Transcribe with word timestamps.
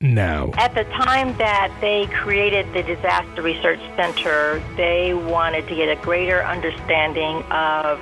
now. 0.00 0.52
At 0.56 0.74
the 0.74 0.84
time 0.84 1.36
that 1.38 1.76
they 1.80 2.06
created 2.06 2.72
the 2.72 2.82
Disaster 2.84 3.42
Research 3.42 3.80
Center, 3.96 4.62
they 4.76 5.12
wanted 5.12 5.66
to 5.66 5.74
get 5.74 5.88
a 5.88 6.00
greater 6.02 6.44
understanding 6.44 7.42
of 7.50 7.98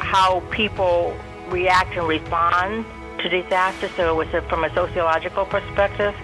how 0.00 0.40
people 0.50 1.16
react 1.48 1.96
and 1.96 2.08
respond 2.08 2.84
to 3.20 3.28
disaster. 3.28 3.88
So 3.96 4.20
it 4.20 4.32
was 4.32 4.44
from 4.48 4.64
a 4.64 4.74
sociological 4.74 5.46
perspective. 5.46 6.14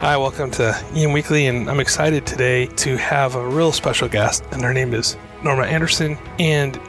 Hi, 0.00 0.16
welcome 0.16 0.50
to 0.52 0.74
EM 0.94 1.12
Weekly, 1.12 1.46
and 1.46 1.68
I'm 1.68 1.78
excited 1.78 2.24
today 2.24 2.64
to 2.64 2.96
have 2.96 3.34
a 3.34 3.46
real 3.46 3.70
special 3.70 4.08
guest, 4.08 4.42
and 4.50 4.62
her 4.62 4.72
name 4.72 4.94
is 4.94 5.18
Norma 5.44 5.64
Anderson. 5.64 6.16
And 6.38 6.80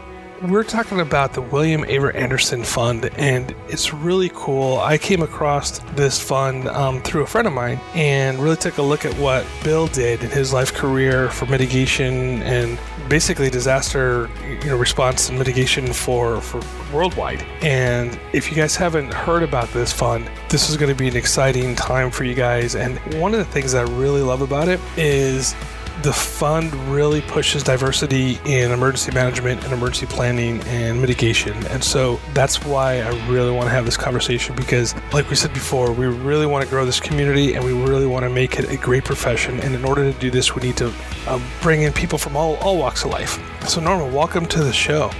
we're 0.44 0.63
talking 0.63 1.00
about 1.00 1.34
the 1.34 1.41
William 1.41 1.84
Averitt 1.84 2.16
Anderson 2.16 2.63
Fund, 2.63 3.05
and 3.18 3.54
it's 3.68 3.94
really 3.94 4.31
cool. 4.34 4.80
I 4.80 4.98
came 4.98 5.22
across 5.22 5.80
this 5.95 6.20
fund 6.20 6.67
um, 6.67 7.02
through 7.02 7.23
a 7.23 7.27
friend 7.27 7.48
of 7.48 7.54
mine 7.54 7.80
and 7.94 8.40
really 8.40 8.55
took 8.55 8.77
a 8.77 8.81
look 8.81 9.05
at 9.05 9.14
what 9.17 9.45
Bill 9.64 9.88
did 9.88 10.23
in 10.23 10.31
his 10.31 10.52
life 10.52 10.73
career 10.73 11.30
for 11.30 11.45
mitigation 11.45 12.42
and 12.42 12.80
basically 13.08 13.50
disaster 13.50 14.30
you 14.64 14.69
know, 14.69 14.78
response 14.78 15.30
and 15.30 15.38
mitigation 15.38 15.94
for, 15.94 16.42
for 16.42 16.62
worldwide. 16.92 17.44
And 17.62 18.19
if 18.34 18.50
you 18.50 18.56
guys 18.56 18.75
haven't 18.75 19.14
heard 19.14 19.44
about 19.44 19.69
this 19.69 19.94
fund, 19.94 20.30
this 20.50 20.69
is 20.69 20.78
going 20.78 20.89
to 20.89 20.97
be 20.97 21.08
an 21.08 21.16
exciting 21.16 21.75
time 21.75 22.09
for 22.09 22.23
you 22.23 22.34
guys. 22.34 22.75
And 22.75 22.97
one 23.22 23.34
of 23.34 23.39
the 23.39 23.45
things 23.45 23.75
I 23.75 23.84
really 23.84 24.22
love 24.22 24.42
about 24.42 24.69
it 24.69 24.80
is 24.97 25.56
the 26.03 26.13
fund 26.13 26.73
really 26.91 27.21
pushes 27.21 27.61
diversity 27.61 28.39
in 28.45 28.71
emergency 28.71 29.11
management 29.11 29.63
and 29.63 29.71
emergency 29.71 30.07
planning 30.07 30.59
and 30.61 30.99
mitigation. 30.99 31.55
And 31.67 31.83
so 31.83 32.19
that's 32.33 32.66
why 32.66 33.02
I 33.02 33.09
really 33.30 33.52
want 33.52 33.67
to 33.67 33.71
have 33.71 33.85
this 33.85 33.97
conversation 33.97 34.55
because, 34.55 34.95
like 35.13 35.29
we 35.29 35.35
said 35.35 35.53
before, 35.53 35.91
we 35.91 36.07
really 36.07 36.47
want 36.47 36.63
to 36.63 36.69
grow 36.69 36.85
this 36.85 36.99
community 36.99 37.53
and 37.53 37.63
we 37.63 37.73
really 37.73 38.07
want 38.07 38.23
to 38.23 38.29
make 38.29 38.57
it 38.57 38.69
a 38.72 38.77
great 38.77 39.05
profession. 39.05 39.59
And 39.59 39.75
in 39.75 39.85
order 39.85 40.11
to 40.11 40.19
do 40.19 40.31
this, 40.31 40.55
we 40.55 40.63
need 40.63 40.77
to 40.77 40.91
um, 41.27 41.44
bring 41.61 41.83
in 41.83 41.94
people 41.94 42.17
from 42.17 42.35
all, 42.35 42.55
all 42.57 42.77
walks 42.77 43.03
of 43.03 43.11
life. 43.11 43.39
So, 43.67 43.79
Norma, 43.79 44.07
welcome 44.07 44.47
to 44.47 44.63
the 44.63 44.73
show. 44.73 45.11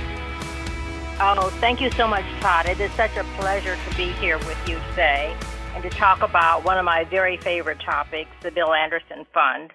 Oh, 1.19 1.55
thank 1.59 1.79
you 1.79 1.91
so 1.91 2.07
much, 2.07 2.25
Todd. 2.39 2.65
It 2.65 2.79
is 2.79 2.91
such 2.93 3.15
a 3.17 3.23
pleasure 3.37 3.77
to 3.87 3.95
be 3.95 4.11
here 4.13 4.39
with 4.39 4.57
you 4.67 4.79
today 4.89 5.35
and 5.75 5.83
to 5.83 5.89
talk 5.91 6.23
about 6.23 6.65
one 6.65 6.79
of 6.79 6.85
my 6.85 7.03
very 7.03 7.37
favorite 7.37 7.79
topics, 7.79 8.31
the 8.41 8.49
Bill 8.49 8.73
Anderson 8.73 9.27
Fund. 9.31 9.71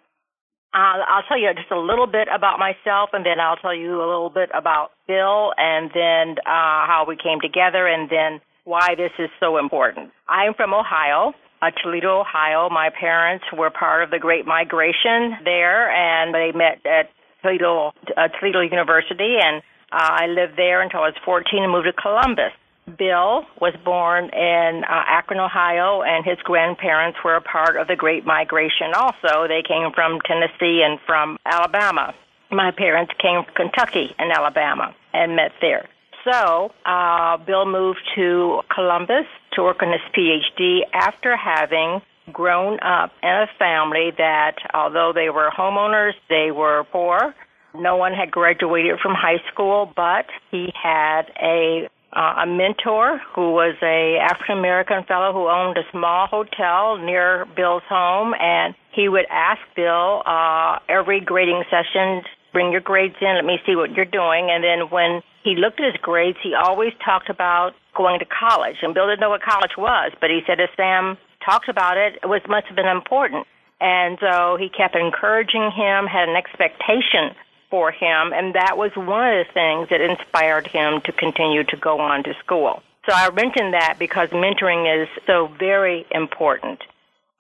Uh, 0.77 1.01
I'll 1.09 1.23
tell 1.23 1.41
you 1.41 1.49
just 1.57 1.73
a 1.73 1.81
little 1.81 2.07
bit 2.07 2.29
about 2.29 2.59
myself, 2.59 3.09
and 3.15 3.25
then 3.25 3.41
I'll 3.41 3.57
tell 3.57 3.75
you 3.75 3.97
a 3.97 4.05
little 4.05 4.29
bit 4.29 4.51
about 4.53 4.91
Bill, 5.09 5.57
and 5.57 5.89
then 5.97 6.37
uh, 6.45 6.85
how 6.85 7.07
we 7.09 7.17
came 7.17 7.41
together, 7.41 7.89
and 7.89 8.11
then 8.11 8.45
why 8.65 8.93
this 8.95 9.13
is 9.19 9.31
so 9.41 9.57
important. 9.57 10.13
I'm 10.29 10.53
from 10.53 10.75
Ohio, 10.75 11.33
uh, 11.63 11.71
Toledo, 11.83 12.21
Ohio. 12.21 12.69
My 12.69 12.91
parents 12.93 13.47
were 13.57 13.71
part 13.71 14.05
of 14.05 14.11
the 14.11 14.19
Great 14.19 14.45
Migration 14.45 15.41
there, 15.49 15.89
and 15.89 16.35
they 16.35 16.53
met 16.53 16.85
at 16.85 17.09
Toledo, 17.41 17.93
uh, 18.13 18.29
Toledo 18.39 18.61
University, 18.61 19.41
and 19.41 19.63
uh, 19.91 20.13
I 20.13 20.27
lived 20.27 20.59
there 20.59 20.83
until 20.83 21.01
I 21.01 21.09
was 21.09 21.17
14 21.25 21.63
and 21.63 21.73
moved 21.73 21.87
to 21.87 21.95
Columbus. 21.97 22.53
Bill 22.87 23.45
was 23.61 23.75
born 23.85 24.31
in 24.31 24.85
uh, 24.85 25.05
Akron, 25.07 25.41
Ohio, 25.41 26.03
and 26.03 26.25
his 26.25 26.39
grandparents 26.45 27.19
were 27.25 27.35
a 27.35 27.41
part 27.41 27.77
of 27.77 27.89
the 27.89 27.97
Great 27.97 28.25
Migration 28.25 28.95
also. 28.95 29.49
They 29.49 29.63
came 29.67 29.91
from 29.93 30.21
Tennessee 30.21 30.83
and 30.85 31.01
from 31.05 31.37
Alabama. 31.45 32.15
My 32.51 32.71
parents 32.71 33.13
came 33.19 33.43
from 33.45 33.55
Kentucky 33.55 34.15
and 34.19 34.31
Alabama 34.31 34.95
and 35.13 35.35
met 35.35 35.53
there. 35.61 35.89
So, 36.25 36.73
uh, 36.85 37.39
Bill 37.39 37.67
moved 37.67 38.01
to 38.15 38.61
Columbus 38.73 39.27
to 39.53 39.63
work 39.63 39.83
on 39.83 39.93
his 39.93 40.01
PhD 40.17 40.81
after 40.93 41.37
having 41.37 42.03
grown 42.33 42.79
up 42.81 43.13
in 43.23 43.29
a 43.29 43.49
family 43.59 44.13
that, 44.19 44.57
although 44.75 45.13
they 45.13 45.31
were 45.31 45.51
homeowners, 45.51 46.15
they 46.29 46.51
were 46.51 46.85
poor. 46.91 47.35
No 47.75 47.97
one 47.97 48.13
had 48.13 48.31
graduated 48.31 48.99
from 49.01 49.15
high 49.15 49.41
school, 49.53 49.93
but 49.95 50.27
he 50.51 50.73
had 50.81 51.31
a 51.41 51.89
uh, 52.17 52.45
a 52.45 52.47
mentor 52.47 53.21
who 53.35 53.53
was 53.53 53.77
a 53.83 54.17
African 54.17 54.59
American 54.59 55.05
fellow 55.05 55.35
who 55.35 55.49
owned 55.53 55.77
a 55.77 55.85
small 55.93 56.27
hotel 56.27 56.97
near 56.97 57.45
Bill's 57.55 57.85
home, 57.89 58.33
and 58.41 58.75
he 58.93 59.09
would 59.09 59.27
ask 59.31 59.61
Bill 59.77 60.23
uh, 60.25 60.79
every 60.89 61.21
grading 61.21 61.63
session, 61.69 62.25
"Bring 62.55 62.73
your 62.73 62.81
grades 62.81 63.17
in. 63.21 63.37
Let 63.37 63.45
me 63.45 63.61
see 63.67 63.77
what 63.77 63.93
you're 63.93 64.09
doing." 64.09 64.49
And 64.49 64.65
then 64.65 64.89
when 64.89 65.21
he 65.45 65.57
looked 65.57 65.79
at 65.79 65.93
his 65.93 66.01
grades, 66.01 66.39
he 66.43 66.55
always 66.55 66.93
talked 67.05 67.29
about 67.29 67.75
going 67.95 68.19
to 68.21 68.27
college. 68.27 68.77
And 68.81 68.95
Bill 68.95 69.07
didn't 69.07 69.21
know 69.21 69.31
what 69.31 69.43
college 69.43 69.77
was, 69.77 70.13
but 70.19 70.31
he 70.31 70.41
said 70.47 70.59
if 70.59 70.71
Sam 70.75 71.19
talked 71.45 71.69
about 71.69 71.99
it, 71.99 72.17
it 72.23 72.27
was 72.27 72.41
must 72.49 72.67
have 72.67 72.77
been 72.77 72.89
important. 72.89 73.47
And 73.79 74.17
so 74.25 74.57
he 74.57 74.71
kept 74.71 74.97
encouraging 74.97 75.71
him, 75.71 76.09
had 76.09 76.31
an 76.31 76.37
expectation 76.37 77.37
for 77.77 77.93
him, 77.93 78.33
and 78.33 78.55
that 78.55 78.79
was 78.79 78.91
one 78.97 79.29
of 79.29 79.37
the 79.45 79.53
things 79.53 79.91
that 79.91 80.01
inspired 80.01 80.67
him 80.67 81.03
to 81.05 81.13
continue 81.13 81.63
to 81.63 81.77
go 81.77 82.01
on 82.01 82.25
to 82.25 82.33
school. 82.43 82.83
So 83.05 83.13
I 83.13 83.29
mentioned 83.29 83.75
that 83.75 83.97
because 83.99 84.31
mentoring 84.31 84.83
is 85.03 85.09
so 85.27 85.51
very 85.59 86.07
important. 86.11 86.81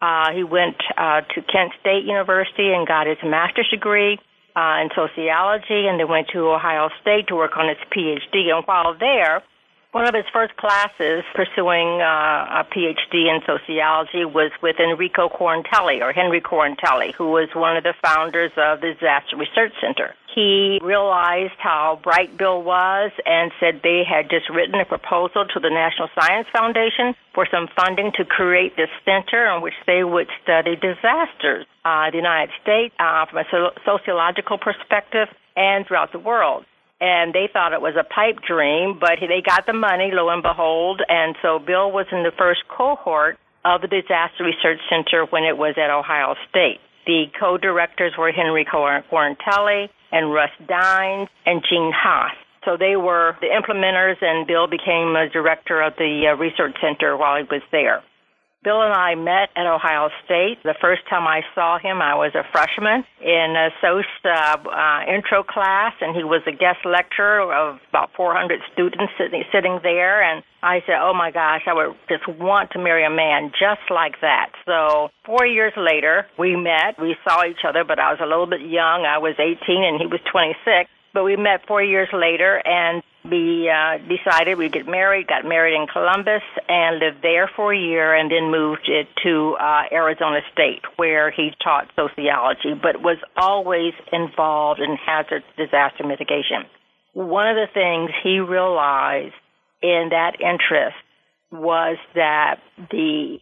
Uh, 0.02 0.32
he 0.32 0.44
went 0.44 0.76
uh, 0.98 1.22
to 1.22 1.40
Kent 1.40 1.72
State 1.80 2.04
University 2.04 2.68
and 2.74 2.86
got 2.86 3.06
his 3.06 3.16
master's 3.24 3.70
degree 3.70 4.18
uh, 4.54 4.82
in 4.82 4.90
sociology, 4.94 5.88
and 5.88 5.98
then 5.98 6.06
went 6.06 6.28
to 6.34 6.40
Ohio 6.52 6.90
State 7.00 7.28
to 7.28 7.34
work 7.34 7.56
on 7.56 7.66
his 7.72 7.80
PhD. 7.88 8.52
And 8.52 8.62
while 8.66 8.94
there, 8.98 9.42
one 9.96 10.06
of 10.06 10.14
his 10.14 10.28
first 10.30 10.54
classes 10.58 11.24
pursuing 11.32 12.02
uh, 12.04 12.60
a 12.60 12.66
PhD 12.68 13.32
in 13.32 13.40
sociology 13.48 14.26
was 14.26 14.52
with 14.62 14.76
Enrico 14.78 15.30
Quarantelli, 15.30 16.02
or 16.02 16.12
Henry 16.12 16.42
Quarantelli, 16.42 17.14
who 17.14 17.30
was 17.30 17.48
one 17.54 17.78
of 17.78 17.82
the 17.82 17.94
founders 18.04 18.52
of 18.58 18.82
the 18.82 18.92
Disaster 18.92 19.38
Research 19.38 19.72
Center. 19.80 20.14
He 20.34 20.78
realized 20.84 21.56
how 21.56 21.98
bright 22.04 22.36
Bill 22.36 22.62
was 22.62 23.10
and 23.24 23.50
said 23.58 23.80
they 23.82 24.04
had 24.04 24.28
just 24.28 24.50
written 24.50 24.78
a 24.78 24.84
proposal 24.84 25.46
to 25.48 25.60
the 25.60 25.70
National 25.70 26.12
Science 26.12 26.46
Foundation 26.52 27.16
for 27.32 27.48
some 27.50 27.66
funding 27.74 28.12
to 28.20 28.26
create 28.26 28.76
this 28.76 28.92
center 29.06 29.48
in 29.48 29.62
which 29.62 29.80
they 29.86 30.04
would 30.04 30.28
study 30.42 30.76
disasters 30.76 31.64
uh, 31.86 32.10
the 32.10 32.20
United 32.20 32.52
States 32.60 32.94
uh, 33.00 33.24
from 33.24 33.38
a 33.38 33.48
sociological 33.86 34.58
perspective 34.58 35.28
and 35.56 35.86
throughout 35.86 36.12
the 36.12 36.18
world 36.18 36.66
and 37.00 37.34
they 37.34 37.48
thought 37.52 37.72
it 37.72 37.80
was 37.80 37.94
a 37.98 38.04
pipe 38.04 38.40
dream, 38.46 38.98
but 38.98 39.20
they 39.20 39.42
got 39.44 39.66
the 39.66 39.72
money, 39.72 40.10
lo 40.12 40.28
and 40.30 40.42
behold, 40.42 41.02
and 41.08 41.36
so 41.42 41.58
Bill 41.58 41.92
was 41.92 42.06
in 42.12 42.22
the 42.22 42.32
first 42.36 42.60
cohort 42.68 43.38
of 43.64 43.82
the 43.82 43.88
Disaster 43.88 44.44
Research 44.44 44.80
Center 44.88 45.26
when 45.28 45.44
it 45.44 45.58
was 45.58 45.74
at 45.76 45.90
Ohio 45.90 46.34
State. 46.48 46.80
The 47.06 47.26
co-directors 47.38 48.12
were 48.18 48.32
Henry 48.32 48.64
Quarantelli 48.64 49.88
and 50.12 50.32
Russ 50.32 50.50
Dynes 50.66 51.28
and 51.44 51.62
Gene 51.68 51.92
Haas. 51.94 52.32
So 52.64 52.76
they 52.76 52.96
were 52.96 53.36
the 53.40 53.46
implementers, 53.46 54.16
and 54.20 54.46
Bill 54.46 54.66
became 54.66 55.14
a 55.14 55.28
director 55.28 55.82
of 55.82 55.94
the 55.98 56.32
uh, 56.32 56.36
research 56.36 56.74
center 56.80 57.16
while 57.16 57.36
he 57.36 57.44
was 57.48 57.62
there. 57.70 58.02
Bill 58.66 58.82
and 58.82 58.92
I 58.92 59.14
met 59.14 59.54
at 59.54 59.62
Ohio 59.62 60.10
State. 60.24 60.58
The 60.64 60.74
first 60.80 61.02
time 61.08 61.22
I 61.22 61.42
saw 61.54 61.78
him, 61.78 62.02
I 62.02 62.18
was 62.18 62.34
a 62.34 62.42
freshman 62.50 63.06
in 63.22 63.54
a 63.54 63.70
SOS 63.78 64.10
uh, 64.26 64.58
uh, 64.58 65.06
intro 65.06 65.44
class, 65.46 65.94
and 66.00 66.16
he 66.16 66.24
was 66.24 66.42
a 66.48 66.50
guest 66.50 66.82
lecturer 66.82 67.46
of 67.46 67.78
about 67.90 68.10
400 68.16 68.58
students 68.72 69.14
sitting, 69.14 69.44
sitting 69.54 69.78
there. 69.84 70.18
And 70.18 70.42
I 70.64 70.82
said, 70.82 70.98
"Oh 70.98 71.14
my 71.14 71.30
gosh, 71.30 71.62
I 71.70 71.74
would 71.78 71.94
just 72.10 72.26
want 72.26 72.72
to 72.72 72.82
marry 72.82 73.06
a 73.06 73.10
man 73.10 73.52
just 73.54 73.86
like 73.88 74.18
that." 74.26 74.50
So 74.66 75.14
four 75.24 75.46
years 75.46 75.74
later, 75.76 76.26
we 76.36 76.56
met. 76.56 76.98
We 76.98 77.14
saw 77.22 77.46
each 77.46 77.62
other, 77.62 77.84
but 77.86 78.00
I 78.00 78.10
was 78.10 78.18
a 78.18 78.26
little 78.26 78.50
bit 78.50 78.62
young. 78.66 79.06
I 79.06 79.18
was 79.18 79.38
18, 79.38 79.62
and 79.86 80.00
he 80.02 80.10
was 80.10 80.18
26. 80.26 80.90
But 81.14 81.22
we 81.22 81.36
met 81.36 81.62
four 81.68 81.84
years 81.84 82.10
later, 82.12 82.60
and 82.66 83.00
we 83.30 83.68
uh, 83.68 83.98
decided 84.08 84.58
we'd 84.58 84.72
get 84.72 84.86
married, 84.86 85.26
got 85.26 85.44
married 85.44 85.74
in 85.74 85.86
Columbus, 85.86 86.42
and 86.68 86.98
lived 86.98 87.22
there 87.22 87.50
for 87.54 87.72
a 87.72 87.78
year, 87.78 88.14
and 88.14 88.30
then 88.30 88.50
moved 88.50 88.88
it 88.88 89.08
to 89.24 89.56
uh, 89.60 89.82
Arizona 89.92 90.40
State, 90.52 90.82
where 90.96 91.30
he 91.30 91.50
taught 91.62 91.90
sociology, 91.96 92.74
but 92.74 93.02
was 93.02 93.18
always 93.36 93.92
involved 94.12 94.80
in 94.80 94.96
hazard 94.96 95.42
disaster 95.56 96.04
mitigation. 96.06 96.64
One 97.12 97.48
of 97.48 97.56
the 97.56 97.68
things 97.72 98.10
he 98.22 98.40
realized 98.40 99.34
in 99.82 100.08
that 100.10 100.40
interest 100.40 100.96
was 101.50 101.96
that 102.14 102.56
the 102.90 103.38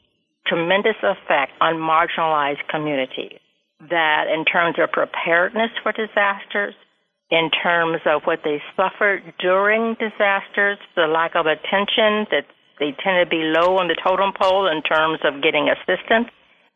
tremendous 0.46 0.96
effect 1.02 1.52
on 1.60 1.74
marginalized 1.74 2.66
communities. 2.68 3.40
That 3.90 4.26
in 4.32 4.44
terms 4.44 4.76
of 4.78 4.92
preparedness 4.92 5.70
for 5.82 5.92
disasters, 5.92 6.74
in 7.30 7.50
terms 7.50 8.00
of 8.06 8.22
what 8.24 8.40
they 8.44 8.62
suffered 8.76 9.22
during 9.38 9.94
disasters, 9.94 10.78
the 10.94 11.06
lack 11.06 11.34
of 11.34 11.46
attention 11.46 12.26
that 12.30 12.46
they 12.78 12.92
tend 13.02 13.24
to 13.24 13.26
be 13.28 13.42
low 13.42 13.78
on 13.78 13.88
the 13.88 13.96
totem 14.02 14.32
pole 14.32 14.66
in 14.66 14.82
terms 14.82 15.20
of 15.24 15.42
getting 15.42 15.68
assistance, 15.68 16.28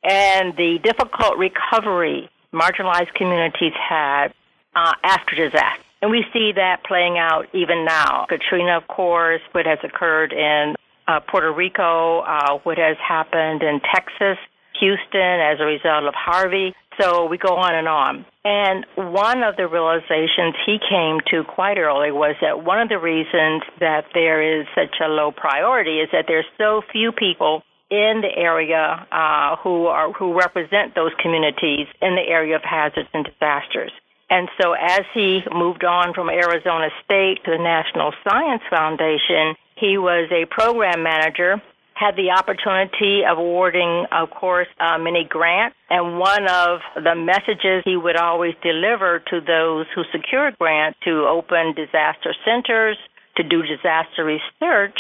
and 0.03 0.57
the 0.57 0.79
difficult 0.83 1.37
recovery 1.37 2.31
marginalized 2.53 3.13
communities 3.15 3.73
had 3.77 4.29
uh, 4.75 4.93
after 5.03 5.35
disaster. 5.35 5.83
And 6.01 6.11
we 6.11 6.25
see 6.33 6.53
that 6.55 6.85
playing 6.85 7.19
out 7.19 7.47
even 7.53 7.85
now. 7.85 8.27
Katrina, 8.29 8.77
of 8.77 8.87
course, 8.87 9.41
what 9.53 9.67
has 9.67 9.79
occurred 9.83 10.33
in 10.33 10.77
uh, 11.09 11.21
Puerto 11.21 11.53
Rico, 11.53 12.21
uh, 12.21 12.59
what 12.63 12.79
has 12.79 12.97
happened 12.99 13.63
in 13.63 13.81
Texas, 13.81 14.39
Houston 14.81 15.41
as 15.41 15.61
a 15.61 15.65
result 15.65 16.05
of 16.05 16.15
Harvey. 16.15 16.75
So 17.01 17.27
we 17.27 17.39
go 17.39 17.57
on 17.57 17.75
and 17.75 17.87
on. 17.87 18.27
And 18.45 18.85
one 18.97 19.43
of 19.43 19.57
the 19.57 19.69
realizations 19.69 20.55
he 20.67 20.79
came 20.79 21.19
to 21.31 21.45
quite 21.45 21.79
early 21.79 22.11
was 22.11 22.35
that 22.41 22.65
one 22.65 22.81
of 22.81 22.89
the 22.89 22.99
reasons 22.99 23.63
that 23.79 24.07
there 24.15 24.43
is 24.43 24.67
such 24.75 24.97
a 25.05 25.09
low 25.09 25.31
priority 25.31 26.01
is 26.01 26.09
that 26.13 26.25
there's 26.27 26.49
so 26.57 26.83
few 26.91 27.13
people 27.13 27.63
in 27.91 28.21
the 28.21 28.35
area 28.37 29.07
uh, 29.13 29.57
who 29.63 29.87
are 29.87 30.13
who 30.13 30.37
represent 30.37 30.95
those 30.95 31.13
communities 31.23 31.87
in 32.03 32.17
the 32.17 32.27
area 32.27 32.57
of 32.57 32.63
hazards 32.63 33.09
and 33.15 33.25
disasters. 33.25 33.93
And 34.31 34.49
so 34.61 34.73
as 34.73 35.03
he 35.15 35.41
moved 35.51 35.85
on 35.85 36.13
from 36.13 36.29
Arizona 36.29 36.89
State 37.05 37.45
to 37.45 37.51
the 37.51 37.63
National 37.63 38.13
Science 38.29 38.63
Foundation, 38.69 39.57
he 39.77 39.97
was 39.97 40.29
a 40.31 40.45
program 40.47 41.03
manager, 41.03 41.63
had 41.99 42.15
the 42.15 42.31
opportunity 42.31 43.23
of 43.29 43.39
awarding, 43.39 44.07
of 44.13 44.31
course, 44.31 44.69
uh, 44.79 44.99
many 44.99 45.27
grants. 45.29 45.77
And 45.91 46.19
one 46.19 46.47
of 46.47 46.79
the 46.95 47.15
messages 47.17 47.83
he 47.85 47.97
would 47.97 48.17
always 48.17 48.55
deliver 48.63 49.19
to 49.31 49.41
those 49.41 49.87
who 49.95 50.03
secured 50.13 50.57
grants 50.59 50.99
to 51.05 51.27
open 51.27 51.75
disaster 51.75 52.35
centers, 52.45 52.97
to 53.37 53.43
do 53.43 53.63
disaster 53.63 54.25
research, 54.25 54.97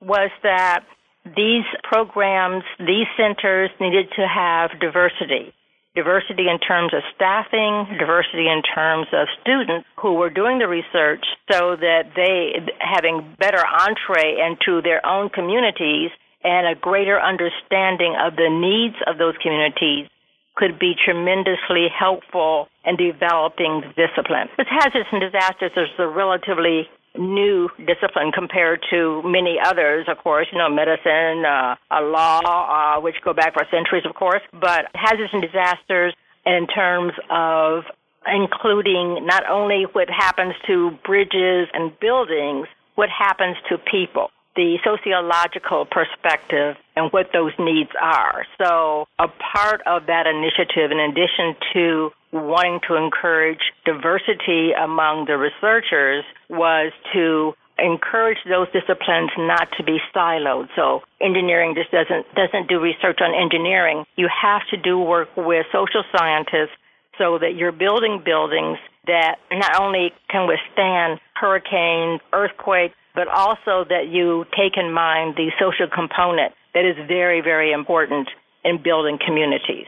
was 0.00 0.30
that 0.42 0.80
these 1.24 1.64
programs, 1.84 2.64
these 2.78 3.06
centers 3.16 3.70
needed 3.78 4.10
to 4.16 4.26
have 4.26 4.70
diversity 4.80 5.54
diversity 5.94 6.48
in 6.48 6.58
terms 6.58 6.92
of 6.94 7.02
staffing, 7.14 7.84
diversity 7.98 8.48
in 8.48 8.62
terms 8.74 9.06
of 9.12 9.28
students 9.42 9.86
who 10.00 10.14
were 10.14 10.30
doing 10.30 10.58
the 10.58 10.66
research 10.66 11.24
so 11.50 11.76
that 11.76 12.08
they, 12.16 12.64
having 12.80 13.36
better 13.38 13.60
entree 13.60 14.40
into 14.40 14.80
their 14.80 15.04
own 15.04 15.28
communities 15.28 16.10
and 16.44 16.66
a 16.66 16.74
greater 16.74 17.20
understanding 17.20 18.16
of 18.18 18.36
the 18.36 18.50
needs 18.50 18.96
of 19.06 19.18
those 19.18 19.34
communities 19.42 20.08
could 20.54 20.78
be 20.78 20.94
tremendously 20.94 21.88
helpful 21.88 22.68
in 22.84 22.96
developing 22.96 23.82
discipline. 23.96 24.48
With 24.58 24.66
hazards 24.68 25.08
and 25.12 25.20
disasters, 25.20 25.72
there's 25.74 25.90
a 25.98 26.08
relatively 26.08 26.88
new 27.16 27.68
discipline 27.86 28.32
compared 28.32 28.80
to 28.90 29.22
many 29.24 29.58
others, 29.62 30.06
of 30.08 30.18
course, 30.18 30.46
you 30.52 30.58
know, 30.58 30.68
medicine, 30.68 31.44
uh, 31.44 31.76
law, 32.02 32.40
uh, 32.44 33.00
which 33.00 33.16
go 33.24 33.32
back 33.32 33.54
for 33.54 33.66
centuries, 33.70 34.04
of 34.06 34.14
course, 34.14 34.42
but 34.52 34.86
hazards 34.94 35.30
and 35.32 35.42
disasters 35.42 36.14
in 36.44 36.66
terms 36.66 37.12
of 37.30 37.84
including 38.26 39.26
not 39.26 39.48
only 39.48 39.84
what 39.92 40.08
happens 40.08 40.54
to 40.66 40.90
bridges 41.04 41.68
and 41.74 41.98
buildings, 42.00 42.66
what 42.94 43.08
happens 43.08 43.56
to 43.68 43.78
people 43.78 44.30
the 44.54 44.78
sociological 44.84 45.86
perspective 45.86 46.76
and 46.96 47.10
what 47.12 47.30
those 47.32 47.52
needs 47.58 47.90
are. 48.00 48.44
So 48.58 49.06
a 49.18 49.28
part 49.28 49.80
of 49.86 50.06
that 50.06 50.26
initiative, 50.26 50.90
in 50.90 51.00
addition 51.00 51.56
to 51.72 52.10
wanting 52.32 52.80
to 52.88 52.96
encourage 52.96 53.60
diversity 53.84 54.72
among 54.72 55.26
the 55.26 55.36
researchers, 55.36 56.24
was 56.48 56.92
to 57.12 57.54
encourage 57.78 58.38
those 58.48 58.68
disciplines 58.72 59.30
not 59.38 59.68
to 59.76 59.82
be 59.82 59.98
siloed. 60.14 60.68
So 60.76 61.00
engineering 61.20 61.74
just 61.74 61.90
doesn't 61.90 62.26
doesn't 62.34 62.68
do 62.68 62.80
research 62.80 63.18
on 63.20 63.34
engineering. 63.34 64.04
You 64.16 64.28
have 64.28 64.62
to 64.70 64.76
do 64.76 64.98
work 64.98 65.28
with 65.36 65.66
social 65.72 66.04
scientists 66.16 66.76
so 67.18 67.38
that 67.38 67.54
you're 67.56 67.72
building 67.72 68.22
buildings 68.24 68.78
that 69.06 69.36
not 69.50 69.80
only 69.80 70.12
can 70.30 70.46
withstand 70.46 71.20
hurricanes, 71.34 72.20
earthquakes, 72.32 72.94
but 73.14 73.28
also 73.28 73.84
that 73.88 74.08
you 74.10 74.44
take 74.56 74.76
in 74.76 74.92
mind 74.92 75.36
the 75.36 75.50
social 75.60 75.86
component 75.86 76.52
that 76.74 76.84
is 76.84 76.96
very, 77.06 77.40
very 77.40 77.72
important 77.72 78.28
in 78.64 78.82
building 78.82 79.18
communities. 79.24 79.86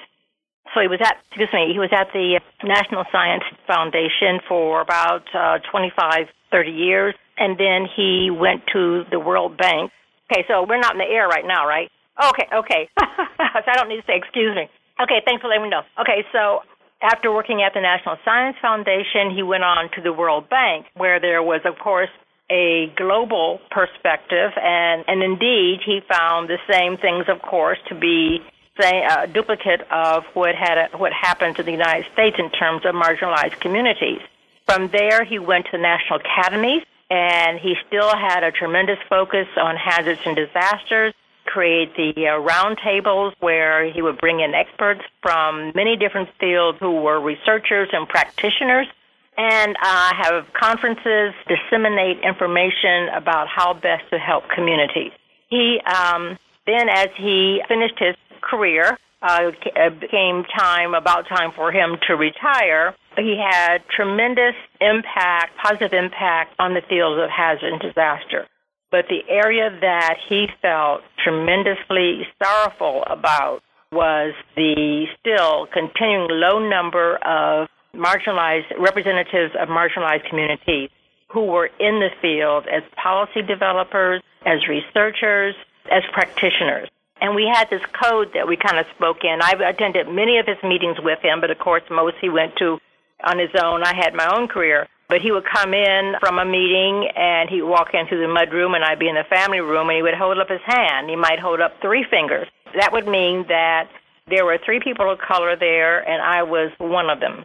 So 0.75 0.81
he 0.81 0.89
was 0.89 0.99
at, 1.01 1.17
excuse 1.29 1.49
me, 1.53 1.71
he 1.73 1.79
was 1.79 1.91
at 1.93 2.11
the 2.13 2.41
National 2.65 3.05
Science 3.13 3.45
Foundation 3.67 4.41
for 4.49 4.81
about 4.81 5.23
uh, 5.33 5.59
25, 5.71 6.27
30 6.51 6.71
years, 6.71 7.15
and 7.39 7.57
then 7.59 7.87
he 7.87 8.31
went 8.31 8.63
to 8.73 9.05
the 9.11 9.21
World 9.21 9.57
Bank. 9.57 9.93
Okay, 10.31 10.45
so 10.49 10.67
we're 10.67 10.81
not 10.81 10.93
in 10.93 10.99
the 10.99 11.07
air 11.07 11.29
right 11.29 11.47
now, 11.47 11.67
right? 11.67 11.91
Okay, 12.19 12.49
okay. 12.53 12.89
so 12.99 13.69
I 13.71 13.75
don't 13.77 13.89
need 13.89 14.01
to 14.01 14.07
say 14.07 14.17
excuse 14.17 14.55
me. 14.55 14.69
Okay, 15.01 15.23
thanks 15.27 15.43
for 15.43 15.49
letting 15.49 15.65
me 15.65 15.71
know. 15.71 15.83
Okay, 16.01 16.25
so 16.33 16.61
after 17.03 17.33
working 17.33 17.63
at 17.63 17.75
the 17.75 17.81
National 17.81 18.17
Science 18.25 18.57
Foundation, 18.63 19.35
he 19.35 19.43
went 19.43 19.63
on 19.63 19.91
to 19.95 20.01
the 20.01 20.13
World 20.13 20.49
Bank, 20.49 20.87
where 20.95 21.21
there 21.21 21.43
was, 21.43 21.61
of 21.65 21.79
course, 21.79 22.11
a 22.51 22.93
global 22.97 23.61
perspective, 23.71 24.53
and, 24.57 25.05
and 25.09 25.23
indeed, 25.23 25.81
he 25.85 26.01
found 26.09 26.49
the 26.49 26.59
same 26.71 26.97
things, 26.97 27.25
of 27.29 27.41
course, 27.43 27.79
to 27.89 27.95
be 27.95 28.41
say, 28.81 29.05
a 29.05 29.27
duplicate 29.27 29.83
of 29.91 30.25
what 30.35 30.55
had 30.55 30.89
what 30.99 31.13
happened 31.13 31.57
to 31.57 31.63
the 31.63 31.71
United 31.71 32.07
States 32.13 32.37
in 32.39 32.51
terms 32.51 32.85
of 32.85 32.95
marginalized 32.95 33.61
communities. 33.61 34.21
From 34.67 34.89
there, 34.89 35.25
he 35.25 35.39
went 35.39 35.67
to 35.67 35.73
the 35.73 35.79
national 35.79 36.21
academies, 36.21 36.83
and 37.11 37.59
he 37.59 37.75
still 37.87 38.09
had 38.09 38.43
a 38.43 38.51
tremendous 38.51 38.99
focus 39.09 39.47
on 39.57 39.77
hazards 39.77 40.21
and 40.27 40.35
disasters. 40.35 41.15
Create 41.47 41.95
the 41.95 42.13
uh, 42.27 42.41
roundtables 42.41 43.35
where 43.41 43.85
he 43.93 44.01
would 44.01 44.19
bring 44.19 44.41
in 44.41 44.55
experts 44.55 45.03
from 45.23 45.73
many 45.75 45.95
different 45.95 46.31
fields 46.41 46.79
who 46.81 47.03
were 47.03 47.21
researchers 47.21 47.91
and 47.93 48.09
practitioners 48.09 48.87
and 49.37 49.77
uh, 49.83 50.13
have 50.15 50.45
conferences, 50.53 51.35
disseminate 51.49 52.19
information 52.23 53.09
about 53.17 53.49
how 53.49 53.75
best 53.75 54.05
to 54.11 54.19
help 54.19 54.45
communities. 54.55 55.13
He 55.49 55.81
um, 55.87 56.39
then, 56.67 56.89
as 56.89 57.09
he 57.19 57.61
finished 57.69 57.99
his 57.99 58.17
career, 58.41 58.97
uh, 59.23 59.51
became 60.01 60.45
time 60.57 60.95
about 60.95 61.27
time 61.29 61.51
for 61.55 61.73
him 61.73 61.97
to 62.07 62.15
retire. 62.15 62.95
He 63.17 63.41
had 63.41 63.79
tremendous 63.95 64.55
impact, 64.81 65.57
positive 65.63 65.93
impact 65.93 66.55
on 66.59 66.75
the 66.75 66.83
field 66.89 67.19
of 67.19 67.31
hazard 67.31 67.73
and 67.73 67.81
disaster. 67.81 68.47
But 68.91 69.07
the 69.09 69.23
area 69.29 69.71
that 69.81 70.17
he 70.29 70.47
felt 70.63 71.03
tremendously 71.23 72.23
sorrowful 72.43 73.03
about 73.11 73.61
was 73.91 74.35
the 74.57 75.07
still 75.21 75.67
continuing 75.73 76.29
low 76.31 76.59
number 76.59 77.17
of 77.25 77.69
marginalized 77.95 78.79
representatives 78.79 79.55
of 79.59 79.69
marginalized 79.69 80.29
communities 80.29 80.91
who 81.29 81.47
were 81.47 81.67
in 81.81 82.01
the 82.01 82.11
field 82.23 82.67
as 82.69 82.83
policy 83.03 83.43
developers, 83.43 84.23
as 84.47 84.67
researchers, 84.69 85.55
as 85.91 86.03
practitioners. 86.13 86.89
And 87.21 87.35
we 87.35 87.51
had 87.53 87.71
this 87.71 87.83
code 87.87 88.31
that 88.35 88.47
we 88.47 88.57
kind 88.57 88.79
of 88.79 88.87
spoke 88.95 89.25
in. 89.25 89.41
I 89.41 89.53
attended 89.69 90.09
many 90.09 90.39
of 90.39 90.47
his 90.47 90.59
meetings 90.63 90.99
with 91.03 91.21
him, 91.23 91.41
but 91.41 91.51
of 91.51 91.59
course, 91.59 91.83
most 91.91 92.17
he 92.21 92.29
went 92.29 92.57
to 92.57 92.79
on 93.25 93.39
his 93.39 93.51
own. 93.61 93.83
I 93.83 93.95
had 93.95 94.15
my 94.15 94.27
own 94.35 94.49
career. 94.49 94.87
But 95.09 95.21
he 95.21 95.33
would 95.33 95.45
come 95.45 95.75
in 95.75 96.15
from 96.19 96.39
a 96.39 96.45
meeting 96.45 97.09
and 97.15 97.51
he'd 97.51 97.63
walk 97.63 97.93
into 97.93 98.17
the 98.17 98.27
mud 98.27 98.53
room 98.53 98.75
and 98.75 98.83
I'd 98.83 98.99
be 98.99 99.09
in 99.09 99.15
the 99.17 99.25
family 99.29 99.61
room 99.61 99.89
and 99.91 99.97
he 99.97 100.03
would 100.03 100.15
hold 100.15 100.39
up 100.39 100.49
his 100.49 100.63
hand. 100.65 101.11
He 101.11 101.17
might 101.17 101.39
hold 101.39 101.61
up 101.61 101.73
three 101.83 102.05
fingers. 102.09 102.49
That 102.75 102.93
would 102.93 103.07
mean 103.07 103.45
that 103.49 103.89
there 104.29 104.47
were 104.47 104.59
three 104.65 104.81
people 104.81 105.11
of 105.11 105.19
color 105.19 105.57
there 105.57 106.01
and 106.09 106.23
I 106.23 106.43
was 106.43 106.71
one 106.79 107.11
of 107.11 107.21
them. 107.21 107.45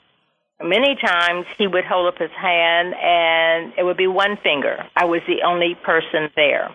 Many 0.61 0.95
times 0.95 1.45
he 1.57 1.67
would 1.67 1.85
hold 1.85 2.13
up 2.13 2.19
his 2.19 2.31
hand 2.31 2.93
and 2.93 3.73
it 3.77 3.83
would 3.83 3.97
be 3.97 4.07
one 4.07 4.37
finger. 4.43 4.85
I 4.95 5.05
was 5.05 5.21
the 5.25 5.43
only 5.43 5.75
person 5.75 6.29
there. 6.35 6.69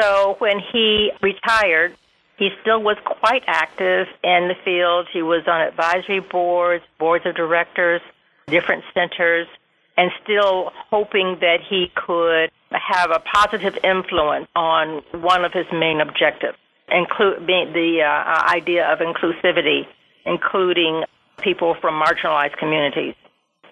So 0.00 0.36
when 0.38 0.60
he 0.72 1.10
retired, 1.22 1.96
he 2.38 2.50
still 2.60 2.82
was 2.82 2.96
quite 3.04 3.42
active 3.46 4.06
in 4.22 4.48
the 4.48 4.54
field. 4.64 5.08
He 5.12 5.22
was 5.22 5.42
on 5.48 5.62
advisory 5.62 6.20
boards, 6.20 6.84
boards 6.98 7.26
of 7.26 7.34
directors, 7.34 8.00
different 8.46 8.84
centers, 8.94 9.48
and 9.96 10.10
still 10.22 10.70
hoping 10.90 11.38
that 11.40 11.58
he 11.68 11.90
could 11.94 12.50
have 12.70 13.10
a 13.10 13.20
positive 13.20 13.78
influence 13.82 14.46
on 14.54 15.02
one 15.12 15.44
of 15.44 15.52
his 15.52 15.66
main 15.72 16.00
objectives, 16.00 16.58
include 16.90 17.46
the 17.46 18.02
uh, 18.02 18.52
idea 18.54 18.86
of 18.92 18.98
inclusivity, 18.98 19.86
including 20.26 21.04
people 21.48 21.70
from 21.82 21.94
marginalized 22.06 22.56
communities. 22.62 23.14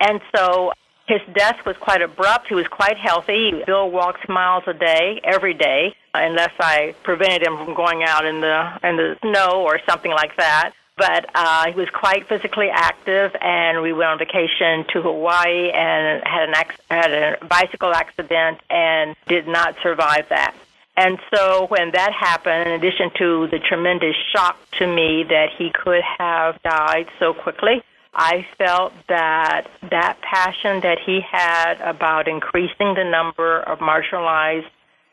And 0.07 0.21
so 0.35 0.73
His 1.07 1.21
death 1.35 1.59
was 1.67 1.77
quite 1.77 2.01
abrupt. 2.01 2.49
He 2.49 2.55
was 2.55 2.67
quite 2.67 2.97
healthy. 2.97 3.63
Bill 3.67 3.91
walks 3.91 4.27
miles 4.29 4.65
a 4.67 4.73
day, 4.73 5.21
every 5.23 5.53
day, 5.53 5.95
unless 6.15 6.53
I 6.59 6.95
prevented 7.03 7.43
him 7.47 7.59
from 7.59 7.75
going 7.75 8.03
out 8.03 8.25
in 8.25 8.41
the 8.41 8.59
in 8.83 8.97
the 8.97 9.17
snow 9.21 9.63
or 9.63 9.81
something 9.89 10.11
like 10.11 10.35
that. 10.37 10.73
But 10.97 11.29
uh, 11.35 11.73
he 11.73 11.75
was 11.75 11.91
quite 11.91 12.27
physically 12.29 12.71
active, 12.73 13.35
and 13.41 13.83
we 13.83 13.93
went 13.93 14.11
on 14.13 14.19
vacation 14.19 14.87
to 14.93 15.03
Hawaii 15.03 15.71
and 15.71 16.23
had 16.25 16.49
an 16.49 16.55
had 16.91 17.13
a 17.13 17.45
bicycle 17.45 17.93
accident 17.93 18.61
and 18.71 19.15
did 19.27 19.47
not 19.47 19.77
survive 19.83 20.29
that. 20.31 20.55
And 20.97 21.19
so 21.35 21.67
when 21.67 21.91
that 21.93 22.13
happened, 22.13 22.69
in 22.69 22.73
addition 22.75 23.11
to 23.19 23.49
the 23.49 23.59
tremendous 23.59 24.15
shock 24.33 24.57
to 24.79 24.87
me 24.87 25.25
that 25.29 25.49
he 25.57 25.71
could 25.71 26.03
have 26.19 26.63
died 26.63 27.09
so 27.19 27.35
quickly, 27.35 27.83
I 28.15 28.47
felt 28.59 28.93
that 29.09 29.67
that 29.91 30.21
passion 30.21 30.81
that 30.83 30.99
he 31.05 31.21
had 31.21 31.81
about 31.81 32.29
increasing 32.29 32.95
the 32.95 33.03
number 33.03 33.61
of 33.61 33.81
marginalized 33.81 34.71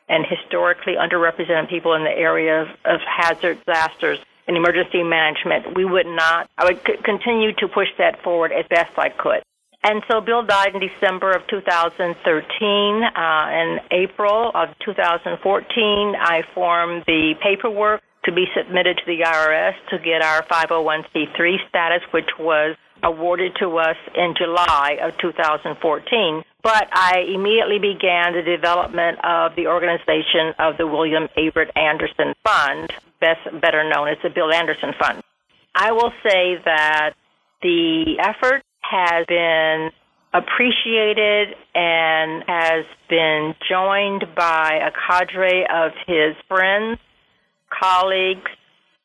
and 0.08 0.26
historically 0.26 0.94
underrepresented 0.94 1.70
people 1.70 1.94
in 1.94 2.04
the 2.04 2.12
area 2.12 2.62
of, 2.86 3.02
hazard 3.02 3.58
disasters 3.66 4.20
and 4.48 4.58
emergency 4.58 5.04
management, 5.04 5.74
we 5.76 5.86
would 5.86 6.06
not, 6.06 6.50
I 6.58 6.66
would 6.66 6.82
c- 6.86 6.98
continue 7.04 7.54
to 7.54 7.68
push 7.68 7.88
that 7.98 8.22
forward 8.22 8.52
as 8.52 8.66
best 8.68 8.92
I 8.98 9.10
could. 9.10 9.42
And 9.84 10.04
so 10.10 10.22
Bill 10.22 10.44
died 10.44 10.76
in 10.76 10.82
December 10.82 11.32
of 11.32 11.42
2013. 11.48 13.04
Uh, 13.04 13.48
in 13.50 13.80
April 13.92 14.52
of 14.54 14.70
2014, 14.86 16.16
I 16.20 16.44
formed 16.54 17.04
the 17.08 17.34
paperwork 17.42 18.02
to 18.26 18.32
be 18.32 18.46
submitted 18.56 18.98
to 18.98 19.04
the 19.08 19.24
IRS 19.24 19.74
to 19.90 19.98
get 19.98 20.22
our 20.22 20.44
501c3 20.44 21.68
status, 21.68 22.02
which 22.12 22.30
was 22.38 22.76
awarded 23.04 23.54
to 23.60 23.78
us 23.78 23.98
in 24.14 24.36
July 24.38 25.00
of 25.02 25.18
2014. 25.18 26.44
But 26.62 26.88
I 26.92 27.26
immediately 27.34 27.80
began 27.80 28.34
the 28.34 28.44
development 28.44 29.18
of 29.24 29.56
the 29.56 29.66
organization 29.66 30.54
of 30.60 30.78
the 30.78 30.86
William 30.86 31.28
Averitt 31.36 31.76
Anderson 31.76 32.36
Fund, 32.44 32.94
best, 33.20 33.42
better 33.60 33.90
known 33.90 34.10
as 34.10 34.18
the 34.22 34.30
Bill 34.30 34.52
Anderson 34.52 34.94
Fund. 35.00 35.24
I 35.74 35.92
will 35.92 36.12
say 36.22 36.62
that 36.66 37.14
the 37.64 38.20
effort 38.20 38.62
has 38.82 39.26
been 39.28 39.90
appreciated 40.34 41.56
and 41.76 42.44
has 42.48 42.86
been 43.10 43.54
joined 43.70 44.26
by 44.36 44.80
a 44.82 44.92
cadre 44.92 45.66
of 45.74 45.92
his 46.08 46.36
friends, 46.48 47.00
colleagues, 47.70 48.50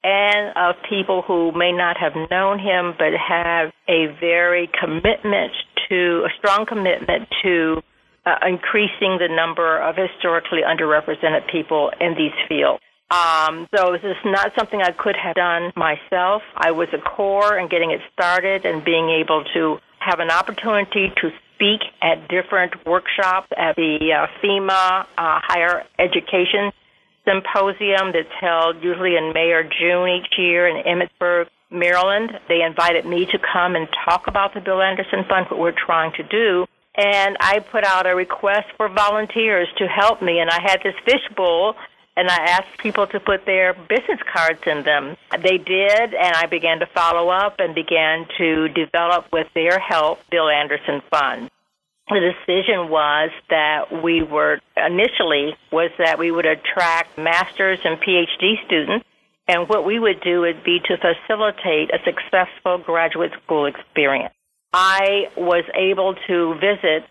and 0.05 0.57
of 0.57 0.77
people 0.89 1.23
who 1.27 1.51
may 1.53 1.73
not 1.73 1.97
have 1.97 2.13
known 2.31 2.59
him 2.59 2.95
but 2.97 3.13
have 3.13 3.73
a 3.89 4.07
very 4.21 4.71
commitment 4.79 5.53
to, 5.89 6.25
a 6.25 6.31
strong 6.39 6.65
commitment 6.67 7.29
to 7.43 7.83
uh, 8.25 8.37
increasing 8.47 9.19
the 9.19 9.29
number 9.29 9.81
of 9.83 9.97
historically 9.97 10.61
underrepresented 10.63 11.51
people 11.51 11.91
in 12.01 12.15
these 12.17 12.35
fields. 12.49 12.83
Um, 13.11 13.69
so 13.75 13.93
this 13.93 14.03
is 14.03 14.17
not 14.25 14.53
something 14.59 14.83
I 14.83 14.91
could 14.91 15.17
have 15.17 15.37
done 15.37 15.73
myself. 15.77 16.43
I 16.57 16.73
was 16.73 16.89
a 16.93 16.99
core 16.99 17.57
in 17.57 17.69
getting 17.69 17.93
it 17.93 18.01
started 18.13 18.67
and 18.67 18.85
being 18.85 19.09
able 19.11 19.45
to 19.55 19.79
have 20.01 20.19
an 20.19 20.31
opportunity 20.31 21.13
to 21.21 21.31
speak 21.55 21.81
at 22.03 22.29
different 22.29 22.85
workshops 22.85 23.49
at 23.57 23.77
the 23.77 24.13
uh, 24.13 24.27
FEMA 24.43 25.03
uh, 25.03 25.07
Higher 25.17 25.85
Education 25.99 26.73
Symposium 27.25 28.13
that's 28.13 28.33
held 28.41 28.83
usually 28.83 29.17
in 29.17 29.33
May 29.33 29.51
or 29.51 29.63
June 29.63 30.09
each 30.09 30.39
year 30.39 30.69
in 30.69 30.83
Emmitsburg, 30.85 31.47
Maryland. 31.71 32.31
They 32.49 32.63
invited 32.63 33.05
me 33.05 33.27
to 33.27 33.39
come 33.39 33.75
and 33.75 33.89
talk 34.05 34.27
about 34.27 34.55
the 34.55 34.61
Bill 34.61 34.81
Anderson 34.81 35.25
Fund, 35.29 35.47
what 35.51 35.59
we're 35.59 35.73
trying 35.73 36.13
to 36.13 36.23
do. 36.23 36.67
And 36.97 37.37
I 37.41 37.59
put 37.61 37.85
out 37.85 38.07
a 38.07 38.15
request 38.15 38.69
for 38.77 38.89
volunteers 38.89 39.69
to 39.79 39.87
help 39.87 40.23
me, 40.23 40.39
and 40.39 40.49
I 40.49 40.61
had 40.63 40.81
this 40.83 40.95
fishbowl 41.05 41.75
and 42.17 42.29
I 42.29 42.37
asked 42.37 42.79
people 42.79 43.07
to 43.09 43.21
put 43.21 43.45
their 43.45 43.75
business 43.75 44.21
cards 44.33 44.61
in 44.67 44.85
them. 44.85 45.17
They 45.43 45.59
did, 45.59 46.15
and 46.15 46.35
I 46.35 46.47
began 46.47 46.79
to 46.81 46.87
follow 46.87 47.29
up 47.29 47.57
and 47.59 47.75
began 47.75 48.27
to 48.39 48.69
develop 48.69 49.27
with 49.33 49.49
their 49.55 49.79
help 49.79 50.21
Bill 50.31 50.49
Anderson 50.49 51.03
Fund. 51.11 51.51
The 52.09 52.33
decision 52.47 52.89
was 52.89 53.31
that 53.51 54.03
we 54.03 54.23
were 54.23 54.61
initially 54.77 55.57
was 55.73 55.91
that 55.99 56.19
we 56.19 56.31
would 56.31 56.47
attract 56.47 57.19
masters 57.19 57.81
and 57.85 57.99
PhD 58.01 58.65
students, 58.65 59.05
and 59.49 59.69
what 59.69 59.85
we 59.85 59.99
would 59.99 60.21
do 60.21 60.43
would 60.43 60.63
be 60.65 60.79
to 60.87 60.97
facilitate 60.97 61.91
a 61.93 61.99
successful 62.05 62.79
graduate 62.79 63.33
school 63.45 63.67
experience. 63.67 64.33
I 64.73 65.31
was 65.37 65.65
able 65.75 66.15
to 66.29 66.55
visit 66.55 67.05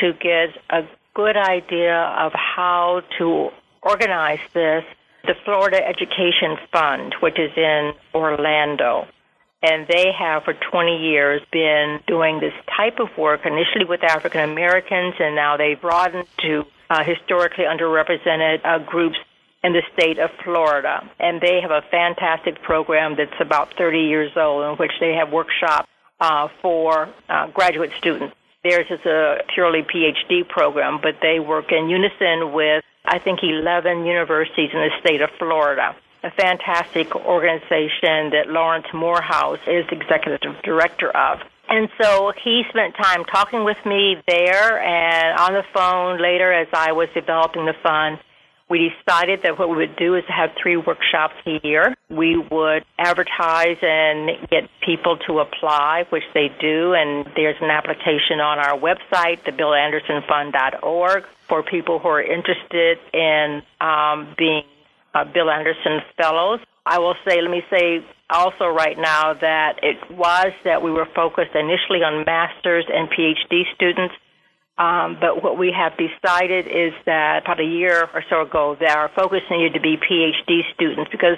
to 0.00 0.12
get 0.12 0.50
a 0.70 0.86
good 1.14 1.36
idea 1.36 1.96
of 1.96 2.32
how 2.32 3.02
to 3.18 3.50
organized 3.82 4.54
this, 4.54 4.84
the 5.24 5.34
Florida 5.44 5.80
Education 5.86 6.56
Fund, 6.72 7.14
which 7.20 7.38
is 7.38 7.50
in 7.56 7.92
Orlando. 8.14 9.06
And 9.62 9.86
they 9.86 10.10
have 10.18 10.42
for 10.42 10.54
20 10.54 10.96
years 10.98 11.40
been 11.52 12.00
doing 12.06 12.40
this 12.40 12.54
type 12.76 12.98
of 12.98 13.16
work, 13.16 13.42
initially 13.44 13.84
with 13.84 14.02
African 14.02 14.50
Americans, 14.50 15.14
and 15.20 15.36
now 15.36 15.56
they've 15.56 15.80
broadened 15.80 16.26
to 16.38 16.64
uh, 16.90 17.04
historically 17.04 17.64
underrepresented 17.64 18.60
uh, 18.64 18.78
groups 18.78 19.16
in 19.62 19.72
the 19.72 19.82
state 19.92 20.18
of 20.18 20.30
Florida. 20.44 21.08
And 21.20 21.40
they 21.40 21.60
have 21.60 21.70
a 21.70 21.82
fantastic 21.90 22.60
program 22.62 23.14
that's 23.16 23.40
about 23.40 23.74
30 23.78 24.00
years 24.00 24.32
old 24.36 24.64
in 24.64 24.76
which 24.76 24.92
they 24.98 25.14
have 25.14 25.32
workshops 25.32 25.88
uh, 26.20 26.48
for 26.60 27.08
uh, 27.28 27.46
graduate 27.48 27.92
students. 27.98 28.34
Theirs 28.64 28.86
is 28.90 29.04
a 29.06 29.38
purely 29.54 29.82
PhD 29.82 30.48
program, 30.48 31.00
but 31.00 31.16
they 31.20 31.40
work 31.40 31.72
in 31.72 31.88
unison 31.88 32.52
with 32.52 32.84
I 33.04 33.18
think, 33.18 33.40
11 33.42 34.04
universities 34.04 34.70
in 34.72 34.80
the 34.80 34.90
state 35.00 35.20
of 35.20 35.30
Florida. 35.38 35.94
A 36.24 36.30
fantastic 36.30 37.14
organization 37.16 38.30
that 38.30 38.44
Lawrence 38.46 38.86
Morehouse 38.94 39.58
is 39.66 39.84
executive 39.90 40.54
director 40.62 41.10
of. 41.10 41.40
And 41.68 41.88
so 42.00 42.32
he 42.44 42.62
spent 42.68 42.94
time 42.96 43.24
talking 43.24 43.64
with 43.64 43.78
me 43.86 44.16
there 44.28 44.78
and 44.80 45.38
on 45.40 45.52
the 45.54 45.64
phone 45.74 46.20
later 46.20 46.52
as 46.52 46.68
I 46.72 46.92
was 46.92 47.08
developing 47.14 47.64
the 47.64 47.74
fund. 47.82 48.18
We 48.72 48.88
decided 48.88 49.42
that 49.42 49.58
what 49.58 49.68
we 49.68 49.76
would 49.76 49.96
do 49.96 50.14
is 50.14 50.24
have 50.28 50.48
three 50.56 50.78
workshops 50.78 51.34
a 51.44 51.60
year. 51.62 51.94
We 52.08 52.38
would 52.38 52.86
advertise 52.98 53.76
and 53.82 54.48
get 54.48 54.70
people 54.80 55.18
to 55.26 55.40
apply, 55.40 56.06
which 56.08 56.22
they 56.32 56.48
do, 56.58 56.94
and 56.94 57.26
there's 57.36 57.60
an 57.60 57.68
application 57.68 58.40
on 58.40 58.58
our 58.58 58.78
website, 58.78 59.44
thebillandersonfund.org, 59.44 61.26
for 61.48 61.62
people 61.62 61.98
who 61.98 62.08
are 62.08 62.22
interested 62.22 62.96
in 63.12 63.60
um, 63.82 64.34
being 64.38 64.62
uh, 65.12 65.24
Bill 65.24 65.50
Anderson 65.50 66.00
Fellows. 66.16 66.60
I 66.86 66.98
will 66.98 67.16
say, 67.28 67.42
let 67.42 67.50
me 67.50 67.62
say 67.68 68.02
also 68.30 68.68
right 68.68 68.96
now 68.96 69.34
that 69.34 69.80
it 69.82 69.98
was 70.10 70.52
that 70.64 70.82
we 70.82 70.90
were 70.90 71.08
focused 71.14 71.54
initially 71.54 72.00
on 72.02 72.24
master's 72.24 72.86
and 72.88 73.10
PhD 73.10 73.64
students 73.74 74.14
um, 74.78 75.18
but 75.20 75.42
what 75.42 75.58
we 75.58 75.72
have 75.72 75.92
decided 75.96 76.66
is 76.66 76.92
that 77.04 77.42
about 77.44 77.60
a 77.60 77.64
year 77.64 78.08
or 78.14 78.24
so 78.30 78.42
ago, 78.42 78.76
that 78.80 78.96
our 78.96 79.08
focus 79.08 79.42
needed 79.50 79.74
to 79.74 79.80
be 79.80 79.96
PhD 79.96 80.62
students 80.74 81.10
because 81.10 81.36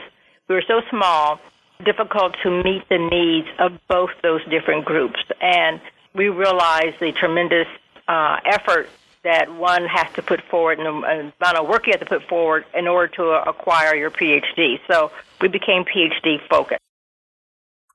we 0.49 0.55
were 0.55 0.65
so 0.67 0.81
small, 0.91 1.41
difficult 1.85 2.37
to 2.43 2.63
meet 2.63 2.89
the 2.89 2.99
needs 2.99 3.49
of 3.59 3.79
both 3.89 4.11
those 4.23 4.45
different 4.49 4.85
groups. 4.85 5.19
And 5.41 5.81
we 6.15 6.29
realized 6.29 7.01
the 7.01 7.13
tremendous 7.13 7.67
uh, 8.07 8.39
effort 8.47 8.89
that 9.25 9.53
one 9.55 9.85
has 9.87 10.13
to 10.13 10.23
put 10.23 10.41
forward 10.43 10.79
and 10.79 11.03
the 11.03 11.33
amount 11.41 11.57
of 11.57 11.67
work 11.67 11.87
you 11.87 11.93
have 11.93 12.01
to 12.01 12.07
put 12.07 12.23
forward 12.29 12.65
in 12.75 12.87
order 12.87 13.13
to 13.17 13.25
acquire 13.49 13.97
your 13.97 14.11
PhD. 14.11 14.79
So 14.87 15.11
we 15.41 15.49
became 15.49 15.85
PhD 15.85 16.39
focused. 16.49 16.81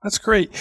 That's 0.03 0.17
great. 0.17 0.51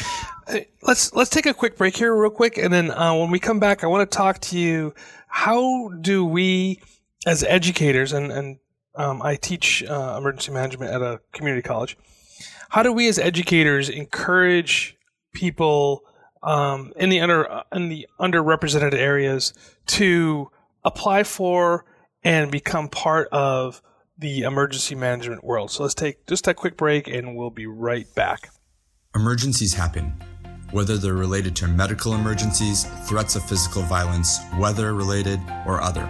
Uh, 0.48 0.60
let's 0.82 1.12
let's 1.14 1.30
take 1.30 1.46
a 1.46 1.54
quick 1.54 1.76
break 1.76 1.96
here, 1.96 2.14
real 2.14 2.30
quick, 2.30 2.56
and 2.56 2.72
then 2.72 2.90
uh, 2.90 3.14
when 3.14 3.30
we 3.30 3.38
come 3.38 3.60
back, 3.60 3.84
I 3.84 3.86
want 3.86 4.10
to 4.10 4.16
talk 4.16 4.38
to 4.40 4.58
you. 4.58 4.94
How 5.26 5.88
do 6.00 6.24
we, 6.24 6.80
as 7.26 7.44
educators, 7.44 8.12
and 8.12 8.32
and 8.32 8.58
um, 8.94 9.22
I 9.22 9.36
teach 9.36 9.84
uh, 9.84 10.16
emergency 10.18 10.52
management 10.52 10.92
at 10.92 11.02
a 11.02 11.20
community 11.32 11.62
college. 11.62 11.96
How 12.70 12.82
do 12.82 12.92
we, 12.92 13.08
as 13.08 13.18
educators, 13.18 13.88
encourage 13.88 14.96
people 15.32 16.02
um, 16.42 16.92
in 16.96 17.08
the 17.10 17.20
under 17.20 17.62
in 17.72 17.88
the 17.88 18.08
underrepresented 18.18 18.94
areas 18.94 19.52
to 19.86 20.50
apply 20.84 21.22
for 21.24 21.84
and 22.24 22.50
become 22.50 22.88
part 22.88 23.28
of 23.32 23.82
the 24.18 24.42
emergency 24.42 24.94
management 24.94 25.44
world? 25.44 25.70
So 25.70 25.82
let's 25.82 25.94
take 25.94 26.26
just 26.26 26.48
a 26.48 26.54
quick 26.54 26.76
break, 26.76 27.06
and 27.06 27.36
we'll 27.36 27.50
be 27.50 27.66
right 27.66 28.06
back. 28.14 28.50
Emergencies 29.14 29.74
happen, 29.74 30.12
whether 30.72 30.98
they're 30.98 31.14
related 31.14 31.56
to 31.56 31.66
medical 31.66 32.14
emergencies, 32.14 32.84
threats 33.06 33.36
of 33.36 33.44
physical 33.44 33.82
violence, 33.82 34.38
weather 34.58 34.94
related, 34.94 35.40
or 35.66 35.80
other. 35.80 36.06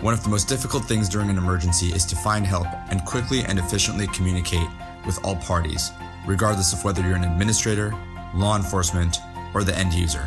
One 0.00 0.14
of 0.14 0.22
the 0.22 0.30
most 0.30 0.48
difficult 0.48 0.86
things 0.86 1.08
during 1.08 1.28
an 1.28 1.36
emergency 1.36 1.88
is 1.88 2.06
to 2.06 2.16
find 2.16 2.46
help 2.46 2.66
and 2.90 3.04
quickly 3.04 3.40
and 3.40 3.58
efficiently 3.58 4.06
communicate 4.08 4.66
with 5.04 5.18
all 5.22 5.36
parties, 5.36 5.92
regardless 6.26 6.72
of 6.72 6.82
whether 6.84 7.02
you're 7.02 7.16
an 7.16 7.24
administrator, 7.24 7.94
law 8.34 8.56
enforcement, 8.56 9.18
or 9.52 9.64
the 9.64 9.76
end 9.76 9.92
user. 9.92 10.26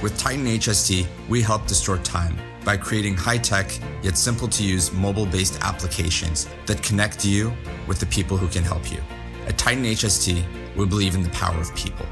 With 0.00 0.16
Titan 0.16 0.44
HST, 0.44 1.08
we 1.28 1.42
help 1.42 1.66
to 1.66 1.74
store 1.74 1.98
time 1.98 2.38
by 2.64 2.76
creating 2.76 3.16
high 3.16 3.38
tech 3.38 3.76
yet 4.02 4.16
simple 4.16 4.46
to 4.46 4.62
use 4.62 4.92
mobile 4.92 5.26
based 5.26 5.58
applications 5.62 6.48
that 6.66 6.80
connect 6.84 7.24
you 7.24 7.52
with 7.88 7.98
the 7.98 8.06
people 8.06 8.36
who 8.36 8.46
can 8.46 8.62
help 8.62 8.92
you. 8.92 9.00
At 9.48 9.58
Titan 9.58 9.82
HST, 9.82 10.44
we 10.76 10.86
believe 10.86 11.16
in 11.16 11.24
the 11.24 11.30
power 11.30 11.60
of 11.60 11.74
people. 11.74 12.06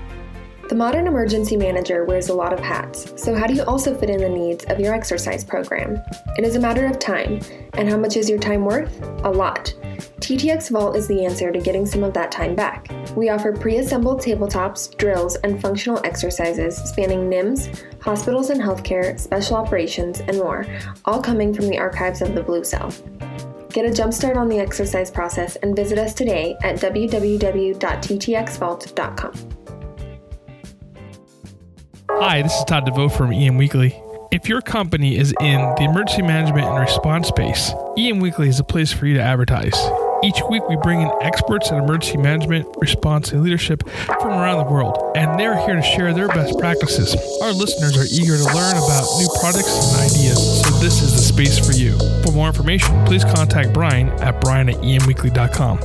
The 0.68 0.75
modern 0.75 1.06
emergency 1.06 1.56
manager 1.56 2.04
wears 2.04 2.28
a 2.28 2.35
lot 2.35 2.52
of 2.52 2.58
hats, 2.58 3.12
so 3.14 3.37
how 3.37 3.46
do 3.46 3.54
you 3.54 3.62
also 3.62 3.96
fit 3.96 4.11
in 4.11 4.20
the 4.20 4.28
needs 4.28 4.64
of 4.64 4.80
your 4.80 4.94
exercise 4.94 5.44
program? 5.44 6.02
It 6.37 6.44
is 6.44 6.56
a 6.56 6.61
matter 6.61 6.87
of 6.87 6.99
time, 6.99 7.38
and 7.75 7.88
how 7.88 7.96
much 7.96 8.16
is 8.16 8.28
your 8.28 8.40
time 8.40 8.64
worth? 8.64 9.00
A 9.25 9.30
lot. 9.30 9.73
TTX 10.18 10.70
Vault 10.70 10.96
is 10.96 11.06
the 11.06 11.25
answer 11.25 11.52
to 11.52 11.61
getting 11.61 11.87
some 11.87 12.02
of 12.02 12.12
that 12.14 12.32
time 12.32 12.56
back. 12.56 12.88
We 13.14 13.28
offer 13.28 13.52
pre 13.52 13.76
assembled 13.76 14.20
tabletops, 14.20 14.96
drills, 14.96 15.37
and 15.37 15.62
functional 15.62 16.04
exercises 16.04 16.76
spanning 16.76 17.30
NIMS, 17.30 17.85
hospitals 18.00 18.50
and 18.50 18.61
healthcare, 18.61 19.20
special 19.20 19.54
operations, 19.54 20.18
and 20.18 20.38
more, 20.38 20.66
all 21.04 21.23
coming 21.23 21.54
from 21.54 21.68
the 21.68 21.78
archives 21.78 22.23
of 22.23 22.35
the 22.35 22.42
Blue 22.42 22.64
Cell. 22.64 22.92
Get 23.70 23.87
a 23.87 23.90
jumpstart 23.90 24.37
on 24.37 24.49
the 24.49 24.58
exercise 24.58 25.12
process 25.12 25.54
and 25.56 25.76
visit 25.76 25.96
us 25.96 26.12
today 26.12 26.56
at 26.64 26.80
www.ttxvault.com. 26.80 29.75
Hi, 32.18 32.40
this 32.40 32.54
is 32.54 32.64
Todd 32.64 32.87
DeVoe 32.87 33.11
from 33.11 33.30
EM 33.30 33.58
Weekly. 33.58 34.02
If 34.30 34.49
your 34.49 34.62
company 34.62 35.18
is 35.18 35.35
in 35.38 35.61
the 35.76 35.85
emergency 35.85 36.23
management 36.23 36.66
and 36.66 36.78
response 36.78 37.28
space, 37.28 37.73
EM 37.99 38.20
Weekly 38.20 38.49
is 38.49 38.58
a 38.58 38.64
place 38.64 38.90
for 38.90 39.06
you 39.06 39.12
to 39.14 39.20
advertise. 39.20 39.75
Each 40.25 40.40
week, 40.49 40.66
we 40.66 40.76
bring 40.76 41.02
in 41.02 41.11
experts 41.20 41.70
in 41.70 41.76
emergency 41.76 42.16
management, 42.16 42.66
response, 42.78 43.32
and 43.32 43.42
leadership 43.42 43.87
from 44.06 44.32
around 44.32 44.64
the 44.64 44.73
world, 44.73 44.96
and 45.14 45.38
they're 45.38 45.58
here 45.66 45.76
to 45.76 45.82
share 45.82 46.14
their 46.14 46.28
best 46.28 46.58
practices. 46.58 47.14
Our 47.42 47.52
listeners 47.52 47.99
are 47.99 48.06
eager 48.11 48.38
to 48.38 48.44
learn 48.44 48.76
about 48.78 49.06
new 49.18 49.28
products 49.38 49.92
and 49.92 50.11
ideas, 50.11 50.62
so 50.62 50.70
this 50.78 51.02
is 51.02 51.12
the 51.12 51.20
space 51.20 51.58
for 51.58 51.73
you. 51.73 51.99
For 52.23 52.32
more 52.32 52.49
information, 52.49 53.04
please 53.04 53.25
contact 53.25 53.75
Brian 53.75 54.08
at 54.23 54.40
brian 54.40 54.70
at 54.70 54.76
emweekly.com. 54.76 55.80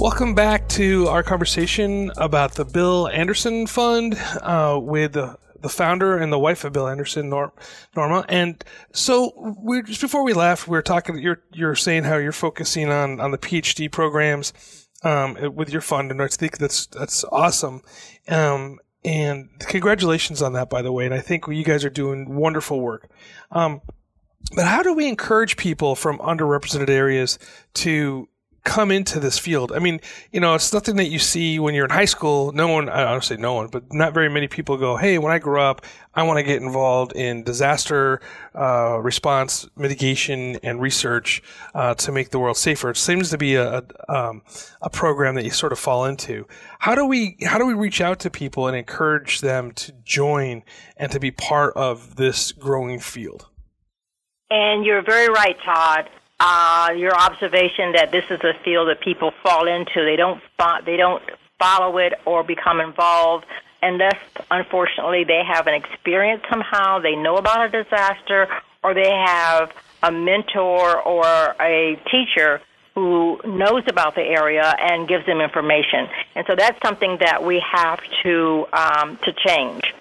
Welcome 0.00 0.34
back 0.34 0.66
to 0.70 1.08
our 1.08 1.22
conversation 1.22 2.10
about 2.16 2.54
the 2.54 2.64
Bill 2.64 3.06
Anderson 3.08 3.66
Fund 3.66 4.14
uh, 4.40 4.80
with 4.82 5.12
the, 5.12 5.36
the 5.60 5.68
founder 5.68 6.16
and 6.16 6.32
the 6.32 6.38
wife 6.38 6.64
of 6.64 6.72
Bill 6.72 6.88
Anderson, 6.88 7.28
Nor- 7.28 7.52
Norma. 7.94 8.24
And 8.30 8.64
so, 8.94 9.54
we 9.62 9.82
just 9.82 10.00
before 10.00 10.24
we 10.24 10.32
left, 10.32 10.66
we 10.66 10.72
were 10.72 10.80
talking. 10.80 11.18
You're 11.18 11.42
you're 11.52 11.76
saying 11.76 12.04
how 12.04 12.16
you're 12.16 12.32
focusing 12.32 12.88
on 12.88 13.20
on 13.20 13.30
the 13.30 13.36
PhD 13.36 13.92
programs 13.92 14.54
um, 15.04 15.36
with 15.54 15.68
your 15.68 15.82
fund, 15.82 16.10
and 16.10 16.22
I 16.22 16.28
think 16.28 16.56
that's 16.56 16.86
that's 16.86 17.22
awesome. 17.24 17.82
Um, 18.26 18.78
and 19.04 19.50
congratulations 19.60 20.40
on 20.40 20.54
that, 20.54 20.70
by 20.70 20.80
the 20.80 20.92
way. 20.92 21.04
And 21.04 21.12
I 21.12 21.20
think 21.20 21.46
you 21.46 21.62
guys 21.62 21.84
are 21.84 21.90
doing 21.90 22.34
wonderful 22.36 22.80
work. 22.80 23.10
Um, 23.50 23.82
but 24.56 24.64
how 24.64 24.82
do 24.82 24.94
we 24.94 25.08
encourage 25.08 25.58
people 25.58 25.94
from 25.94 26.18
underrepresented 26.20 26.88
areas 26.88 27.38
to 27.74 28.30
come 28.64 28.90
into 28.90 29.18
this 29.18 29.38
field. 29.38 29.72
I 29.72 29.78
mean, 29.78 30.00
you 30.32 30.40
know, 30.40 30.54
it's 30.54 30.72
nothing 30.72 30.96
that 30.96 31.08
you 31.08 31.18
see 31.18 31.58
when 31.58 31.74
you're 31.74 31.86
in 31.86 31.90
high 31.90 32.04
school. 32.04 32.52
No 32.52 32.68
one, 32.68 32.88
I 32.88 33.04
don't 33.04 33.24
say 33.24 33.36
no 33.36 33.54
one, 33.54 33.68
but 33.68 33.92
not 33.92 34.12
very 34.12 34.28
many 34.28 34.48
people 34.48 34.76
go, 34.76 34.96
Hey, 34.96 35.18
when 35.18 35.32
I 35.32 35.38
grow 35.38 35.62
up, 35.62 35.84
I 36.14 36.24
want 36.24 36.38
to 36.38 36.42
get 36.42 36.60
involved 36.60 37.12
in 37.12 37.44
disaster 37.44 38.20
uh, 38.54 38.98
response, 39.00 39.68
mitigation, 39.76 40.56
and 40.62 40.80
research 40.80 41.42
uh, 41.74 41.94
to 41.94 42.12
make 42.12 42.30
the 42.30 42.38
world 42.38 42.56
safer. 42.56 42.90
It 42.90 42.96
seems 42.96 43.30
to 43.30 43.38
be 43.38 43.54
a 43.54 43.70
a, 43.70 43.84
um, 44.08 44.42
a 44.82 44.90
program 44.90 45.36
that 45.36 45.44
you 45.44 45.50
sort 45.50 45.72
of 45.72 45.78
fall 45.78 46.04
into. 46.04 46.46
How 46.80 46.94
do 46.94 47.06
we 47.06 47.36
how 47.44 47.58
do 47.58 47.66
we 47.66 47.74
reach 47.74 48.00
out 48.00 48.18
to 48.20 48.30
people 48.30 48.66
and 48.66 48.76
encourage 48.76 49.40
them 49.40 49.72
to 49.72 49.92
join 50.04 50.64
and 50.96 51.12
to 51.12 51.20
be 51.20 51.30
part 51.30 51.76
of 51.76 52.16
this 52.16 52.50
growing 52.50 52.98
field? 52.98 53.46
And 54.50 54.84
you're 54.84 55.02
very 55.02 55.28
right, 55.28 55.56
Todd 55.64 56.10
uh, 56.40 56.92
your 56.96 57.14
observation 57.14 57.92
that 57.92 58.10
this 58.10 58.24
is 58.30 58.40
a 58.42 58.54
field 58.64 58.88
that 58.88 59.00
people 59.00 59.32
fall 59.42 59.68
into. 59.68 60.04
They 60.04 60.16
don't 60.16 60.42
they 60.86 60.96
don't 60.96 61.22
follow 61.58 61.98
it 61.98 62.14
or 62.24 62.42
become 62.42 62.80
involved 62.80 63.44
unless, 63.82 64.16
unfortunately, 64.50 65.24
they 65.24 65.42
have 65.46 65.66
an 65.66 65.74
experience 65.74 66.42
somehow. 66.50 66.98
They 66.98 67.14
know 67.14 67.36
about 67.36 67.66
a 67.66 67.82
disaster, 67.82 68.48
or 68.82 68.94
they 68.94 69.10
have 69.10 69.72
a 70.02 70.10
mentor 70.10 71.00
or 71.00 71.54
a 71.60 72.00
teacher 72.10 72.60
who 72.94 73.40
knows 73.44 73.84
about 73.86 74.14
the 74.14 74.22
area 74.22 74.74
and 74.78 75.06
gives 75.06 75.24
them 75.26 75.40
information. 75.40 76.08
And 76.34 76.46
so 76.46 76.56
that's 76.56 76.78
something 76.82 77.18
that 77.20 77.44
we 77.44 77.62
have 77.72 78.00
to 78.22 78.66
um, 78.72 79.18
to 79.24 79.32
change. 79.46 79.94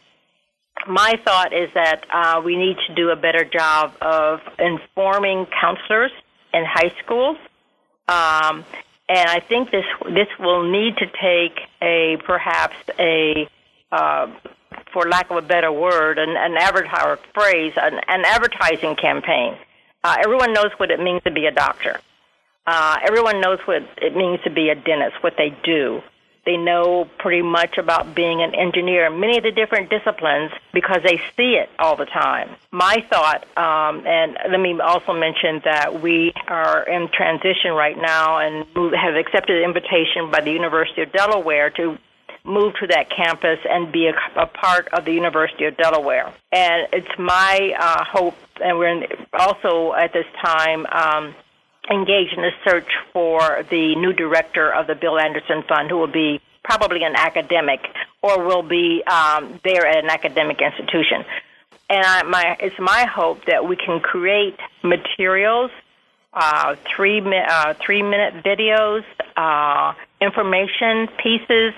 My 0.88 1.20
thought 1.26 1.54
is 1.54 1.70
that 1.74 2.06
uh, 2.12 2.42
we 2.44 2.56
need 2.56 2.78
to 2.88 2.96
do 2.96 3.10
a 3.10 3.16
better 3.16 3.44
job 3.44 3.94
of 4.02 4.40
informing 4.58 5.46
counselors 5.48 6.12
in 6.54 6.66
high 6.66 6.94
schools. 7.04 7.38
Um, 8.08 8.66
and 9.08 9.30
I 9.30 9.40
think 9.40 9.72
this 9.72 9.86
this 10.06 10.28
will 10.40 10.70
need 10.70 10.98
to 10.98 11.08
take 11.08 11.60
a 11.82 12.18
perhaps 12.26 12.76
a 13.00 13.48
uh, 13.92 14.28
for 14.94 15.08
lack 15.08 15.30
of 15.32 15.38
a 15.38 15.42
better 15.42 15.72
word, 15.72 16.18
an, 16.20 16.36
an 16.38 16.58
advertiser 16.58 17.20
phrase, 17.34 17.74
an, 17.78 18.00
an 18.08 18.24
advertising 18.26 18.96
campaign. 18.96 19.56
Uh, 20.04 20.16
everyone 20.24 20.54
knows 20.54 20.72
what 20.78 20.92
it 20.92 21.00
means 21.00 21.22
to 21.24 21.32
be 21.32 21.46
a 21.46 21.52
doctor. 21.52 22.00
Uh, 22.66 22.98
everyone 23.04 23.42
knows 23.42 23.60
what 23.66 23.84
it 23.98 24.16
means 24.16 24.40
to 24.44 24.50
be 24.50 24.70
a 24.70 24.76
dentist, 24.76 25.22
what 25.22 25.34
they 25.38 25.56
do. 25.64 26.02
They 26.46 26.58
know 26.58 27.10
pretty 27.18 27.42
much 27.42 27.78
about 27.78 28.16
being 28.16 28.42
an 28.42 28.56
engineer 28.56 29.06
in 29.08 29.20
many 29.20 29.38
of 29.38 29.44
the 29.44 29.52
different 29.52 29.90
disciplines 29.90 30.52
because 30.74 31.02
they 31.04 31.18
see 31.38 31.56
it 31.56 31.70
all 31.78 31.96
the 31.96 32.06
time. 32.06 32.56
My 32.72 33.06
thought, 33.10 33.46
um, 33.58 34.06
and 34.08 34.38
let 34.50 34.60
me 34.60 34.80
also 34.80 35.14
mention 35.14 35.62
that 35.66 36.02
we 36.02 36.34
are 36.48 36.84
in 36.84 37.10
transition 37.10 37.74
right 37.74 37.98
now 37.98 38.38
and 38.38 38.66
have 38.96 39.16
accepted 39.16 39.58
an 39.58 39.64
invitation 39.64 40.32
by 40.32 40.42
the 40.42 40.52
University 40.52 41.02
of 41.02 41.12
Delaware 41.12 41.70
to 41.72 41.98
move 42.44 42.74
to 42.80 42.88
that 42.88 43.10
campus 43.10 43.60
and 43.70 43.92
be 43.92 44.08
a, 44.08 44.14
a 44.36 44.48
part 44.48 44.88
of 44.94 45.06
the 45.06 45.12
University 45.12 45.66
of 45.66 45.78
Delaware. 45.78 46.34
And 46.52 46.88
it's 46.94 47.20
my 47.20 47.76
uh, 47.78 48.04
hope, 48.06 48.36
and 48.64 48.78
we're 48.78 48.88
in, 48.88 49.06
also 49.34 49.94
at 49.94 50.14
this 50.14 50.26
time. 50.44 50.86
Um, 50.88 51.36
engaged 51.90 52.34
in 52.38 52.44
a 52.44 52.52
search 52.64 52.90
for 53.14 53.66
the 53.70 53.96
new 53.96 54.14
director 54.14 54.72
of 54.72 54.88
the 54.88 54.96
Bill 54.96 55.18
Anderson 55.20 55.64
Fund, 55.68 55.90
who 55.90 55.98
will 55.98 56.08
be 56.08 56.42
probably 56.64 57.04
an 57.04 57.16
academic 57.16 57.80
or 58.22 58.46
will 58.46 58.62
be 58.62 59.04
um, 59.08 59.60
there 59.64 59.88
at 59.88 60.04
an 60.04 60.10
academic 60.10 60.62
institution. 60.62 61.26
And 61.90 62.06
I, 62.06 62.24
my, 62.24 62.58
it's 62.60 62.80
my 62.80 63.06
hope 63.06 63.46
that 63.46 63.68
we 63.68 63.76
can 63.76 64.00
create 64.00 64.60
materials, 64.84 65.72
uh, 66.34 66.76
three 66.96 67.22
uh, 67.22 67.74
three 67.84 68.04
minute 68.04 68.44
videos, 68.44 69.04
uh, 69.36 69.94
information 70.22 71.08
pieces 71.22 71.74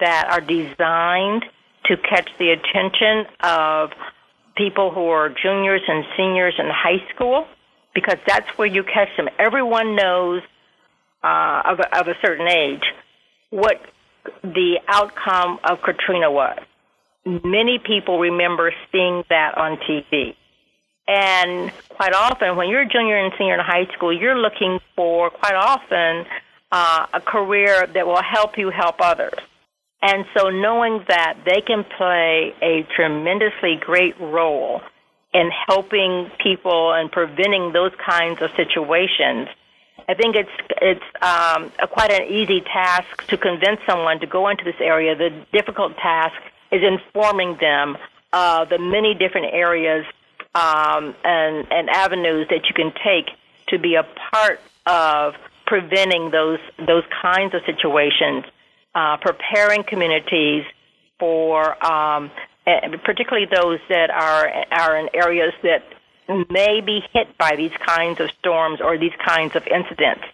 that 0.00 0.28
are 0.30 0.42
designed 0.42 1.46
to 1.86 1.96
catch 1.96 2.28
the 2.38 2.50
attention 2.50 3.24
of 3.40 3.92
people 4.56 4.90
who 4.90 5.08
are 5.08 5.30
juniors 5.30 5.82
and 5.88 6.04
seniors 6.16 6.54
in 6.58 6.66
high 6.66 7.02
school 7.14 7.46
because 7.96 8.18
that's 8.26 8.46
where 8.58 8.68
you 8.68 8.84
catch 8.84 9.08
them. 9.16 9.26
Everyone 9.38 9.96
knows 9.96 10.42
uh, 11.24 11.62
of, 11.64 11.80
a, 11.80 11.98
of 11.98 12.08
a 12.08 12.14
certain 12.22 12.46
age 12.46 12.84
what 13.48 13.80
the 14.42 14.78
outcome 14.86 15.58
of 15.64 15.80
Katrina 15.80 16.30
was. 16.30 16.58
Many 17.24 17.78
people 17.78 18.18
remember 18.20 18.70
seeing 18.92 19.24
that 19.30 19.56
on 19.56 19.78
TV. 19.78 20.36
And 21.08 21.72
quite 21.88 22.12
often, 22.12 22.56
when 22.56 22.68
you're 22.68 22.82
a 22.82 22.88
junior 22.88 23.16
and 23.16 23.32
senior 23.38 23.54
in 23.54 23.60
high 23.60 23.86
school, 23.94 24.12
you're 24.12 24.38
looking 24.38 24.78
for, 24.94 25.30
quite 25.30 25.54
often, 25.54 26.26
uh, 26.70 27.06
a 27.14 27.20
career 27.20 27.86
that 27.94 28.06
will 28.06 28.22
help 28.22 28.58
you 28.58 28.70
help 28.70 28.96
others. 29.00 29.38
And 30.02 30.26
so 30.36 30.50
knowing 30.50 31.02
that 31.08 31.38
they 31.46 31.62
can 31.62 31.84
play 31.96 32.54
a 32.60 32.86
tremendously 32.94 33.76
great 33.80 34.20
role 34.20 34.82
in 35.36 35.50
helping 35.68 36.30
people 36.42 36.94
and 36.94 37.12
preventing 37.12 37.72
those 37.72 37.92
kinds 38.04 38.40
of 38.40 38.50
situations. 38.56 39.48
I 40.08 40.14
think 40.14 40.34
it's 40.34 40.56
it's 40.80 41.08
um, 41.20 41.70
a, 41.78 41.86
quite 41.86 42.10
an 42.10 42.26
easy 42.32 42.62
task 42.62 43.26
to 43.26 43.36
convince 43.36 43.80
someone 43.86 44.18
to 44.20 44.26
go 44.26 44.48
into 44.48 44.64
this 44.64 44.80
area. 44.80 45.14
The 45.14 45.30
difficult 45.52 45.96
task 45.96 46.36
is 46.72 46.82
informing 46.82 47.58
them 47.60 47.98
of 48.32 48.70
the 48.70 48.78
many 48.78 49.12
different 49.14 49.48
areas 49.52 50.06
um, 50.54 51.14
and, 51.22 51.66
and 51.70 51.90
avenues 51.90 52.46
that 52.48 52.62
you 52.68 52.74
can 52.74 52.92
take 53.04 53.28
to 53.68 53.78
be 53.78 53.96
a 53.96 54.06
part 54.30 54.60
of 54.86 55.34
preventing 55.66 56.30
those 56.30 56.60
those 56.78 57.04
kinds 57.22 57.52
of 57.54 57.60
situations, 57.66 58.44
uh, 58.94 59.18
preparing 59.18 59.82
communities 59.84 60.64
for 61.18 61.84
um, 61.84 62.30
particularly 63.04 63.46
those 63.46 63.78
that 63.88 64.10
are 64.10 64.48
are 64.72 64.96
in 64.96 65.08
areas 65.14 65.52
that 65.62 65.84
may 66.50 66.80
be 66.80 67.00
hit 67.12 67.36
by 67.38 67.54
these 67.56 67.72
kinds 67.84 68.20
of 68.20 68.30
storms 68.38 68.80
or 68.80 68.98
these 68.98 69.14
kinds 69.24 69.54
of 69.54 69.66
incidents. 69.66 70.24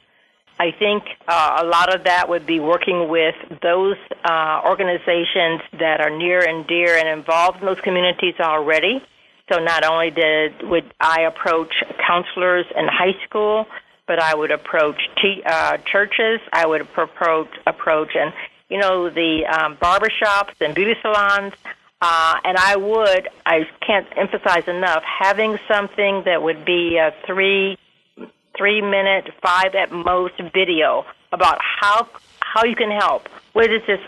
I 0.58 0.70
think 0.78 1.04
uh, 1.26 1.60
a 1.62 1.66
lot 1.66 1.94
of 1.94 2.04
that 2.04 2.28
would 2.28 2.46
be 2.46 2.60
working 2.60 3.08
with 3.08 3.34
those 3.62 3.96
uh, 4.24 4.62
organizations 4.64 5.60
that 5.78 6.00
are 6.00 6.10
near 6.10 6.40
and 6.40 6.66
dear 6.66 6.96
and 6.96 7.08
involved 7.08 7.60
in 7.60 7.66
those 7.66 7.80
communities 7.80 8.34
already. 8.38 9.02
So 9.52 9.58
not 9.58 9.84
only 9.84 10.10
did 10.10 10.62
would 10.62 10.92
I 11.00 11.22
approach 11.22 11.74
counselors 12.06 12.64
in 12.76 12.86
high 12.86 13.16
school, 13.24 13.66
but 14.06 14.22
I 14.22 14.34
would 14.34 14.50
approach 14.50 15.00
t- 15.20 15.42
uh, 15.44 15.78
churches. 15.78 16.40
I 16.52 16.66
would 16.66 16.82
approach 16.82 17.50
approach 17.66 18.14
and 18.14 18.32
you 18.68 18.78
know 18.78 19.10
the 19.10 19.44
um, 19.46 19.76
barbershops 19.76 20.54
and 20.60 20.74
beauty 20.74 20.94
salons. 21.02 21.54
Uh, 22.04 22.34
and 22.44 22.56
I 22.58 22.74
would, 22.74 23.28
I 23.46 23.64
can't 23.86 24.08
emphasize 24.16 24.66
enough, 24.66 25.04
having 25.04 25.56
something 25.68 26.24
that 26.24 26.42
would 26.42 26.64
be 26.64 26.96
a 26.96 27.14
three, 27.24 27.78
three 28.58 28.82
minute, 28.82 29.30
five 29.40 29.76
at 29.76 29.92
most 29.92 30.34
video 30.52 31.06
about 31.30 31.58
how 31.62 32.08
how 32.40 32.64
you 32.64 32.74
can 32.74 32.90
help. 32.90 33.28
What 33.52 33.70
is 33.70 33.82
this? 33.86 34.00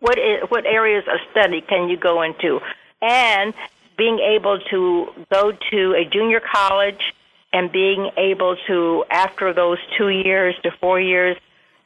What 0.00 0.18
is, 0.18 0.42
what 0.48 0.66
areas 0.66 1.04
of 1.06 1.20
study 1.30 1.60
can 1.60 1.88
you 1.88 1.96
go 1.96 2.22
into? 2.22 2.60
And 3.00 3.54
being 3.96 4.18
able 4.18 4.58
to 4.70 5.08
go 5.30 5.52
to 5.70 5.94
a 5.94 6.04
junior 6.04 6.40
college 6.40 7.14
and 7.52 7.70
being 7.70 8.10
able 8.16 8.56
to, 8.66 9.04
after 9.10 9.52
those 9.52 9.78
two 9.96 10.08
years 10.08 10.56
to 10.64 10.72
four 10.80 11.00
years, 11.00 11.36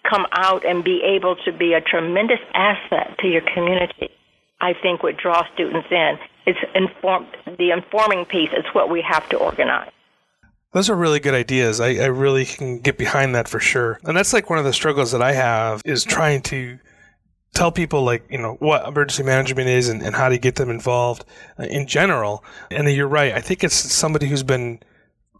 come 0.08 0.26
out 0.32 0.64
and 0.64 0.82
be 0.82 1.02
able 1.02 1.36
to 1.44 1.52
be 1.52 1.74
a 1.74 1.80
tremendous 1.82 2.40
asset 2.54 3.18
to 3.18 3.26
your 3.28 3.42
community, 3.42 4.10
I 4.60 4.74
think 4.74 5.02
would 5.02 5.16
draw 5.16 5.46
students 5.54 5.88
in. 5.90 6.18
It's 6.46 6.58
inform 6.74 7.26
the 7.58 7.70
informing 7.70 8.24
piece 8.24 8.50
is 8.56 8.64
what 8.72 8.90
we 8.90 9.02
have 9.02 9.28
to 9.30 9.36
organize. 9.36 9.90
Those 10.72 10.90
are 10.90 10.96
really 10.96 11.20
good 11.20 11.34
ideas. 11.34 11.80
I, 11.80 11.94
I 11.94 12.06
really 12.06 12.44
can 12.44 12.80
get 12.80 12.98
behind 12.98 13.34
that 13.34 13.48
for 13.48 13.60
sure. 13.60 13.98
And 14.04 14.16
that's 14.16 14.32
like 14.32 14.50
one 14.50 14.58
of 14.58 14.64
the 14.64 14.72
struggles 14.72 15.12
that 15.12 15.22
I 15.22 15.32
have 15.32 15.80
is 15.84 16.04
trying 16.04 16.42
to 16.42 16.78
tell 17.56 17.72
people 17.72 18.02
like 18.02 18.22
you 18.30 18.36
know 18.36 18.54
what 18.58 18.86
emergency 18.86 19.22
management 19.22 19.68
is 19.68 19.88
and, 19.88 20.02
and 20.02 20.14
how 20.14 20.28
to 20.28 20.36
get 20.36 20.56
them 20.56 20.68
involved 20.68 21.24
uh, 21.58 21.62
in 21.64 21.86
general 21.86 22.44
and 22.70 22.86
you're 22.90 23.08
right 23.08 23.32
i 23.32 23.40
think 23.40 23.64
it's 23.64 23.74
somebody 23.74 24.26
who's 24.26 24.42
been 24.42 24.78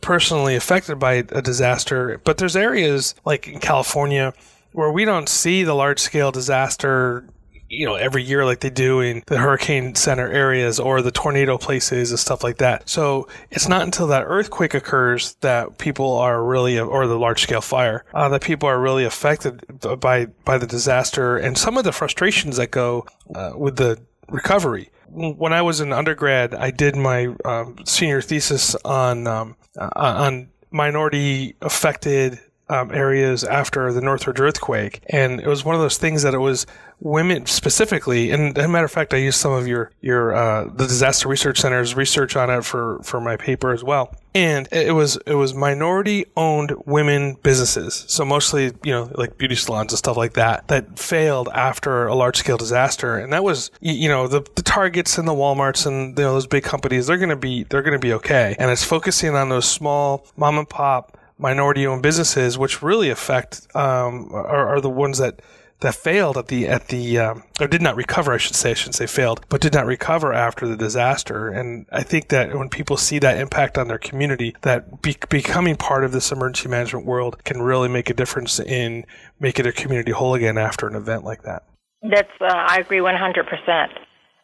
personally 0.01 0.57
affected 0.57 0.99
by 0.99 1.15
a 1.15 1.43
disaster 1.43 2.19
but 2.25 2.39
there's 2.39 2.57
areas 2.57 3.15
like 3.27 3.47
in 3.47 3.61
california 3.61 4.33
where 4.73 4.91
we 4.91 5.05
don't 5.05 5.29
see 5.29 5.63
the 5.63 5.75
large 5.75 6.01
scale 6.01 6.33
disaster 6.33 7.29
you 7.69 7.87
know 7.87 7.95
every 7.95 8.23
year 8.23 8.45
like 8.45 8.61
they 8.61 8.71
do 8.71 9.01
in 9.01 9.23
the 9.27 9.39
hurricane 9.39 9.95
center 9.95 10.31
areas 10.31 10.79
or 10.79 11.03
the 11.03 11.11
tornado 11.11 11.59
places 11.59 12.11
and 12.11 12.21
stuff 12.21 12.45
like 12.45 12.59
that. 12.59 12.89
So 12.89 13.29
it's 13.51 13.69
not 13.69 13.83
until 13.83 14.07
that 14.09 14.25
earthquake 14.27 14.75
occurs 14.75 15.35
that 15.41 15.79
people 15.79 16.17
are 16.17 16.43
really 16.43 16.79
or 16.79 17.07
the 17.07 17.19
large 17.19 17.43
scale 17.43 17.61
fire 17.61 18.05
uh, 18.15 18.29
that 18.29 18.43
people 18.43 18.69
are 18.69 18.81
really 18.81 19.05
affected 19.05 19.63
by 20.01 20.27
by 20.45 20.59
the 20.59 20.67
disaster 20.67 21.37
and 21.37 21.57
some 21.59 21.77
of 21.77 21.85
the 21.85 21.93
frustrations 21.93 22.57
that 22.57 22.71
go 22.71 23.07
uh, 23.35 23.53
with 23.57 23.77
the 23.77 23.99
recovery. 24.29 24.91
When 25.09 25.53
I 25.53 25.63
was 25.63 25.81
an 25.81 25.93
undergrad, 25.93 26.53
I 26.55 26.71
did 26.71 26.97
my 26.97 27.35
um, 27.45 27.77
senior 27.85 28.21
thesis 28.21 28.75
on 28.85 29.27
um, 29.27 29.57
uh, 29.79 29.89
on 29.95 30.49
minority 30.71 31.55
affected 31.63 32.41
um, 32.69 32.91
areas 32.93 33.45
after 33.45 33.93
the 33.93 34.01
Northridge 34.01 34.41
earthquake, 34.41 35.03
and 35.11 35.41
it 35.41 35.47
was 35.47 35.65
one 35.65 35.75
of 35.75 35.81
those 35.81 35.99
things 35.99 36.23
that 36.23 36.35
it 36.35 36.39
was 36.39 36.67
women 37.01 37.47
specifically. 37.47 38.31
And 38.31 38.57
as 38.57 38.65
a 38.65 38.69
matter 38.69 38.85
of 38.85 38.91
fact, 38.91 39.13
I 39.15 39.19
used 39.19 39.39
some 39.39 39.53
of 39.53 39.67
your 39.69 39.91
your 40.01 40.35
uh, 40.35 40.65
the 40.65 40.87
Disaster 40.87 41.29
Research 41.29 41.61
Center's 41.61 41.95
research 41.95 42.37
on 42.37 42.51
it 42.51 42.65
for 42.65 43.01
for 43.03 43.21
my 43.21 43.37
paper 43.37 43.73
as 43.73 43.85
well. 43.85 44.15
And 44.35 44.69
it 44.71 44.95
was 44.95 45.17
it 45.27 45.35
was 45.35 45.55
minority 45.55 46.27
owned 46.37 46.73
women 46.85 47.37
businesses, 47.43 48.05
so 48.09 48.25
mostly 48.25 48.73
you 48.83 48.93
know 48.93 49.11
like 49.15 49.39
beauty 49.39 49.55
salons 49.55 49.93
and 49.93 49.99
stuff 49.99 50.17
like 50.17 50.35
that 50.35 50.69
that 50.69 50.99
failed 50.99 51.49
after 51.55 52.07
a 52.07 52.15
large 52.15 52.37
scale 52.37 52.57
disaster. 52.57 53.17
And 53.17 53.33
that 53.33 53.45
was 53.45 53.71
you 53.81 54.09
know 54.09 54.27
the 54.27 54.43
the 54.57 54.63
Targets 54.63 55.19
and 55.19 55.29
the 55.29 55.33
WalMarts 55.33 55.87
and 55.87 56.19
you 56.19 56.25
know 56.25 56.33
those 56.35 56.47
big 56.47 56.65
companies 56.65 57.07
they're 57.07 57.19
gonna 57.19 57.37
be 57.37 57.63
they're 57.65 57.83
gonna 57.83 57.99
be 57.99 58.13
okay. 58.15 58.57
And 58.59 58.71
it's 58.71 58.85
focusing 58.85 59.35
on 59.35 59.49
those 59.51 59.69
small 59.71 60.27
mom 60.37 60.59
and 60.59 60.69
pop 60.69 61.16
minority 61.39 61.87
owned 61.87 62.03
businesses, 62.03 62.59
which 62.59 62.83
really 62.83 63.11
affect 63.11 63.67
um, 63.75 64.31
are, 64.33 64.77
are, 64.77 64.81
the 64.81 64.91
ones 64.91 65.19
that 65.19 65.41
that 65.81 65.95
failed 65.95 66.39
at 66.39 66.49
the 66.49 66.67
at 66.67 66.89
the 66.89 67.19
um, 67.19 67.43
or 67.61 67.67
did 67.67 67.83
not 67.83 67.97
recover. 67.97 68.33
I 68.33 68.39
should 68.39 68.57
say, 68.57 68.71
I 68.71 68.75
shouldn't 68.75 68.95
say 68.95 69.07
failed, 69.07 69.45
but 69.49 69.61
did 69.61 69.75
not 69.75 69.85
recover 69.85 70.33
after 70.33 70.67
the 70.67 70.77
disaster. 70.77 71.49
And 71.49 71.87
I 71.93 72.03
think 72.03 72.29
that 72.29 72.55
when 72.55 72.71
people 72.71 72.97
see 72.97 73.19
that 73.19 73.39
impact 73.39 73.77
on 73.77 73.89
their 73.89 73.99
community, 73.99 74.57
that 74.63 75.03
be, 75.03 75.17
becoming 75.29 75.77
part 75.77 76.05
of 76.05 76.13
this 76.13 76.33
emergency 76.33 76.69
management 76.71 77.05
world 77.05 77.45
can 77.45 77.61
really 77.61 77.89
make 77.89 78.09
a 78.09 78.15
difference 78.15 78.59
in 78.59 79.05
making 79.39 79.65
their 79.65 79.73
community 79.73 80.13
whole 80.13 80.35
again 80.35 80.57
after 80.57 80.87
an 80.87 80.95
event 80.95 81.25
like 81.25 81.43
that. 81.43 81.65
That's 82.03 82.33
uh, 82.41 82.47
I 82.47 82.79
agree 82.79 83.01
100 83.01 83.47
percent. 83.47 83.93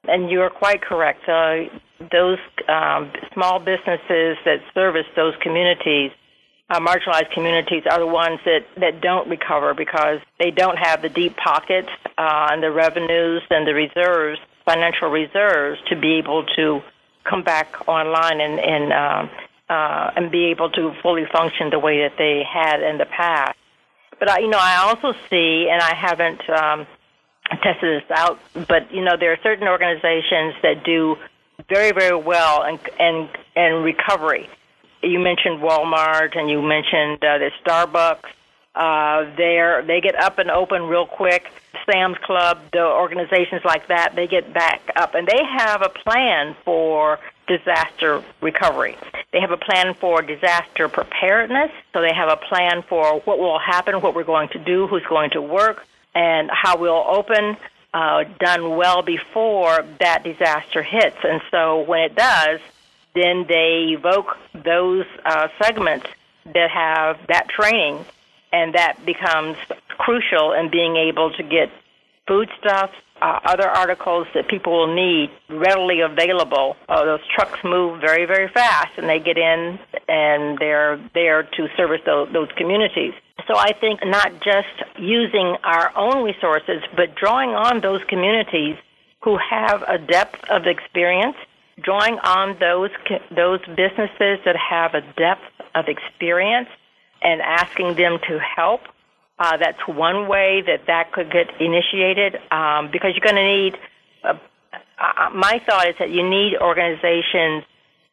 And 0.05 0.31
you 0.31 0.41
are 0.41 0.51
quite 0.51 0.83
correct. 0.83 1.29
Uh, 1.29 1.71
those 2.11 2.39
um, 2.69 3.13
small 3.33 3.61
businesses 3.61 4.37
that 4.45 4.59
service 4.75 5.07
those 5.15 5.35
communities 5.41 6.11
uh, 6.71 6.81
marginalized 6.81 7.31
communities 7.33 7.83
are 7.91 7.99
the 7.99 8.07
ones 8.07 8.41
that, 8.45 8.65
that 8.79 9.01
don't 9.01 9.29
recover 9.29 9.75
because 9.75 10.21
they 10.39 10.51
don't 10.51 10.79
have 10.79 11.03
the 11.03 11.09
deep 11.09 11.37
pockets 11.37 11.91
uh, 12.17 12.49
and 12.51 12.63
the 12.63 12.71
revenues 12.71 13.43
and 13.51 13.67
the 13.67 13.75
reserves, 13.75 14.39
financial 14.65 15.09
reserves, 15.09 15.81
to 15.89 15.97
be 15.97 16.15
able 16.15 16.45
to 16.57 16.81
come 17.25 17.43
back 17.43 17.89
online 17.89 18.41
and 18.41 18.59
and 18.59 18.93
uh, 18.93 19.29
uh, 19.73 20.11
and 20.17 20.31
be 20.31 20.47
able 20.47 20.71
to 20.71 20.93
fully 21.03 21.25
function 21.33 21.71
the 21.71 21.79
way 21.79 22.01
that 22.01 22.17
they 22.19 22.43
had 22.43 22.83
in 22.83 22.99
the 22.99 23.07
past. 23.07 23.57
But 24.19 24.31
I, 24.31 24.39
you 24.41 24.49
know, 24.49 24.59
I 24.61 24.77
also 24.77 25.13
see, 25.31 25.69
and 25.71 25.81
I 25.81 25.95
haven't 25.95 26.49
um, 26.51 26.87
tested 27.63 28.03
this 28.03 28.11
out, 28.11 28.39
but 28.69 28.93
you 28.93 29.05
know, 29.05 29.17
there 29.19 29.33
are 29.33 29.39
certain 29.43 29.69
organizations 29.69 30.55
that 30.63 30.85
do 30.85 31.17
very, 31.69 31.93
very 31.93 32.17
well 32.17 32.65
in 32.65 32.79
in, 32.99 33.29
in 33.57 33.83
recovery 33.83 34.49
you 35.03 35.19
mentioned 35.19 35.61
Walmart 35.61 36.37
and 36.37 36.49
you 36.51 36.63
mentioned 36.63 37.23
uh, 37.25 37.39
the 37.39 37.51
Starbucks. 37.65 38.31
Uh, 38.75 39.31
they're 39.37 39.83
they 39.85 40.01
get 40.01 40.15
up 40.15 40.39
and 40.39 40.51
open 40.51 40.83
real 40.85 41.07
quick. 41.07 41.51
Sam's 41.91 42.17
Club, 42.19 42.59
the 42.73 42.85
organizations 42.85 43.63
like 43.65 43.89
that, 43.89 44.15
they 44.15 44.27
get 44.27 44.55
back 44.55 44.81
up 44.97 45.15
and 45.15 45.27
they 45.27 45.43
have 45.59 45.83
a 45.83 45.89
plan 45.89 46.55
for 46.65 47.19
disaster 47.49 48.23
recovery. 48.41 48.97
They 49.33 49.41
have 49.41 49.51
a 49.51 49.57
plan 49.57 49.95
for 49.95 50.23
disaster 50.23 50.89
preparedness. 50.89 51.71
So 51.93 52.01
they 52.01 52.15
have 52.15 52.29
a 52.29 52.37
plan 52.37 52.83
for 52.83 53.21
what 53.21 53.39
will 53.39 53.59
happen, 53.59 54.01
what 54.01 54.15
we're 54.15 54.25
going 54.25 54.49
to 54.51 54.59
do, 54.59 54.87
who's 54.87 55.05
going 55.09 55.31
to 55.31 55.43
work, 55.43 55.87
and 56.15 56.51
how 56.51 56.77
we'll 56.77 57.05
open. 57.09 57.57
Uh, 57.95 58.25
done 58.39 58.77
well 58.77 59.03
before 59.03 59.85
that 60.01 60.25
disaster 60.25 60.83
hits. 60.83 61.19
And 61.25 61.43
so 61.51 61.83
when 61.83 62.01
it 62.01 62.15
does, 62.15 62.59
then 63.15 63.45
they 63.49 63.95
evoke 63.97 64.37
those 64.65 65.05
uh, 65.25 65.49
segments 65.63 66.07
that 66.47 66.71
have 66.71 67.19
that 67.29 67.49
training, 67.49 68.05
and 68.53 68.75
that 68.75 69.05
becomes 69.05 69.57
crucial 69.99 70.53
in 70.53 70.71
being 70.71 70.97
able 70.97 71.31
to 71.33 71.43
get 71.43 71.71
foodstuffs, 72.27 72.95
uh, 73.21 73.39
other 73.45 73.69
articles 73.69 74.27
that 74.35 74.49
people 74.49 74.73
will 74.73 74.95
need 74.95 75.31
readily 75.49 76.01
available. 76.01 76.77
Uh, 76.89 77.05
those 77.05 77.21
trucks 77.35 77.59
move 77.63 78.01
very, 78.01 78.25
very 78.25 78.49
fast, 78.49 78.91
and 78.97 79.09
they 79.09 79.21
get 79.21 79.39
in, 79.39 79.79
and 80.09 80.59
they're 80.59 80.99
there 81.15 81.45
to 81.45 81.69
service 81.77 82.01
those, 82.05 82.29
those 82.33 82.49
communities. 82.57 83.13
So 83.47 83.57
I 83.57 83.73
think 83.73 84.01
not 84.05 84.33
just 84.43 84.75
using 84.99 85.57
our 85.65 85.97
own 85.97 86.25
resources, 86.25 86.83
but 86.97 87.15
drawing 87.15 87.51
on 87.51 87.81
those 87.81 88.03
communities 88.05 88.77
who 89.21 89.39
have 89.39 89.83
a 89.87 89.99
depth 89.99 90.49
of 90.51 90.67
experience 90.67 91.37
drawing 91.81 92.19
on 92.19 92.57
those 92.61 92.91
those 93.35 93.61
businesses 93.61 94.39
that 94.45 94.57
have 94.57 94.95
a 94.95 95.01
depth 95.17 95.43
of 95.75 95.87
experience 95.89 96.69
and 97.23 97.41
asking 97.41 97.95
them 97.95 98.19
to 98.29 98.39
help. 98.39 98.83
Uh, 99.39 99.57
that's 99.57 99.81
one 99.89 100.29
way 100.29 100.63
that 100.67 100.87
that 100.87 101.13
could 101.13 101.31
get 101.33 101.49
initiated 101.61 102.37
um, 102.51 102.91
because 102.91 103.13
you're 103.15 103.25
going 103.25 103.37
to 103.37 103.43
need. 103.43 103.79
Uh, 104.23 104.35
uh, 104.99 105.31
my 105.35 105.61
thought 105.67 105.89
is 105.89 105.97
that 105.99 106.11
you 106.11 106.29
need 106.29 106.57
organizations 106.57 107.65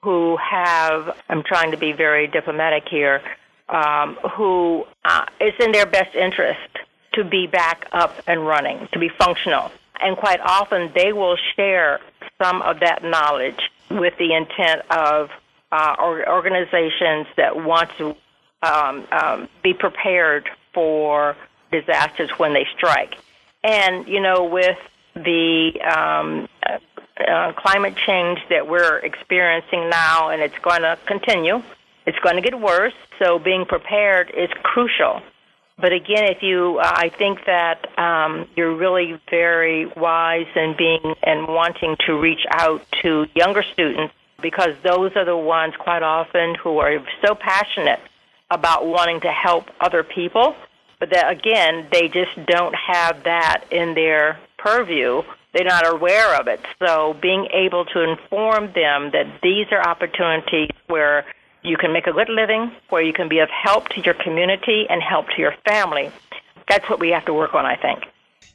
who 0.02 0.38
have. 0.38 1.15
I'm 1.28 1.43
trying 1.43 1.72
to 1.72 1.78
be 1.78 1.91
very 1.91 2.28
diplomatic 2.28 2.88
here. 2.89 3.22
Um, 3.67 4.17
who 4.36 4.86
uh, 5.06 5.26
it's 5.39 5.63
in 5.63 5.72
their 5.72 5.86
best 5.86 6.15
interest 6.15 6.80
to 7.13 7.24
be 7.24 7.45
back 7.45 7.88
up 7.91 8.15
and 8.26 8.48
running, 8.48 8.88
to 8.93 9.00
be 9.00 9.10
functional, 9.10 9.72
and 10.02 10.17
quite 10.17 10.39
often 10.39 10.91
they 10.95 11.13
will 11.13 11.38
share 11.56 12.00
some 12.41 12.62
of 12.62 12.80
that 12.80 13.04
knowledge 13.04 13.60
with 13.91 14.17
the 14.17 14.34
intent 14.34 14.82
of 14.89 15.30
uh, 15.71 15.95
organizations 15.99 17.28
that 17.38 17.56
want 17.56 17.89
to 17.97 18.15
um, 18.63 19.08
um, 19.12 19.49
be 19.62 19.73
prepared 19.73 20.49
for 20.73 21.36
disasters 21.71 22.30
when 22.38 22.54
they 22.54 22.65
strike. 22.75 23.15
And, 23.63 24.08
you 24.08 24.21
know, 24.21 24.45
with 24.45 24.78
the 25.15 25.80
um, 25.82 26.47
uh, 26.65 26.78
uh, 27.21 27.54
climate 27.54 27.95
change 27.95 28.39
that 28.49 28.67
we're 28.67 28.97
experiencing 28.99 29.89
now, 29.89 30.30
and 30.30 30.41
it's 30.41 30.58
going 30.60 30.82
to 30.82 30.97
continue, 31.06 31.62
it's 32.06 32.19
going 32.19 32.36
to 32.36 32.41
get 32.41 32.60
worse, 32.60 32.93
so 33.19 33.38
being 33.38 33.65
prepared 33.65 34.32
is 34.36 34.49
crucial. 34.63 35.21
But 35.80 35.94
again, 35.94 36.26
if 36.26 36.44
you, 36.44 36.80
uh, 36.80 36.92
I 36.94 37.10
think 37.10 37.46
that 37.46 37.98
um, 37.98 38.48
you're 38.56 38.76
really 38.76 39.20
very 39.30 39.86
wise 39.86 40.48
in 40.56 40.76
being 40.78 41.15
and 41.24 41.48
wanting 41.48 41.96
to 42.06 42.20
reach 42.20 42.46
out 42.52 42.86
to 43.02 43.28
younger 43.34 43.63
students 43.63 44.13
because 44.42 44.76
those 44.84 45.15
are 45.15 45.26
the 45.26 45.38
ones 45.38 45.74
quite 45.80 46.04
often 46.04 46.56
who 46.56 46.80
are 46.80 47.00
so 47.26 47.34
passionate 47.34 48.00
about 48.52 48.86
wanting 48.86 49.22
to 49.22 49.32
help 49.32 49.70
other 49.80 50.04
people, 50.04 50.56
but 51.00 51.12
that 51.12 51.32
again, 51.32 51.88
they 51.92 52.10
just 52.10 52.32
don't 52.46 52.76
have 52.76 53.24
that 53.24 53.63
in 53.72 53.94
their 53.94 54.39
purview. 54.58 55.22
They're 55.54 55.63
not 55.63 55.88
aware 55.88 56.39
of 56.39 56.48
it. 56.48 56.60
So 56.80 57.15
being 57.22 57.48
able 57.54 57.86
to 57.86 58.02
inform 58.02 58.74
them 58.74 59.12
that 59.12 59.39
these 59.42 59.68
are 59.72 59.82
opportunities 59.82 60.70
where 60.88 61.26
you 61.63 61.78
can 61.78 61.91
make 61.93 62.08
a 62.08 62.12
good 62.12 62.30
living, 62.30 62.72
where 62.89 63.02
you 63.02 63.13
can 63.13 63.28
be 63.28 63.39
of 63.39 63.50
help 63.50 63.89
to 63.89 64.02
your 64.02 64.13
community 64.13 64.86
and 64.89 65.02
help 65.02 65.28
to 65.36 65.41
your 65.41 65.56
family. 65.67 66.12
That's 66.67 66.89
what 66.89 67.00
we 67.00 67.10
have 67.10 67.26
to 67.26 67.34
work 67.34 67.54
on, 67.54 67.65
I 67.65 67.76
think. 67.76 68.06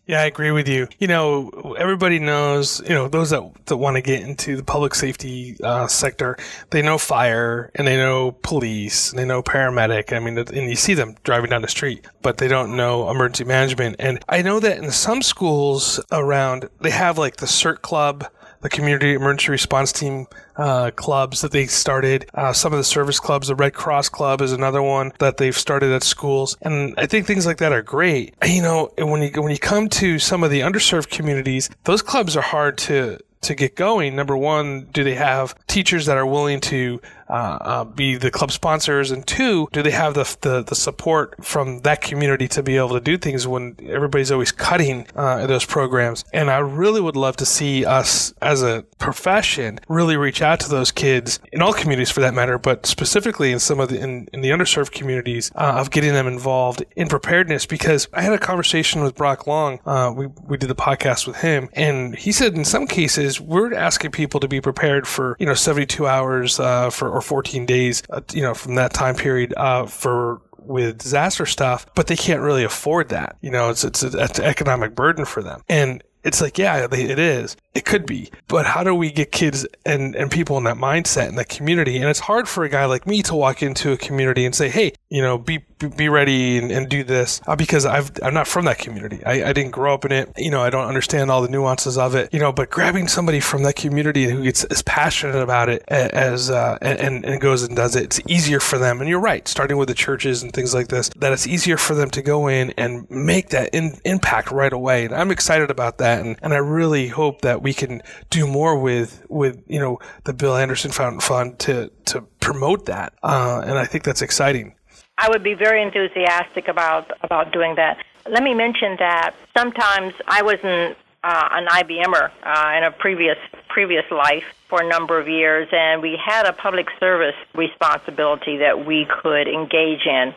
Yeah, 0.07 0.21
I 0.21 0.27
agree 0.27 0.51
with 0.51 0.69
you. 0.69 0.87
You 0.99 1.09
know, 1.09 1.49
everybody 1.79 2.19
knows, 2.19 2.83
you 2.83 2.91
know, 2.91 3.09
those 3.09 3.31
that, 3.31 3.43
that 3.67 3.79
want 3.79 3.97
to 3.97 4.03
get 4.03 4.21
into 4.21 4.55
the 4.55 4.63
public 4.63 4.95
safety 4.95 5.57
uh, 5.63 5.87
sector, 5.87 6.37
they 6.71 6.83
know 6.83 6.99
fire 6.99 7.71
and 7.75 7.87
they 7.87 7.97
know 7.97 8.33
police 8.33 9.11
and 9.11 9.19
they 9.19 9.25
know 9.25 9.43
paramedic. 9.43 10.15
I 10.15 10.19
mean, 10.19 10.37
and 10.37 10.69
you 10.69 10.77
see 10.77 10.93
them 10.93 11.17
driving 11.25 11.49
down 11.49 11.63
the 11.63 11.69
street, 11.69 12.07
but 12.21 12.37
they 12.37 12.49
don't 12.49 12.77
know 12.77 13.09
emergency 13.09 13.45
management. 13.45 13.97
And 13.99 14.23
I 14.29 14.43
know 14.43 14.61
that 14.61 14.77
in 14.77 14.91
some 14.91 15.23
schools 15.23 15.99
around, 16.13 16.69
they 16.83 16.91
have 16.91 17.17
like 17.17 17.37
the 17.37 17.47
CERT 17.47 17.81
club 17.81 18.27
the 18.65 18.71
community 18.71 19.13
emergency 19.13 19.51
response 19.51 19.93
team 19.93 20.27
uh, 20.57 20.91
clubs 20.97 21.43
that 21.43 21.53
they 21.53 21.67
started. 21.67 22.27
Uh, 22.33 22.51
some 22.53 22.73
of 22.73 22.79
the 22.79 22.85
service 22.85 23.21
clubs, 23.21 23.49
the 23.49 23.55
Red 23.55 23.75
Cross 23.75 24.09
Club 24.09 24.41
is 24.41 24.53
another 24.53 24.83
one 24.83 25.13
that 25.19 25.37
they've 25.37 25.57
started 25.57 25.93
at 25.93 26.03
schools, 26.03 26.57
and 26.63 26.95
I 26.97 27.05
think 27.05 27.27
things 27.27 27.45
like 27.45 27.59
that 27.59 27.73
are 27.73 27.83
great. 27.83 28.35
You 28.45 28.63
know, 28.63 28.91
when 28.97 29.21
you 29.21 29.43
when 29.43 29.53
you 29.53 29.59
come 29.59 29.89
to 29.91 30.19
some 30.19 30.43
of 30.43 30.51
the 30.51 30.61
underserved 30.61 31.11
communities, 31.11 31.69
those 31.85 32.01
clubs 32.01 32.37
are 32.39 32.43
hard 32.43 32.79
to 32.79 33.19
to 33.43 33.55
get 33.55 33.77
going. 33.77 34.17
Number 34.17 34.37
one, 34.37 34.89
do 34.93 35.05
they 35.05 35.15
have 35.15 35.55
teachers 35.67 36.07
that 36.07 36.17
are 36.17 36.27
willing 36.27 36.61
to 36.63 37.03
uh, 37.29 37.59
uh, 37.61 37.85
be 37.85 38.17
the 38.17 38.31
club 38.31 38.53
sponsors, 38.53 39.11
and 39.11 39.27
two, 39.27 39.69
do 39.73 39.83
they 39.83 39.91
have 39.91 40.15
the, 40.15 40.37
the, 40.41 40.63
the 40.63 40.75
support 40.75 41.45
from 41.45 41.81
that 41.81 42.01
community 42.01 42.49
to 42.49 42.63
be 42.63 42.77
able 42.77 42.91
to 42.91 43.01
do 43.01 43.17
things 43.17 43.47
when 43.47 43.77
everybody's 43.87 44.31
always 44.31 44.53
cutting 44.53 45.07
uh, 45.15 45.47
those 45.47 45.65
programs? 45.65 46.25
And 46.33 46.51
I 46.51 46.59
really 46.59 47.01
would 47.01 47.17
love 47.17 47.37
to 47.37 47.47
see 47.47 47.85
us 47.85 48.35
as 48.41 48.63
a 48.63 48.83
profession 48.99 49.79
really 49.89 50.17
reach 50.17 50.43
out 50.43 50.61
to 50.61 50.69
those 50.69 50.91
kids 50.91 51.39
in 51.53 51.63
all 51.63 51.73
communities 51.73 52.11
for 52.11 52.21
that 52.21 52.35
matter, 52.35 52.59
but 52.59 52.87
specifically 52.87 53.53
in 53.53 53.59
some 53.59 53.81
of 53.81 53.89
the 53.89 54.01
in, 54.01 54.29
in 54.33 54.41
the 54.41 54.51
underserved 54.51 54.93
communities 54.93 55.51
uh, 55.55 55.77
of 55.79 55.91
getting 55.91 56.13
them 56.13 56.27
involved 56.27 56.85
in 56.97 57.09
preparedness. 57.09 57.67
Because 57.67 58.09
I 58.13 58.23
had 58.23 58.33
a 58.33 58.39
conversation 58.39 59.03
with 59.03 59.15
Brock 59.15 59.47
Long. 59.47 59.81
Uh, 59.87 60.13
we 60.15 60.27
we 60.27 60.57
did 60.57 60.69
the 60.69 60.75
podcast 60.75 61.27
with 61.27 61.37
him, 61.37 61.69
and 61.73 62.15
he 62.15 62.33
said 62.33 62.55
in 62.55 62.65
some 62.65 62.87
cases 62.87 63.41
we're 63.41 63.75
asking 63.75 64.11
people 64.11 64.41
to 64.41 64.49
be 64.49 64.61
prepared 64.61 65.07
for 65.07 65.37
you 65.39 65.47
know 65.47 65.55
72 65.55 66.07
hours 66.07 66.61
uh, 66.61 66.91
for 66.91 67.14
or 67.15 67.21
14 67.21 67.65
days, 67.65 68.03
uh, 68.11 68.21
you 68.33 68.43
know, 68.43 68.55
from 68.55 68.75
that 68.75 68.93
time 68.93 69.15
period 69.15 69.55
uh, 69.57 69.87
for 69.87 70.43
with 70.59 70.99
disaster 70.99 71.47
stuff, 71.47 71.87
but 71.95 72.09
they 72.09 72.17
can't 72.17 72.41
really 72.41 72.65
afford 72.65 73.11
that. 73.11 73.37
You 73.41 73.51
know, 73.51 73.71
it's 73.71 73.85
it's, 73.85 74.03
it's 74.03 74.39
an 74.39 74.45
economic 74.45 74.95
burden 74.95 75.25
for 75.25 75.43
them, 75.43 75.63
and 75.69 76.03
it's 76.25 76.41
like 76.41 76.59
yeah, 76.59 76.87
it 76.91 77.19
is. 77.19 77.57
It 77.75 77.85
could 77.85 78.07
be, 78.07 78.31
but 78.49 78.67
how 78.67 78.83
do 78.83 78.95
we 78.95 79.13
get 79.13 79.31
kids 79.31 79.67
and, 79.85 80.17
and 80.17 80.31
people 80.31 80.57
in 80.59 80.65
that 80.65 80.77
mindset 80.77 81.29
in 81.29 81.37
that 81.37 81.49
community? 81.49 81.99
And 81.99 82.07
it's 82.07 82.21
hard 82.21 82.49
for 82.49 82.65
a 82.65 82.69
guy 82.69 82.87
like 82.87 83.07
me 83.07 83.23
to 83.25 83.35
walk 83.35 83.63
into 83.63 83.93
a 83.93 83.97
community 83.97 84.45
and 84.45 84.55
say, 84.55 84.69
hey, 84.69 84.93
you 85.11 85.21
know, 85.21 85.39
be 85.39 85.65
be 85.79 86.09
ready 86.09 86.59
and, 86.59 86.71
and 86.71 86.89
do 86.89 87.05
this 87.05 87.41
uh, 87.47 87.57
because 87.57 87.85
I've 87.85 88.11
I'm 88.23 88.35
not 88.35 88.47
from 88.47 88.65
that 88.67 88.79
community. 88.79 89.25
I, 89.25 89.51
I 89.51 89.53
didn't 89.53 89.73
grow 89.73 89.95
up 89.95 90.05
in 90.05 90.13
it. 90.13 90.33
You 90.37 90.51
know, 90.51 90.63
I 90.63 90.71
don't 90.71 90.87
understand 90.87 91.31
all 91.31 91.43
the 91.43 91.49
nuances 91.49 91.99
of 91.99 92.15
it. 92.15 92.33
You 92.33 92.41
know, 92.41 92.53
but 92.53 92.71
grabbing 92.71 93.09
somebody 93.09 93.41
from 93.41 93.63
that 93.65 93.77
community 93.77 94.25
who 94.25 94.43
gets 94.43 94.65
as 94.65 94.83
passionate 94.83 95.37
about 95.37 95.69
it 95.69 95.83
as 95.89 96.51
uh, 96.51 96.79
and 96.81 97.25
and 97.25 97.41
goes 97.41 97.63
and 97.63 97.77
does 97.77 97.97
it, 97.97 98.05
it's 98.05 98.21
easier 98.29 98.61
for 98.61 98.79
them. 98.79 99.01
And 99.01 99.09
you're 99.09 99.21
right, 99.21 99.47
starting 99.47 99.77
with 99.77 99.89
the 99.89 99.95
churches 99.95 100.43
and 100.43 100.53
things 100.53 100.75
like 100.75 100.89
this, 100.89 101.11
that 101.17 101.33
it's 101.33 101.47
easier 101.47 101.77
for 101.77 101.95
them 101.95 102.11
to 102.11 102.23
go 102.23 102.49
in 102.49 102.71
and 102.73 103.11
make 103.11 103.51
that 103.51 103.71
in, 103.75 103.99
impact 104.05 104.51
right 104.51 104.73
away. 104.73 105.05
And 105.05 105.15
I'm 105.15 105.31
excited 105.31 105.71
about 105.71 105.99
that, 105.99 106.25
and 106.25 106.37
and 106.43 106.55
I 106.55 106.59
really 106.59 107.09
hope 107.09 107.43
that 107.43 107.63
we 107.63 107.75
can 107.75 108.03
do 108.31 108.47
more 108.47 108.79
with 108.79 109.25
with 109.29 109.63
you 109.67 109.81
know 109.81 109.99
the 110.25 110.33
Bill 110.33 110.57
Anderson 110.57 110.91
Fountain 110.91 111.21
Fund 111.21 111.59
to 111.61 111.91
to 112.07 112.23
promote 112.41 112.87
that, 112.87 113.15
uh, 113.23 113.63
and 113.65 113.79
I 113.79 113.85
think 113.85 114.05
that's 114.05 114.23
exciting. 114.23 114.75
I 115.17 115.29
would 115.29 115.43
be 115.43 115.55
very 115.55 115.83
enthusiastic 115.83 116.69
about 116.69 117.11
about 117.23 117.53
doing 117.53 117.77
that. 117.77 117.99
Let 118.29 118.43
me 118.43 118.55
mention 118.55 118.97
that 118.99 119.35
sometimes 119.57 120.15
I 120.27 120.43
was 120.43 120.59
an 120.63 120.97
uh, 121.23 121.49
an 121.53 121.67
IBMer 121.67 122.31
uh, 122.43 122.77
in 122.77 122.85
a 122.85 122.91
previous 122.91 123.39
previous 123.69 124.05
life 124.11 124.45
for 124.69 124.83
a 124.83 124.89
number 124.89 125.19
of 125.19 125.29
years, 125.29 125.69
and 125.73 126.03
we 126.03 126.19
had 126.23 126.47
a 126.47 126.53
public 126.53 126.89
service 126.99 127.37
responsibility 127.55 128.59
that 128.59 128.87
we 128.87 129.07
could 129.23 129.49
engage 129.49 130.05
in. 130.07 130.35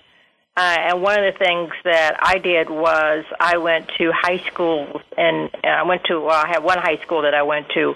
Uh, 0.55 0.75
and 0.79 1.01
one 1.03 1.23
of 1.23 1.33
the 1.33 1.37
things 1.37 1.71
that 1.83 2.17
I 2.19 2.39
did 2.39 2.69
was 2.69 3.25
I 3.39 3.57
went 3.57 3.89
to 3.99 4.11
high 4.11 4.39
schools, 4.47 5.01
and 5.15 5.51
uh, 5.63 5.67
I 5.67 5.83
went 5.83 6.05
to, 6.05 6.19
well, 6.19 6.43
I 6.43 6.47
had 6.47 6.63
one 6.63 6.79
high 6.79 6.97
school 7.03 7.21
that 7.23 7.35
I 7.35 7.43
went 7.43 7.69
to 7.75 7.95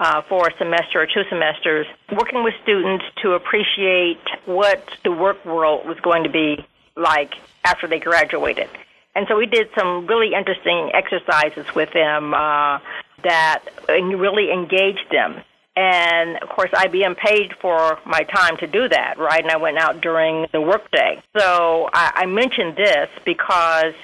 uh, 0.00 0.22
for 0.28 0.48
a 0.48 0.56
semester 0.58 1.00
or 1.02 1.06
two 1.06 1.22
semesters, 1.28 1.86
working 2.16 2.44
with 2.44 2.54
students 2.62 3.04
to 3.22 3.32
appreciate 3.32 4.20
what 4.46 4.88
the 5.04 5.12
work 5.12 5.44
world 5.44 5.86
was 5.86 5.98
going 6.00 6.22
to 6.24 6.30
be 6.30 6.64
like 6.96 7.34
after 7.64 7.86
they 7.86 7.98
graduated. 7.98 8.68
And 9.14 9.26
so 9.28 9.36
we 9.36 9.46
did 9.46 9.68
some 9.76 10.06
really 10.06 10.34
interesting 10.34 10.90
exercises 10.94 11.66
with 11.74 11.92
them 11.92 12.34
uh, 12.34 12.78
that 13.24 13.64
really 13.88 14.52
engaged 14.52 15.10
them. 15.10 15.42
And 15.76 16.36
of 16.42 16.48
course, 16.48 16.70
IBM 16.70 17.16
paid 17.16 17.52
for 17.60 17.98
my 18.04 18.22
time 18.24 18.56
to 18.58 18.66
do 18.66 18.88
that, 18.88 19.18
right? 19.18 19.42
And 19.42 19.50
I 19.50 19.56
went 19.56 19.78
out 19.78 20.00
during 20.00 20.46
the 20.52 20.60
workday. 20.60 21.22
So 21.36 21.88
I, 21.92 22.12
I 22.14 22.26
mentioned 22.26 22.76
this 22.76 23.08
because 23.24 23.94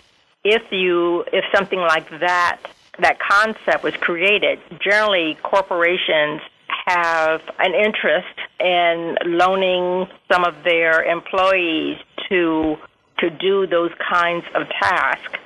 if 0.44 0.62
you, 0.70 1.24
if 1.32 1.44
something 1.54 1.80
like 1.80 2.08
that, 2.20 2.58
that 2.98 3.18
concept 3.18 3.82
was 3.82 3.94
created, 3.96 4.58
generally 4.80 5.36
corporations 5.42 6.40
have 6.86 7.40
an 7.58 7.74
interest 7.74 8.38
in 8.60 9.16
loaning 9.26 10.06
some 10.30 10.44
of 10.44 10.54
their 10.64 11.02
employees 11.02 11.98
to 12.28 12.76
to 13.18 13.30
do 13.30 13.66
those 13.66 13.92
kinds 14.10 14.44
of 14.54 14.68
tasks. 14.80 15.38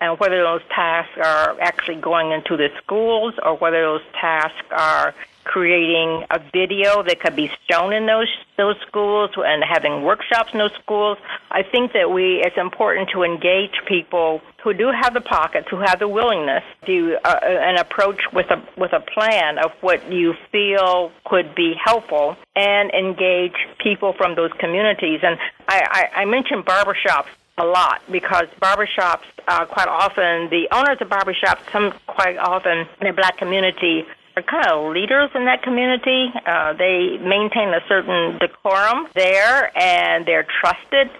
And 0.00 0.18
whether 0.18 0.42
those 0.42 0.62
tasks 0.74 1.12
are 1.22 1.60
actually 1.60 1.96
going 1.96 2.32
into 2.32 2.56
the 2.56 2.68
schools 2.82 3.34
or 3.44 3.56
whether 3.56 3.82
those 3.82 4.00
tasks 4.18 4.66
are 4.70 5.14
creating 5.44 6.24
a 6.30 6.38
video 6.52 7.02
that 7.02 7.20
could 7.20 7.36
be 7.36 7.50
shown 7.70 7.92
in 7.92 8.06
those 8.06 8.28
those 8.56 8.76
schools 8.86 9.30
and 9.36 9.64
having 9.64 10.02
workshops 10.02 10.50
in 10.52 10.58
those 10.58 10.74
schools. 10.82 11.18
I 11.50 11.62
think 11.62 11.92
that 11.92 12.10
we 12.10 12.42
it's 12.44 12.56
important 12.56 13.10
to 13.10 13.22
engage 13.22 13.72
people 13.86 14.40
who 14.62 14.74
do 14.74 14.90
have 14.90 15.14
the 15.14 15.20
pockets, 15.20 15.66
who 15.70 15.78
have 15.78 15.98
the 15.98 16.08
willingness 16.08 16.62
to 16.86 17.16
uh, 17.24 17.28
uh, 17.28 17.46
an 17.46 17.78
approach 17.78 18.20
with 18.32 18.50
a 18.50 18.62
with 18.76 18.92
a 18.92 19.00
plan 19.00 19.58
of 19.58 19.72
what 19.80 20.12
you 20.12 20.34
feel 20.52 21.12
could 21.24 21.54
be 21.54 21.74
helpful, 21.82 22.36
and 22.54 22.90
engage 22.90 23.56
people 23.82 24.12
from 24.12 24.34
those 24.34 24.52
communities. 24.58 25.20
And 25.22 25.38
I, 25.68 26.08
I, 26.14 26.20
I 26.22 26.24
mentioned 26.24 26.64
barbershops 26.66 27.28
a 27.58 27.64
lot 27.64 28.00
because 28.10 28.46
barbershops 28.60 29.24
uh, 29.48 29.64
quite 29.66 29.88
often 29.88 30.48
the 30.50 30.68
owners 30.72 30.98
of 31.00 31.08
barbershops 31.08 31.60
some 31.72 31.92
quite 32.06 32.38
often 32.38 32.86
in 33.00 33.06
the 33.06 33.12
black 33.12 33.36
community 33.36 34.06
are 34.36 34.42
kind 34.42 34.66
of 34.66 34.92
leaders 34.92 35.30
in 35.34 35.44
that 35.46 35.62
community. 35.62 36.32
Uh, 36.46 36.72
they 36.74 37.18
maintain 37.18 37.68
a 37.74 37.80
certain 37.88 38.38
decorum 38.38 39.08
there, 39.14 39.76
and 39.78 40.26
they're 40.26 40.46
trusted. 40.60 41.10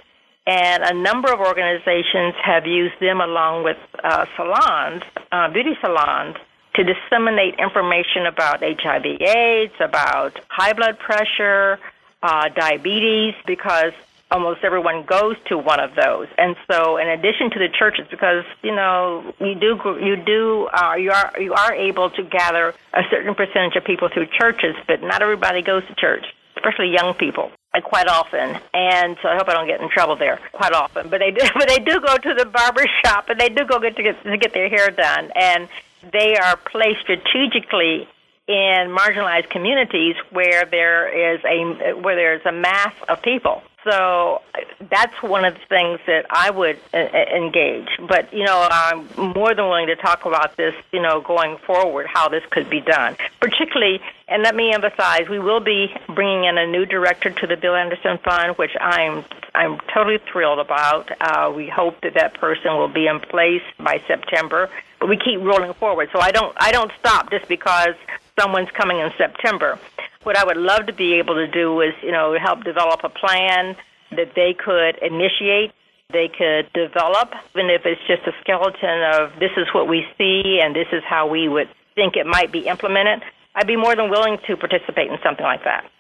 And 0.47 0.83
a 0.83 0.95
number 0.95 1.33
of 1.33 1.41
organizations 1.41 2.35
have 2.43 2.67
used 2.67 2.99
them 3.01 3.21
along 3.21 3.65
with 3.65 3.77
uh, 4.03 4.27
salons, 4.37 5.03
uh, 5.31 5.49
beauty 5.53 5.77
salons, 5.81 6.37
to 6.75 6.85
disseminate 6.85 7.57
information 7.59 8.27
about 8.27 8.61
HIV/AIDS, 8.63 9.75
about 9.81 10.41
high 10.49 10.73
blood 10.73 10.99
pressure, 10.99 11.79
uh, 12.23 12.49
diabetes, 12.49 13.35
because 13.47 13.93
almost 14.31 14.61
everyone 14.63 15.05
goes 15.05 15.37
to 15.47 15.59
one 15.59 15.81
of 15.81 15.95
those. 15.95 16.29
And 16.39 16.57
so, 16.71 16.97
in 16.97 17.09
addition 17.09 17.51
to 17.51 17.59
the 17.59 17.69
churches, 17.69 18.07
because 18.11 18.45
you 18.63 18.75
know 18.75 19.35
you 19.41 19.55
do 19.55 19.79
you 20.01 20.17
do 20.17 20.69
uh, 20.73 20.95
you 20.95 21.11
are 21.11 21.33
you 21.39 21.53
are 21.53 21.75
able 21.75 22.11
to 22.11 22.23
gather 22.23 22.75
a 22.95 23.03
certain 23.11 23.35
percentage 23.35 23.77
of 23.77 23.85
people 23.85 24.09
through 24.09 24.27
churches, 24.27 24.77
but 24.87 25.03
not 25.03 25.23
everybody 25.23 25.63
goes 25.63 25.87
to 25.87 25.95
church, 25.95 26.25
especially 26.57 26.91
young 26.91 27.15
people. 27.15 27.51
Quite 27.85 28.09
often, 28.09 28.59
and 28.75 29.17
so 29.23 29.29
I 29.29 29.37
hope 29.37 29.49
I 29.49 29.55
don't 29.55 29.69
get 29.69 29.81
in 29.81 29.89
trouble 29.89 30.17
there. 30.17 30.41
Quite 30.53 30.73
often, 30.73 31.09
but 31.09 31.21
they 31.21 31.31
do. 31.31 31.47
But 31.55 31.69
they 31.69 31.79
do 31.79 32.01
go 32.01 32.17
to 32.17 32.35
the 32.35 32.45
barber 32.45 32.85
shop, 33.05 33.29
and 33.29 33.41
they 33.41 33.49
do 33.49 33.65
go 33.65 33.79
get 33.79 33.97
to 33.97 34.03
get 34.03 34.23
to 34.25 34.37
get 34.37 34.53
their 34.53 34.69
hair 34.69 34.91
done, 34.91 35.31
and 35.37 35.69
they 36.13 36.37
are 36.37 36.57
placed 36.57 37.01
strategically 37.03 38.09
in 38.49 38.91
marginalized 38.91 39.49
communities 39.51 40.17
where 40.31 40.65
there 40.65 41.35
is 41.35 41.41
a 41.45 41.95
where 42.01 42.17
there's 42.17 42.45
a 42.45 42.53
mass 42.53 42.93
of 43.09 43.23
people. 43.23 43.63
So 43.85 44.43
that's 44.91 45.23
one 45.23 45.45
of 45.45 45.55
the 45.55 45.61
things 45.69 46.01
that 46.07 46.27
I 46.29 46.51
would 46.51 46.79
uh, 46.93 46.99
uh, 46.99 47.25
engage. 47.35 47.89
But, 48.07 48.33
you 48.33 48.45
know, 48.45 48.69
I'm 48.71 49.07
more 49.17 49.55
than 49.55 49.65
willing 49.65 49.87
to 49.87 49.97
talk 49.97 50.27
about 50.27 50.57
this, 50.57 50.75
you 50.93 51.01
know, 51.01 51.21
going 51.21 51.57
forward, 51.67 52.07
how 52.07 52.29
this 52.29 52.43
could 52.51 52.69
be 52.69 52.81
done. 52.81 53.17
Particularly, 53.41 54.01
and 54.29 54.43
let 54.43 54.55
me 54.55 54.73
emphasize, 54.73 55.29
we 55.29 55.39
will 55.39 55.61
be 55.61 55.95
bringing 56.15 56.45
in 56.45 56.59
a 56.59 56.67
new 56.67 56.85
director 56.85 57.31
to 57.31 57.47
the 57.47 57.57
Bill 57.57 57.75
Anderson 57.75 58.19
Fund, 58.19 58.57
which 58.59 58.73
I'm 58.81 59.25
I'm 59.55 59.81
totally 59.93 60.19
thrilled 60.31 60.61
about. 60.61 61.11
Uh, 61.21 61.53
we 61.55 61.69
hope 61.69 62.01
that 62.03 62.15
that 62.15 62.35
person 62.35 62.77
will 62.77 62.89
be 62.89 63.07
in 63.07 63.19
place 63.19 63.63
by 63.79 64.01
September. 64.07 64.71
But 65.01 65.09
we 65.09 65.17
keep 65.17 65.41
rolling 65.41 65.73
forward, 65.75 66.11
so 66.13 66.21
I 66.21 66.31
don't 66.31 66.55
I 66.59 66.71
don't 66.71 66.93
stop 66.99 67.31
just 67.31 67.49
because 67.49 67.95
someone's 68.39 68.71
coming 68.73 68.99
in 68.99 69.11
September. 69.17 69.79
What 70.23 70.37
I 70.37 70.45
would 70.45 70.59
love 70.59 70.87
to 70.87 70.93
be 70.93 71.15
able 71.15 71.35
to 71.35 71.47
do 71.47 71.81
is, 71.81 71.95
you 72.03 72.13
know, 72.13 72.37
help 72.39 72.63
develop 72.65 73.01
a 73.05 73.09
plan 73.09 73.75
that 74.11 74.35
they 74.37 74.55
could 74.55 74.99
initiate, 75.03 75.73
they 76.13 76.29
could 76.29 76.71
develop, 76.75 77.33
even 77.55 77.71
if 77.71 77.83
it's 77.87 78.01
just 78.07 78.23
a 78.27 78.33
skeleton 78.41 79.03
of 79.15 79.33
this 79.41 79.53
is 79.57 79.67
what 79.73 79.89
we 79.89 80.05
see 80.19 80.61
and 80.63 80.75
this 80.77 80.89
is 80.93 81.03
how 81.09 81.27
we 81.27 81.49
would 81.49 81.69
think 81.95 82.17
it 82.17 82.27
might 82.27 82.53
be 82.53 82.67
implemented. 82.67 83.23
I'd 83.55 83.67
be 83.67 83.77
more 83.77 83.97
than 83.97 84.11
willing 84.11 84.39
to 84.47 84.57
participate 84.57 85.11
in 85.11 85.19
something 85.25 85.45
like 85.45 85.65
that. 85.65 85.91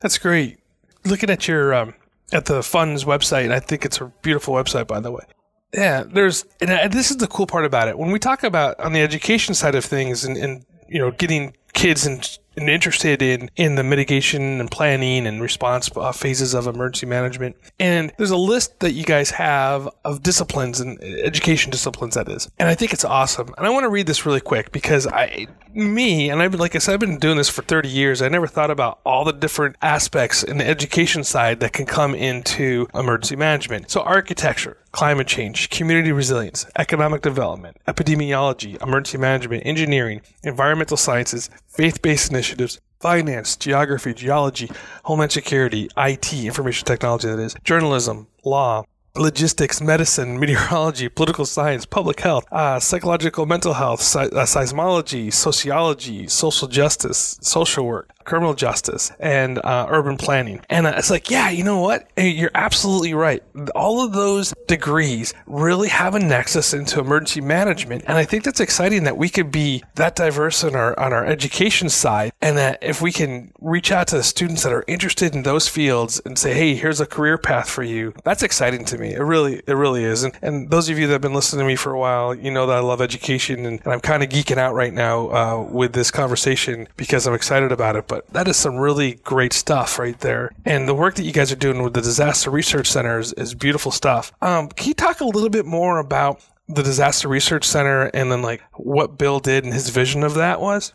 That's 0.00 0.18
great. 0.18 0.58
Looking 1.04 1.30
at 1.30 1.48
your 1.48 1.72
um, 1.72 1.94
at 2.32 2.46
the 2.46 2.62
fund's 2.62 3.04
website, 3.04 3.50
I 3.50 3.60
think 3.60 3.84
it's 3.84 4.00
a 4.00 4.12
beautiful 4.22 4.54
website, 4.54 4.86
by 4.86 5.00
the 5.00 5.10
way. 5.10 5.24
Yeah, 5.72 6.04
there's 6.04 6.44
and 6.60 6.92
this 6.92 7.10
is 7.10 7.16
the 7.18 7.26
cool 7.26 7.46
part 7.46 7.64
about 7.64 7.88
it. 7.88 7.98
When 7.98 8.10
we 8.10 8.18
talk 8.18 8.42
about 8.42 8.78
on 8.80 8.92
the 8.92 9.00
education 9.00 9.54
side 9.54 9.74
of 9.74 9.84
things 9.84 10.24
and, 10.24 10.36
and 10.36 10.64
you 10.88 10.98
know 10.98 11.10
getting 11.10 11.54
kids 11.72 12.06
and 12.06 12.38
interested 12.56 13.22
in 13.22 13.50
in 13.56 13.74
the 13.74 13.84
mitigation 13.84 14.60
and 14.60 14.70
planning 14.70 15.26
and 15.26 15.40
response 15.40 15.90
uh, 15.96 16.12
phases 16.12 16.54
of 16.54 16.66
emergency 16.66 17.06
management. 17.06 17.56
And 17.78 18.12
there's 18.16 18.30
a 18.30 18.36
list 18.36 18.80
that 18.80 18.92
you 18.92 19.04
guys 19.04 19.30
have 19.30 19.88
of 20.04 20.22
disciplines 20.22 20.80
and 20.80 21.02
education 21.02 21.70
disciplines 21.70 22.14
that 22.14 22.28
is. 22.28 22.48
And 22.58 22.68
I 22.68 22.74
think 22.74 22.92
it's 22.92 23.04
awesome. 23.04 23.54
And 23.56 23.66
I 23.66 23.70
want 23.70 23.84
to 23.84 23.90
read 23.90 24.06
this 24.06 24.26
really 24.26 24.40
quick 24.40 24.72
because 24.72 25.06
I 25.06 25.46
me 25.74 26.30
and 26.30 26.40
I've 26.40 26.50
been 26.50 26.60
like 26.60 26.74
I 26.74 26.78
said 26.78 26.94
I've 26.94 27.00
been 27.00 27.18
doing 27.18 27.36
this 27.36 27.48
for 27.48 27.62
30 27.62 27.88
years. 27.88 28.22
I 28.22 28.28
never 28.28 28.46
thought 28.46 28.70
about 28.70 29.00
all 29.04 29.24
the 29.24 29.32
different 29.32 29.76
aspects 29.82 30.42
in 30.42 30.58
the 30.58 30.66
education 30.66 31.24
side 31.24 31.60
that 31.60 31.72
can 31.72 31.86
come 31.86 32.14
into 32.14 32.86
emergency 32.94 33.36
management. 33.36 33.90
So 33.90 34.00
architecture, 34.00 34.78
climate 34.96 35.26
change, 35.26 35.68
community 35.68 36.10
resilience, 36.10 36.64
economic 36.78 37.20
development, 37.20 37.76
epidemiology, 37.86 38.82
emergency 38.82 39.18
management, 39.18 39.62
engineering, 39.66 40.22
environmental 40.42 40.96
sciences, 40.96 41.50
faith 41.68 42.00
based 42.00 42.30
initiatives, 42.30 42.80
finance, 42.98 43.56
geography, 43.56 44.14
geology, 44.14 44.70
homeland 45.04 45.30
security, 45.30 45.90
IT, 45.98 46.32
information 46.32 46.86
technology, 46.86 47.28
that 47.28 47.38
is, 47.38 47.54
journalism, 47.62 48.26
law, 48.42 48.84
logistics, 49.14 49.82
medicine, 49.82 50.40
meteorology, 50.40 51.10
political 51.10 51.44
science, 51.44 51.84
public 51.84 52.20
health, 52.20 52.46
uh, 52.50 52.80
psychological 52.80 53.44
mental 53.44 53.74
health, 53.74 54.00
uh, 54.16 54.30
seismology, 54.46 55.30
sociology, 55.30 56.26
social 56.26 56.68
justice, 56.68 57.38
social 57.42 57.84
work, 57.84 58.08
criminal 58.26 58.54
justice, 58.54 59.12
and 59.18 59.58
uh, 59.64 59.86
urban 59.88 60.16
planning. 60.16 60.60
And 60.68 60.86
uh, 60.86 60.94
it's 60.96 61.10
like, 61.10 61.30
yeah, 61.30 61.48
you 61.50 61.64
know 61.64 61.80
what? 61.80 62.08
You're 62.16 62.50
absolutely 62.54 63.14
right. 63.14 63.42
All 63.74 64.04
of 64.04 64.12
those 64.12 64.52
degrees 64.66 65.32
really 65.46 65.88
have 65.88 66.14
a 66.14 66.18
nexus 66.18 66.74
into 66.74 67.00
emergency 67.00 67.40
management, 67.40 68.04
and 68.06 68.18
I 68.18 68.24
think 68.24 68.44
that's 68.44 68.60
exciting 68.60 69.04
that 69.04 69.16
we 69.16 69.28
could 69.28 69.50
be 69.50 69.82
that 69.94 70.16
diverse 70.16 70.62
on 70.64 70.74
our 70.74 70.98
on 70.98 71.12
our 71.12 71.24
education 71.24 71.88
side, 71.88 72.32
and 72.42 72.58
that 72.58 72.78
if 72.82 73.00
we 73.00 73.12
can 73.12 73.52
reach 73.60 73.90
out 73.92 74.08
to 74.08 74.16
the 74.16 74.22
students 74.22 74.62
that 74.62 74.72
are 74.72 74.84
interested 74.86 75.34
in 75.34 75.42
those 75.42 75.68
fields 75.68 76.20
and 76.24 76.38
say, 76.38 76.54
hey, 76.54 76.74
here's 76.74 77.00
a 77.00 77.06
career 77.06 77.38
path 77.38 77.68
for 77.68 77.82
you, 77.82 78.12
that's 78.24 78.42
exciting 78.42 78.84
to 78.86 78.98
me. 78.98 79.14
It 79.14 79.22
really, 79.22 79.62
it 79.66 79.74
really 79.74 80.04
is. 80.04 80.22
And, 80.24 80.36
and 80.42 80.70
those 80.70 80.88
of 80.88 80.98
you 80.98 81.06
that 81.06 81.12
have 81.12 81.20
been 81.20 81.34
listening 81.34 81.60
to 81.60 81.66
me 81.66 81.76
for 81.76 81.92
a 81.92 81.98
while, 81.98 82.34
you 82.34 82.50
know 82.50 82.66
that 82.66 82.76
I 82.76 82.80
love 82.80 83.00
education, 83.00 83.66
and, 83.66 83.80
and 83.84 83.92
I'm 83.92 84.00
kind 84.00 84.22
of 84.22 84.28
geeking 84.28 84.58
out 84.58 84.74
right 84.74 84.92
now 84.92 85.28
uh, 85.30 85.62
with 85.70 85.92
this 85.92 86.10
conversation 86.10 86.88
because 86.96 87.26
I'm 87.26 87.34
excited 87.34 87.72
about 87.72 87.96
it. 87.96 88.06
But 88.08 88.15
but 88.16 88.32
that 88.32 88.48
is 88.48 88.56
some 88.56 88.76
really 88.76 89.14
great 89.24 89.52
stuff 89.52 89.98
right 89.98 90.18
there. 90.20 90.52
And 90.64 90.88
the 90.88 90.94
work 90.94 91.16
that 91.16 91.24
you 91.24 91.32
guys 91.32 91.52
are 91.52 91.56
doing 91.56 91.82
with 91.82 91.92
the 91.92 92.00
Disaster 92.00 92.50
Research 92.50 92.86
Center 92.86 93.18
is, 93.18 93.34
is 93.34 93.54
beautiful 93.54 93.92
stuff. 93.92 94.32
Um, 94.40 94.68
can 94.68 94.88
you 94.88 94.94
talk 94.94 95.20
a 95.20 95.26
little 95.26 95.50
bit 95.50 95.66
more 95.66 95.98
about 95.98 96.42
the 96.66 96.82
Disaster 96.82 97.28
Research 97.28 97.64
Center 97.64 98.04
and 98.14 98.32
then 98.32 98.40
like 98.40 98.62
what 98.72 99.18
Bill 99.18 99.38
did 99.38 99.64
and 99.64 99.74
his 99.74 99.90
vision 99.90 100.22
of 100.22 100.34
that 100.34 100.62
was? 100.62 100.94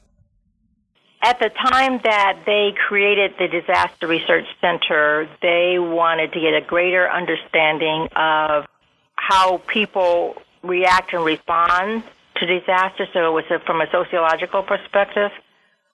At 1.21 1.37
the 1.37 1.49
time 1.49 1.99
that 2.03 2.39
they 2.47 2.73
created 2.87 3.35
the 3.37 3.47
Disaster 3.47 4.07
Research 4.07 4.45
Center, 4.59 5.29
they 5.43 5.77
wanted 5.77 6.33
to 6.33 6.39
get 6.39 6.55
a 6.55 6.61
greater 6.61 7.07
understanding 7.07 8.07
of 8.15 8.65
how 9.13 9.59
people 9.67 10.41
react 10.63 11.13
and 11.13 11.23
respond 11.23 12.03
to 12.37 12.45
disasters. 12.47 13.09
So 13.13 13.27
it 13.27 13.47
was 13.47 13.61
from 13.67 13.81
a 13.81 13.87
sociological 13.91 14.63
perspective. 14.63 15.29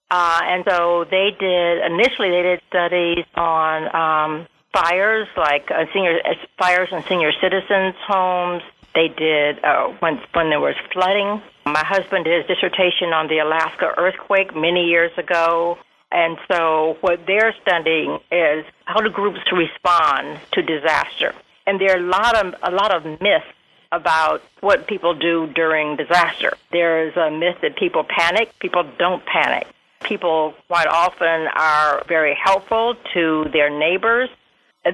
Uh, 0.09 0.39
and 0.43 0.63
so 0.67 1.05
they 1.09 1.35
did, 1.37 1.91
initially 1.91 2.29
they 2.29 2.43
did 2.43 2.61
studies 2.69 3.25
on 3.35 3.95
um, 3.95 4.47
fires, 4.73 5.27
like 5.35 5.69
uh, 5.71 5.85
senior 5.93 6.19
uh, 6.25 6.33
fires 6.57 6.89
in 6.91 7.03
senior 7.03 7.31
citizens' 7.41 7.95
homes. 8.07 8.63
They 8.95 9.09
did 9.09 9.63
uh, 9.63 9.89
when 9.99 10.19
when 10.33 10.49
there 10.49 10.59
was 10.59 10.75
flooding. 10.91 11.41
My 11.65 11.83
husband 11.83 12.25
did 12.25 12.45
his 12.45 12.47
dissertation 12.47 13.13
on 13.13 13.27
the 13.27 13.39
Alaska 13.39 13.93
earthquake 13.97 14.55
many 14.55 14.85
years 14.85 15.11
ago. 15.17 15.77
And 16.09 16.37
so 16.49 16.97
what 17.01 17.25
they're 17.27 17.53
studying 17.61 18.19
is 18.31 18.65
how 18.85 19.01
do 19.01 19.09
groups 19.09 19.39
respond 19.51 20.39
to 20.53 20.61
disaster. 20.61 21.35
And 21.67 21.81
there 21.81 21.95
are 21.95 21.99
a 21.99 22.09
lot 22.09 22.35
of 22.37 22.55
a 22.63 22.71
lot 22.71 22.95
of 22.95 23.03
myths 23.21 23.45
about 23.91 24.41
what 24.61 24.87
people 24.87 25.13
do 25.13 25.47
during 25.47 25.95
disaster. 25.97 26.53
There 26.71 27.07
is 27.07 27.15
a 27.17 27.29
myth 27.29 27.57
that 27.61 27.75
people 27.75 28.03
panic. 28.03 28.57
People 28.59 28.83
don't 28.97 29.23
panic. 29.25 29.67
People 30.03 30.53
quite 30.67 30.88
often 30.88 31.47
are 31.53 32.03
very 32.07 32.36
helpful 32.41 32.95
to 33.13 33.45
their 33.51 33.69
neighbors. 33.69 34.29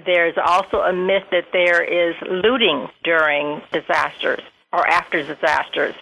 There's 0.05 0.37
also 0.43 0.77
a 0.77 0.93
myth 0.93 1.25
that 1.31 1.51
there 1.51 1.83
is 1.83 2.15
looting 2.21 2.89
during 3.03 3.61
disasters 3.71 4.41
or 4.71 4.87
after 4.87 5.21
disasters. 5.21 5.93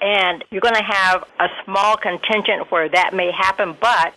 And 0.00 0.44
you're 0.50 0.60
going 0.60 0.76
to 0.76 0.82
have 0.82 1.24
a 1.40 1.48
small 1.64 1.96
contingent 1.96 2.70
where 2.70 2.88
that 2.88 3.12
may 3.12 3.30
happen, 3.32 3.76
but 3.80 4.14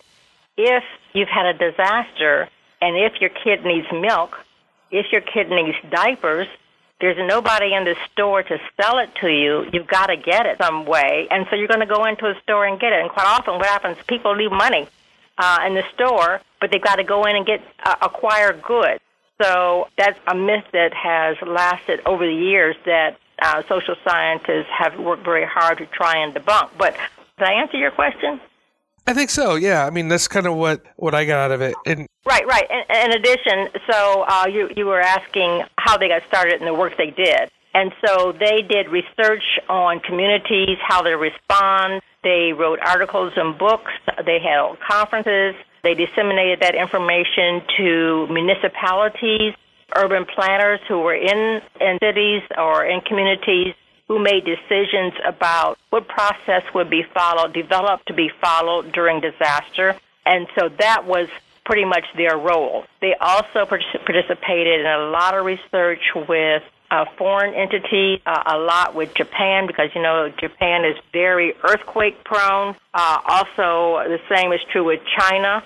if 0.56 0.84
you've 1.12 1.28
had 1.28 1.46
a 1.46 1.52
disaster 1.52 2.48
and 2.80 2.96
if 2.96 3.20
your 3.20 3.30
kid 3.30 3.64
needs 3.64 3.86
milk, 3.92 4.38
if 4.90 5.06
your 5.10 5.20
kid 5.20 5.50
needs 5.50 5.76
diapers, 5.90 6.46
there's 7.04 7.28
nobody 7.28 7.74
in 7.74 7.84
the 7.84 7.96
store 8.10 8.42
to 8.42 8.58
sell 8.80 8.98
it 8.98 9.14
to 9.16 9.28
you. 9.28 9.66
You've 9.74 9.86
got 9.86 10.06
to 10.06 10.16
get 10.16 10.46
it 10.46 10.56
some 10.56 10.86
way. 10.86 11.28
And 11.30 11.46
so 11.50 11.56
you're 11.56 11.68
going 11.68 11.80
to 11.80 11.86
go 11.86 12.06
into 12.06 12.24
a 12.24 12.34
store 12.40 12.64
and 12.64 12.80
get 12.80 12.94
it. 12.94 13.00
And 13.02 13.10
quite 13.10 13.26
often 13.26 13.58
what 13.58 13.66
happens, 13.66 13.98
people 14.06 14.34
leave 14.34 14.50
money 14.50 14.88
uh, 15.36 15.58
in 15.66 15.74
the 15.74 15.84
store, 15.92 16.40
but 16.62 16.70
they've 16.70 16.82
got 16.82 16.96
to 16.96 17.04
go 17.04 17.26
in 17.26 17.36
and 17.36 17.44
get 17.44 17.60
uh, 17.84 17.96
acquire 18.00 18.54
goods. 18.54 19.02
So 19.42 19.88
that's 19.98 20.18
a 20.26 20.34
myth 20.34 20.64
that 20.72 20.94
has 20.94 21.36
lasted 21.46 22.00
over 22.06 22.24
the 22.24 22.32
years 22.32 22.74
that 22.86 23.18
uh, 23.38 23.62
social 23.68 23.96
scientists 24.02 24.70
have 24.70 24.98
worked 24.98 25.24
very 25.24 25.44
hard 25.44 25.78
to 25.78 25.86
try 25.86 26.24
and 26.24 26.34
debunk. 26.34 26.70
But 26.78 26.96
did 27.38 27.46
I 27.46 27.52
answer 27.60 27.76
your 27.76 27.90
question? 27.90 28.40
I 29.06 29.12
think 29.12 29.30
so. 29.30 29.56
Yeah. 29.56 29.86
I 29.86 29.90
mean, 29.90 30.08
that's 30.08 30.28
kind 30.28 30.46
of 30.46 30.54
what 30.54 30.82
what 30.96 31.14
I 31.14 31.24
got 31.24 31.38
out 31.38 31.52
of 31.52 31.60
it. 31.60 31.74
And 31.86 32.08
right, 32.24 32.46
right. 32.46 32.64
In, 32.70 33.10
in 33.10 33.18
addition, 33.18 33.68
so 33.90 34.24
uh, 34.28 34.46
you 34.50 34.70
you 34.76 34.86
were 34.86 35.00
asking 35.00 35.62
how 35.78 35.96
they 35.98 36.08
got 36.08 36.22
started 36.28 36.54
and 36.54 36.66
the 36.66 36.74
work 36.74 36.96
they 36.96 37.10
did, 37.10 37.50
and 37.74 37.92
so 38.04 38.32
they 38.32 38.62
did 38.62 38.88
research 38.88 39.44
on 39.68 40.00
communities, 40.00 40.78
how 40.80 41.02
they 41.02 41.14
respond. 41.14 42.00
They 42.22 42.52
wrote 42.54 42.78
articles 42.80 43.34
and 43.36 43.58
books. 43.58 43.92
They 44.24 44.38
held 44.38 44.78
conferences. 44.80 45.54
They 45.82 45.92
disseminated 45.92 46.60
that 46.60 46.74
information 46.74 47.60
to 47.76 48.26
municipalities, 48.28 49.52
urban 49.94 50.24
planners 50.24 50.80
who 50.88 51.00
were 51.00 51.14
in 51.14 51.60
in 51.78 51.98
cities 52.00 52.42
or 52.56 52.86
in 52.86 53.02
communities 53.02 53.74
who 54.08 54.18
made 54.18 54.44
decisions 54.44 55.14
about 55.24 55.78
what 55.90 56.06
process 56.08 56.62
would 56.74 56.90
be 56.90 57.02
followed, 57.14 57.52
developed 57.52 58.06
to 58.06 58.14
be 58.14 58.30
followed 58.40 58.92
during 58.92 59.20
disaster. 59.20 59.96
And 60.26 60.46
so 60.58 60.68
that 60.78 61.06
was 61.06 61.28
pretty 61.64 61.84
much 61.84 62.04
their 62.16 62.36
role. 62.36 62.84
They 63.00 63.14
also 63.20 63.64
participated 63.64 64.80
in 64.80 64.86
a 64.86 65.10
lot 65.10 65.34
of 65.34 65.44
research 65.46 66.02
with 66.28 66.62
uh, 66.90 67.06
foreign 67.16 67.54
entities, 67.54 68.20
uh, 68.26 68.42
a 68.46 68.58
lot 68.58 68.94
with 68.94 69.14
Japan 69.14 69.66
because 69.66 69.88
you 69.94 70.02
know 70.02 70.30
Japan 70.38 70.84
is 70.84 70.96
very 71.12 71.54
earthquake 71.64 72.22
prone. 72.24 72.76
Uh, 72.92 73.18
also, 73.26 74.06
the 74.08 74.20
same 74.28 74.52
is 74.52 74.60
true 74.70 74.84
with 74.84 75.00
China. 75.18 75.62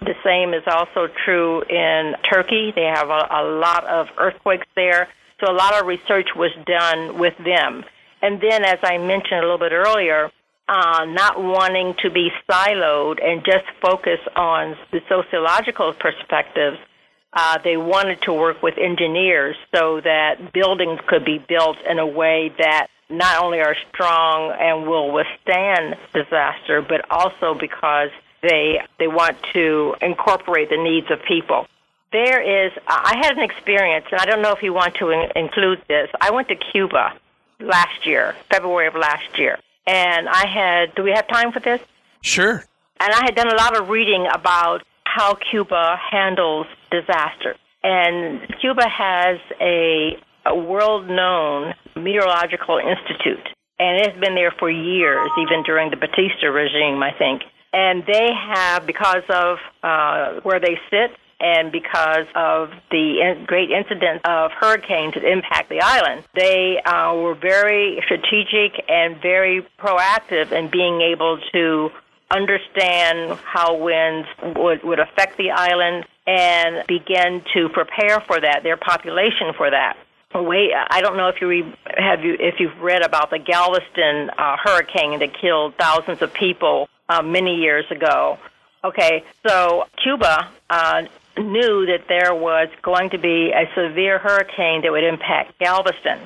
The 0.00 0.14
same 0.24 0.54
is 0.54 0.64
also 0.66 1.08
true 1.24 1.62
in 1.62 2.14
Turkey. 2.28 2.72
They 2.74 2.90
have 2.92 3.10
a, 3.10 3.28
a 3.30 3.42
lot 3.44 3.84
of 3.86 4.08
earthquakes 4.18 4.66
there. 4.74 5.08
So 5.42 5.50
a 5.50 5.54
lot 5.54 5.74
of 5.80 5.86
research 5.86 6.28
was 6.36 6.52
done 6.66 7.18
with 7.18 7.36
them. 7.38 7.84
And 8.20 8.40
then, 8.40 8.64
as 8.64 8.78
I 8.82 8.98
mentioned 8.98 9.40
a 9.40 9.42
little 9.42 9.58
bit 9.58 9.72
earlier, 9.72 10.30
uh, 10.68 11.04
not 11.06 11.42
wanting 11.42 11.94
to 12.02 12.10
be 12.10 12.30
siloed 12.48 13.22
and 13.22 13.44
just 13.44 13.64
focus 13.80 14.20
on 14.36 14.76
the 14.92 15.00
sociological 15.08 15.94
perspectives, 15.94 16.78
uh, 17.32 17.58
they 17.64 17.76
wanted 17.76 18.22
to 18.22 18.32
work 18.32 18.62
with 18.62 18.78
engineers 18.78 19.56
so 19.74 20.00
that 20.00 20.52
buildings 20.52 21.00
could 21.08 21.24
be 21.24 21.38
built 21.38 21.76
in 21.90 21.98
a 21.98 22.06
way 22.06 22.52
that 22.58 22.86
not 23.10 23.42
only 23.42 23.58
are 23.58 23.76
strong 23.92 24.54
and 24.58 24.86
will 24.86 25.10
withstand 25.10 25.96
disaster, 26.14 26.82
but 26.82 27.04
also 27.10 27.54
because 27.58 28.10
they 28.42 28.80
they 28.98 29.08
want 29.08 29.36
to 29.52 29.94
incorporate 30.00 30.70
the 30.70 30.76
needs 30.76 31.10
of 31.10 31.18
people. 31.26 31.66
There 32.12 32.66
is, 32.66 32.72
I 32.86 33.16
had 33.16 33.38
an 33.38 33.42
experience, 33.42 34.06
and 34.10 34.20
I 34.20 34.26
don't 34.26 34.42
know 34.42 34.52
if 34.52 34.62
you 34.62 34.72
want 34.72 34.94
to 34.96 35.10
in- 35.10 35.30
include 35.34 35.82
this. 35.88 36.10
I 36.20 36.30
went 36.30 36.48
to 36.48 36.56
Cuba 36.56 37.14
last 37.60 38.06
year, 38.06 38.36
February 38.50 38.86
of 38.88 38.94
last 38.94 39.38
year, 39.38 39.58
and 39.86 40.28
I 40.28 40.46
had. 40.46 40.94
Do 40.94 41.02
we 41.02 41.12
have 41.12 41.26
time 41.28 41.52
for 41.52 41.60
this? 41.60 41.80
Sure. 42.20 42.64
And 43.00 43.12
I 43.12 43.24
had 43.24 43.34
done 43.34 43.48
a 43.48 43.56
lot 43.56 43.80
of 43.80 43.88
reading 43.88 44.26
about 44.32 44.82
how 45.04 45.34
Cuba 45.34 45.98
handles 46.10 46.66
disaster. 46.90 47.56
And 47.82 48.40
Cuba 48.60 48.88
has 48.88 49.38
a, 49.60 50.16
a 50.46 50.54
world 50.54 51.08
known 51.08 51.74
meteorological 51.96 52.78
institute. 52.78 53.48
And 53.78 54.00
it 54.00 54.12
has 54.12 54.20
been 54.20 54.36
there 54.36 54.52
for 54.52 54.70
years, 54.70 55.28
even 55.38 55.64
during 55.64 55.90
the 55.90 55.96
Batista 55.96 56.46
regime, 56.46 57.02
I 57.02 57.10
think. 57.10 57.42
And 57.72 58.04
they 58.06 58.30
have, 58.32 58.86
because 58.86 59.24
of 59.28 59.58
uh, 59.82 60.40
where 60.42 60.60
they 60.60 60.78
sit 60.90 61.10
and 61.42 61.72
because 61.72 62.26
of 62.36 62.70
the 62.90 63.44
great 63.46 63.70
incidence 63.70 64.20
of 64.24 64.52
hurricanes 64.52 65.14
that 65.14 65.24
impact 65.24 65.68
the 65.68 65.80
island, 65.80 66.22
they 66.34 66.80
uh, 66.86 67.14
were 67.16 67.34
very 67.34 68.00
strategic 68.04 68.84
and 68.88 69.20
very 69.20 69.66
proactive 69.78 70.52
in 70.52 70.70
being 70.70 71.00
able 71.00 71.38
to 71.52 71.90
understand 72.30 73.38
how 73.44 73.76
winds 73.76 74.28
would, 74.56 74.82
would 74.84 75.00
affect 75.00 75.36
the 75.36 75.50
island 75.50 76.06
and 76.26 76.86
begin 76.86 77.42
to 77.52 77.68
prepare 77.68 78.20
for 78.20 78.40
that, 78.40 78.62
their 78.62 78.76
population 78.76 79.52
for 79.56 79.68
that. 79.68 79.96
Wait, 80.34 80.70
I 80.74 81.02
don't 81.02 81.16
know 81.16 81.28
if 81.28 81.40
you 81.42 81.48
re, 81.48 81.74
have 81.98 82.24
you 82.24 82.36
if 82.40 82.54
you've 82.58 82.80
read 82.80 83.02
about 83.02 83.28
the 83.28 83.38
Galveston 83.38 84.30
uh, 84.38 84.56
hurricane 84.56 85.18
that 85.18 85.38
killed 85.38 85.74
thousands 85.78 86.22
of 86.22 86.32
people 86.32 86.88
uh, 87.10 87.20
many 87.20 87.56
years 87.56 87.84
ago. 87.90 88.38
Okay, 88.82 89.24
so 89.46 89.84
Cuba 90.02 90.48
uh, 90.70 91.02
knew 91.36 91.86
that 91.86 92.08
there 92.08 92.34
was 92.34 92.68
going 92.82 93.10
to 93.10 93.18
be 93.18 93.52
a 93.52 93.68
severe 93.74 94.18
hurricane 94.18 94.82
that 94.82 94.92
would 94.92 95.04
impact 95.04 95.58
Galveston, 95.58 96.18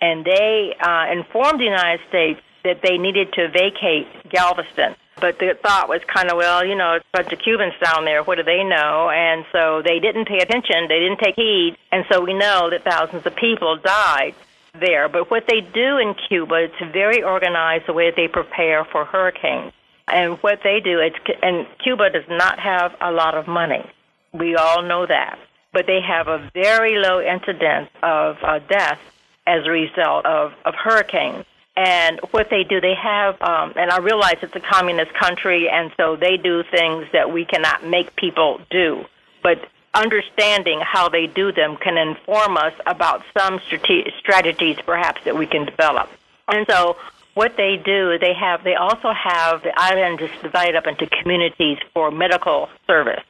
and 0.00 0.24
they 0.24 0.74
uh, 0.80 1.06
informed 1.12 1.60
the 1.60 1.64
United 1.64 2.00
States 2.08 2.40
that 2.64 2.80
they 2.82 2.98
needed 2.98 3.32
to 3.34 3.48
vacate 3.48 4.06
Galveston. 4.30 4.96
But 5.20 5.38
the 5.38 5.56
thought 5.62 5.88
was 5.88 6.00
kind 6.12 6.30
of, 6.30 6.36
well, 6.36 6.66
you 6.66 6.74
know, 6.74 6.94
it's 6.94 7.06
a 7.14 7.18
bunch 7.18 7.32
of 7.32 7.38
Cubans 7.38 7.74
down 7.82 8.04
there. 8.04 8.22
What 8.24 8.36
do 8.36 8.42
they 8.42 8.64
know? 8.64 9.10
And 9.10 9.44
so 9.52 9.80
they 9.80 10.00
didn't 10.00 10.26
pay 10.26 10.38
attention. 10.38 10.88
They 10.88 10.98
didn't 10.98 11.20
take 11.20 11.36
heed. 11.36 11.76
And 11.92 12.04
so 12.10 12.20
we 12.20 12.34
know 12.34 12.68
that 12.70 12.82
thousands 12.82 13.24
of 13.24 13.36
people 13.36 13.76
died 13.76 14.34
there. 14.78 15.08
But 15.08 15.30
what 15.30 15.44
they 15.46 15.60
do 15.60 15.98
in 15.98 16.14
Cuba, 16.28 16.64
it's 16.64 16.92
very 16.92 17.22
organized 17.22 17.86
the 17.86 17.92
way 17.92 18.10
that 18.10 18.16
they 18.16 18.26
prepare 18.28 18.84
for 18.84 19.04
hurricanes. 19.04 19.72
And 20.08 20.36
what 20.42 20.60
they 20.64 20.80
do, 20.80 20.98
it's, 20.98 21.16
and 21.42 21.66
Cuba 21.78 22.10
does 22.10 22.28
not 22.28 22.58
have 22.58 22.94
a 23.00 23.12
lot 23.12 23.36
of 23.36 23.46
money. 23.46 23.88
We 24.34 24.56
all 24.56 24.82
know 24.82 25.06
that. 25.06 25.38
But 25.72 25.86
they 25.86 26.00
have 26.00 26.28
a 26.28 26.50
very 26.52 26.98
low 26.98 27.20
incidence 27.20 27.88
of 28.02 28.36
uh, 28.42 28.58
death 28.68 29.00
as 29.46 29.64
a 29.64 29.70
result 29.70 30.26
of, 30.26 30.52
of 30.64 30.74
hurricanes. 30.74 31.44
And 31.76 32.20
what 32.30 32.50
they 32.50 32.62
do, 32.62 32.80
they 32.80 32.94
have, 32.94 33.40
um, 33.42 33.72
and 33.76 33.90
I 33.90 33.98
realize 33.98 34.36
it's 34.42 34.54
a 34.54 34.60
communist 34.60 35.12
country, 35.14 35.68
and 35.68 35.90
so 35.96 36.14
they 36.14 36.36
do 36.36 36.62
things 36.70 37.06
that 37.12 37.32
we 37.32 37.44
cannot 37.44 37.84
make 37.84 38.14
people 38.14 38.60
do. 38.70 39.04
But 39.42 39.68
understanding 39.92 40.80
how 40.80 41.08
they 41.08 41.26
do 41.26 41.50
them 41.50 41.76
can 41.76 41.96
inform 41.96 42.56
us 42.56 42.74
about 42.86 43.22
some 43.36 43.60
strate- 43.66 44.12
strategies, 44.18 44.76
perhaps, 44.86 45.24
that 45.24 45.36
we 45.36 45.46
can 45.46 45.64
develop. 45.64 46.08
And 46.46 46.64
so, 46.68 46.96
what 47.34 47.56
they 47.56 47.76
do, 47.76 48.18
they 48.20 48.34
have, 48.34 48.62
they 48.62 48.76
also 48.76 49.12
have 49.12 49.62
the 49.62 49.72
island 49.76 50.20
is 50.20 50.30
divided 50.42 50.76
up 50.76 50.86
into 50.86 51.06
communities 51.08 51.78
for 51.92 52.12
medical 52.12 52.68
service. 52.86 53.24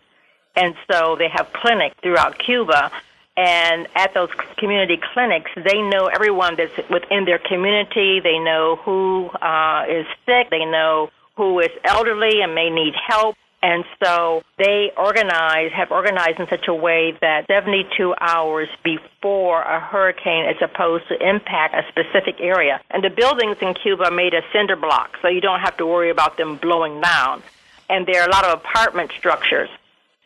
And 0.57 0.75
so 0.91 1.17
they 1.17 1.29
have 1.29 1.53
clinics 1.53 1.97
throughout 2.03 2.39
Cuba 2.39 2.91
and 3.37 3.89
at 3.97 4.15
those 4.15 4.29
community 4.59 5.01
clinics, 5.13 5.51
they 5.57 5.83
know 5.83 6.07
everyone 6.07 6.57
that's 6.57 6.89
within 6.89 7.25
their 7.25 7.39
community. 7.39 8.21
They 8.21 8.39
know 8.39 8.77
who 8.77 9.29
uh, 9.43 9.87
is 9.89 10.07
sick. 10.25 10.51
They 10.51 10.65
know 10.65 11.11
who 11.37 11.59
is 11.59 11.71
elderly 11.85 12.43
and 12.43 12.55
may 12.55 12.71
need 12.71 12.95
help. 12.95 13.37
And 13.61 13.83
so 14.03 14.43
they 14.59 14.93
organize, 14.97 15.73
have 15.73 15.91
organized 15.91 16.39
in 16.39 16.47
such 16.49 16.69
a 16.69 16.75
way 16.75 17.17
that 17.23 17.47
72 17.47 18.15
hours 18.21 18.69
before 18.85 19.63
a 19.63 19.81
hurricane 19.81 20.45
is 20.51 20.57
supposed 20.59 21.09
to 21.09 21.29
impact 21.29 21.75
a 21.75 21.83
specific 21.89 22.37
area. 22.41 22.81
And 22.91 23.03
the 23.03 23.09
buildings 23.09 23.57
in 23.63 23.75
Cuba 23.75 24.05
are 24.05 24.11
made 24.11 24.35
of 24.35 24.45
cinder 24.53 24.77
blocks, 24.77 25.19
so 25.23 25.29
you 25.29 25.41
don't 25.41 25.61
have 25.61 25.79
to 25.79 25.87
worry 25.87 26.11
about 26.11 26.37
them 26.37 26.57
blowing 26.57 27.01
down. 27.01 27.43
And 27.89 28.07
there 28.07 28.23
are 28.23 28.29
a 28.29 28.31
lot 28.31 28.45
of 28.45 28.61
apartment 28.61 29.13
structures. 29.17 29.71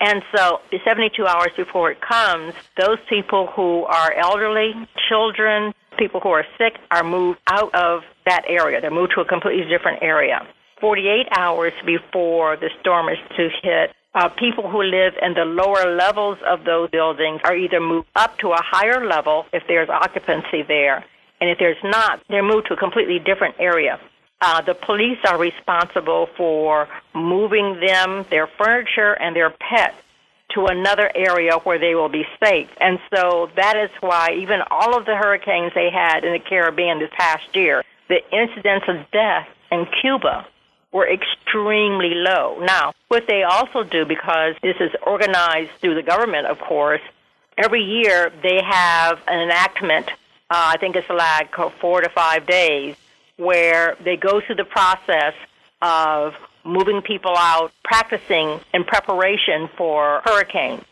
And 0.01 0.22
so, 0.34 0.61
72 0.84 1.26
hours 1.26 1.51
before 1.57 1.90
it 1.90 2.01
comes, 2.01 2.55
those 2.76 2.99
people 3.09 3.49
who 3.49 3.84
are 3.84 4.12
elderly, 4.12 4.72
children, 5.09 5.74
people 5.99 6.20
who 6.20 6.28
are 6.28 6.46
sick 6.57 6.74
are 6.90 7.03
moved 7.03 7.40
out 7.49 7.74
of 7.74 8.03
that 8.24 8.44
area. 8.49 8.80
They're 8.80 8.92
moved 8.92 9.12
to 9.16 9.20
a 9.22 9.24
completely 9.24 9.68
different 9.68 10.03
area. 10.03 10.46
48 10.80 11.26
hours 11.36 11.72
before 11.84 12.57
the 12.57 12.70
storm 12.80 13.09
is 13.09 13.18
to 13.36 13.49
hit, 13.62 13.90
uh, 14.14 14.28
people 14.28 14.68
who 14.70 14.82
live 14.82 15.14
in 15.20 15.34
the 15.34 15.44
lower 15.44 15.94
levels 15.94 16.38
of 16.46 16.64
those 16.64 16.90
buildings 16.90 17.40
are 17.44 17.57
either 17.57 17.80
moved 17.80 18.09
up 18.16 18.38
to 18.38 18.49
a 18.49 18.62
higher 18.62 19.07
level 19.07 19.46
if 19.53 19.62
there's 19.68 19.88
occupancy 19.88 20.62
there, 20.66 21.05
and 21.40 21.51
if 21.51 21.59
there's 21.59 21.82
not, 21.84 22.20
they're 22.28 22.42
moved 22.42 22.68
to 22.68 22.74
a 22.74 22.76
completely 22.76 23.18
different 23.18 23.55
area. 23.59 23.99
Uh, 24.41 24.61
the 24.62 24.74
police 24.74 25.18
are 25.26 25.39
responsible 25.39 26.28
for 26.36 26.89
moving 27.14 27.80
them, 27.80 28.24
their 28.30 28.47
furniture, 28.47 29.12
and 29.14 29.34
their 29.34 29.51
pets 29.51 29.97
to 30.55 30.66
another 30.66 31.11
area 31.14 31.57
where 31.64 31.78
they 31.78 31.95
will 31.95 32.09
be 32.09 32.24
safe. 32.43 32.68
And 32.80 32.99
so 33.14 33.51
that 33.57 33.76
is 33.76 33.91
why 34.01 34.32
even 34.32 34.61
all 34.70 34.97
of 34.97 35.05
the 35.07 35.16
hurricanes 35.16 35.72
they 35.74 35.91
had 35.91 36.24
in 36.24 36.32
the 36.32 36.39
Caribbean 36.39 37.01
this 37.01 37.11
past 37.12 37.55
year, 37.55 37.84
the 38.09 38.20
incidence 38.32 38.84
of 38.89 39.11
death 39.11 39.49
in 39.70 39.86
Cuba 40.01 40.47
were 40.93 41.07
extremely 41.07 42.14
low. 42.14 42.59
Now, 42.61 42.95
what 43.09 43.26
they 43.26 43.43
also 43.43 43.82
do, 43.82 44.07
because 44.07 44.55
this 44.62 44.76
is 44.80 44.91
organized 45.07 45.72
through 45.80 45.97
the 45.97 46.03
government, 46.03 46.47
of 46.47 46.59
course, 46.61 47.03
every 47.59 47.82
year 47.82 48.32
they 48.43 48.62
have 48.62 49.20
an 49.26 49.41
enactment. 49.41 50.09
Uh, 50.51 50.72
I 50.74 50.78
think 50.78 50.97
it's 50.97 51.11
like 51.11 51.55
four 51.80 52.01
to 52.01 52.09
five 52.09 52.47
days 52.47 52.97
where 53.39 53.97
they 54.05 54.16
go 54.16 54.41
through 54.41 54.57
the 54.57 54.64
process 54.64 55.34
of 55.80 56.34
moving 56.64 57.01
people 57.01 57.34
out, 57.36 57.72
practicing 57.84 58.61
in 58.74 58.84
preparation 58.84 59.68
for 59.76 60.20
hurricanes. 60.24 60.84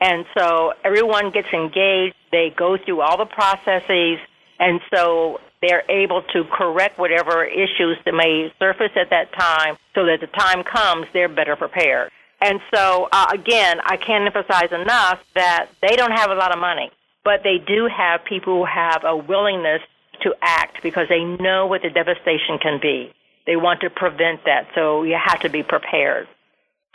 And 0.00 0.26
so 0.36 0.72
everyone 0.84 1.30
gets 1.30 1.48
engaged, 1.52 2.16
they 2.32 2.52
go 2.56 2.76
through 2.76 3.02
all 3.02 3.16
the 3.16 3.26
processes, 3.26 4.18
and 4.58 4.80
so 4.92 5.40
they're 5.60 5.84
able 5.88 6.22
to 6.32 6.44
correct 6.44 6.98
whatever 6.98 7.44
issues 7.44 7.96
that 8.04 8.12
may 8.12 8.52
surface 8.58 8.90
at 8.96 9.10
that 9.10 9.32
time 9.32 9.76
so 9.94 10.04
that 10.06 10.18
the 10.20 10.26
time 10.26 10.64
comes, 10.64 11.06
they're 11.12 11.28
better 11.28 11.54
prepared. 11.54 12.10
And 12.40 12.60
so, 12.74 13.08
uh, 13.12 13.26
again, 13.32 13.78
I 13.84 13.96
can't 13.96 14.26
emphasize 14.26 14.72
enough 14.72 15.22
that 15.34 15.68
they 15.80 15.94
don't 15.94 16.10
have 16.10 16.30
a 16.30 16.34
lot 16.34 16.52
of 16.52 16.58
money, 16.58 16.90
but 17.22 17.44
they 17.44 17.58
do 17.58 17.86
have 17.86 18.24
people 18.24 18.58
who 18.58 18.64
have 18.64 19.04
a 19.04 19.16
willingness 19.16 19.82
to 20.22 20.34
act 20.42 20.82
because 20.82 21.08
they 21.08 21.24
know 21.24 21.66
what 21.66 21.82
the 21.82 21.90
devastation 21.90 22.58
can 22.60 22.78
be. 22.80 23.12
They 23.46 23.56
want 23.56 23.80
to 23.80 23.90
prevent 23.90 24.44
that, 24.44 24.68
so 24.74 25.02
you 25.02 25.16
have 25.22 25.40
to 25.40 25.48
be 25.48 25.62
prepared. 25.62 26.28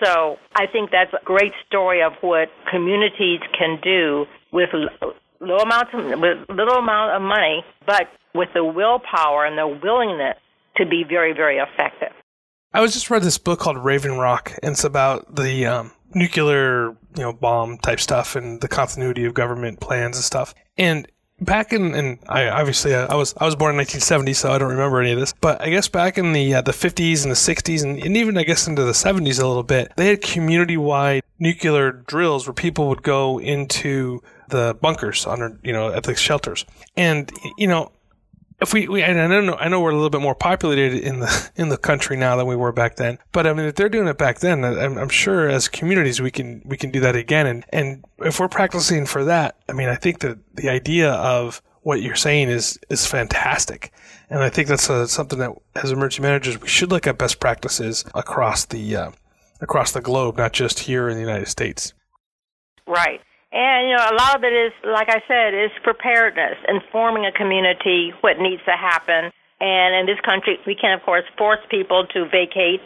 So 0.03 0.37
I 0.55 0.67
think 0.67 0.91
that's 0.91 1.11
a 1.13 1.23
great 1.25 1.53
story 1.67 2.03
of 2.03 2.13
what 2.21 2.49
communities 2.69 3.41
can 3.57 3.79
do 3.81 4.25
with 4.51 4.69
low 5.41 5.57
amounts 5.57 5.91
of, 5.93 6.05
with 6.19 6.49
little 6.49 6.77
amount 6.77 7.15
of 7.15 7.21
money, 7.21 7.65
but 7.85 8.07
with 8.33 8.49
the 8.53 8.63
willpower 8.63 9.45
and 9.45 9.57
the 9.57 9.67
willingness 9.67 10.37
to 10.77 10.85
be 10.85 11.03
very, 11.03 11.33
very 11.33 11.57
effective. 11.57 12.13
I 12.73 12.81
was 12.81 12.93
just 12.93 13.09
read 13.09 13.23
this 13.23 13.37
book 13.37 13.59
called 13.59 13.83
Raven 13.83 14.17
Rock, 14.17 14.53
and 14.61 14.73
it's 14.73 14.83
about 14.83 15.35
the 15.35 15.65
um, 15.65 15.91
nuclear, 16.13 16.89
you 17.15 17.23
know, 17.23 17.33
bomb 17.33 17.77
type 17.79 17.99
stuff 17.99 18.35
and 18.35 18.61
the 18.61 18.67
continuity 18.67 19.25
of 19.25 19.33
government 19.33 19.79
plans 19.79 20.17
and 20.17 20.23
stuff. 20.23 20.53
And 20.77 21.07
back 21.39 21.73
in, 21.73 21.93
and 21.93 22.19
I 22.27 22.49
obviously 22.49 22.93
uh, 22.93 23.07
I 23.07 23.15
was 23.15 23.33
I 23.37 23.45
was 23.45 23.55
born 23.55 23.71
in 23.71 23.77
1970, 23.77 24.33
so 24.33 24.51
I 24.51 24.57
don't 24.57 24.71
remember 24.71 25.01
any 25.01 25.11
of 25.11 25.19
this. 25.19 25.33
But 25.33 25.61
I 25.61 25.69
guess 25.69 25.87
back 25.87 26.17
in 26.17 26.33
the 26.33 26.55
uh, 26.55 26.61
the 26.61 26.71
50s 26.71 27.23
and 27.23 27.31
the 27.31 27.35
60s, 27.35 27.83
and, 27.83 28.01
and 28.01 28.17
even 28.17 28.37
I 28.37 28.43
guess 28.43 28.67
into 28.67 28.83
the 28.83 28.91
70s 28.91 29.41
a 29.41 29.47
little 29.47 29.63
bit, 29.63 29.91
they 29.95 30.07
had 30.07 30.21
community 30.21 30.77
wide 30.77 31.23
nuclear 31.39 31.91
drills 31.91 32.47
where 32.47 32.53
people 32.53 32.89
would 32.89 33.03
go 33.03 33.39
into 33.39 34.21
the 34.49 34.77
bunkers 34.81 35.25
under 35.25 35.57
you 35.63 35.73
know 35.73 35.91
at 35.91 36.03
the 36.03 36.15
shelters, 36.15 36.65
and 36.95 37.31
you 37.57 37.67
know 37.67 37.91
if 38.59 38.73
we, 38.73 38.87
we 38.87 39.03
and 39.03 39.19
I 39.19 39.27
know 39.27 39.55
I 39.55 39.67
know 39.67 39.79
we're 39.79 39.91
a 39.91 39.95
little 39.95 40.09
bit 40.09 40.21
more 40.21 40.35
populated 40.35 41.01
in 41.01 41.19
the 41.19 41.51
in 41.55 41.69
the 41.69 41.77
country 41.77 42.17
now 42.17 42.35
than 42.35 42.47
we 42.47 42.55
were 42.55 42.71
back 42.71 42.95
then. 42.95 43.19
But 43.31 43.45
I 43.45 43.53
mean, 43.53 43.67
if 43.67 43.75
they're 43.75 43.89
doing 43.89 44.07
it 44.07 44.17
back 44.17 44.39
then, 44.39 44.63
I'm, 44.65 44.97
I'm 44.97 45.09
sure 45.09 45.47
as 45.47 45.67
communities 45.67 46.21
we 46.21 46.31
can 46.31 46.61
we 46.65 46.77
can 46.77 46.91
do 46.91 46.99
that 47.01 47.15
again. 47.15 47.45
And 47.45 47.65
and 47.71 48.05
if 48.19 48.39
we're 48.39 48.47
practicing 48.47 49.05
for 49.05 49.23
that, 49.25 49.57
I 49.69 49.73
mean, 49.73 49.89
I 49.89 49.95
think 49.95 50.19
that 50.19 50.39
the 50.55 50.69
idea 50.69 51.11
of 51.11 51.61
what 51.81 52.01
you're 52.01 52.15
saying 52.15 52.49
is 52.49 52.79
is 52.89 53.05
fantastic, 53.05 53.91
and 54.29 54.41
I 54.41 54.49
think 54.49 54.67
that's 54.67 54.89
a, 54.89 54.93
uh, 54.93 55.07
something 55.07 55.39
that 55.39 55.51
as 55.75 55.91
emergency 55.91 56.23
managers 56.23 56.59
we 56.59 56.67
should 56.67 56.91
look 56.91 57.05
at 57.05 57.17
best 57.17 57.39
practices 57.39 58.05
across 58.15 58.65
the 58.65 58.95
uh, 58.95 59.11
across 59.61 59.91
the 59.91 60.01
globe, 60.01 60.37
not 60.37 60.53
just 60.53 60.79
here 60.79 61.07
in 61.09 61.15
the 61.15 61.21
United 61.21 61.47
States. 61.47 61.93
Right. 62.87 63.21
And 63.57 63.89
you 63.89 63.95
know, 63.95 64.05
a 64.05 64.13
lot 64.13 64.35
of 64.37 64.43
it 64.43 64.53
is, 64.53 64.71
like 64.85 65.09
I 65.09 65.19
said, 65.27 65.55
is 65.57 65.71
preparedness, 65.81 66.61
informing 66.67 67.25
a 67.25 67.31
community 67.31 68.13
what 68.21 68.37
needs 68.37 68.61
to 68.65 68.77
happen. 68.77 69.31
And 69.59 69.95
in 69.95 70.05
this 70.05 70.21
country, 70.23 70.59
we 70.67 70.75
can, 70.75 70.93
of 70.93 71.03
course, 71.03 71.23
force 71.39 71.57
people 71.71 72.05
to 72.13 72.25
vacate, 72.29 72.81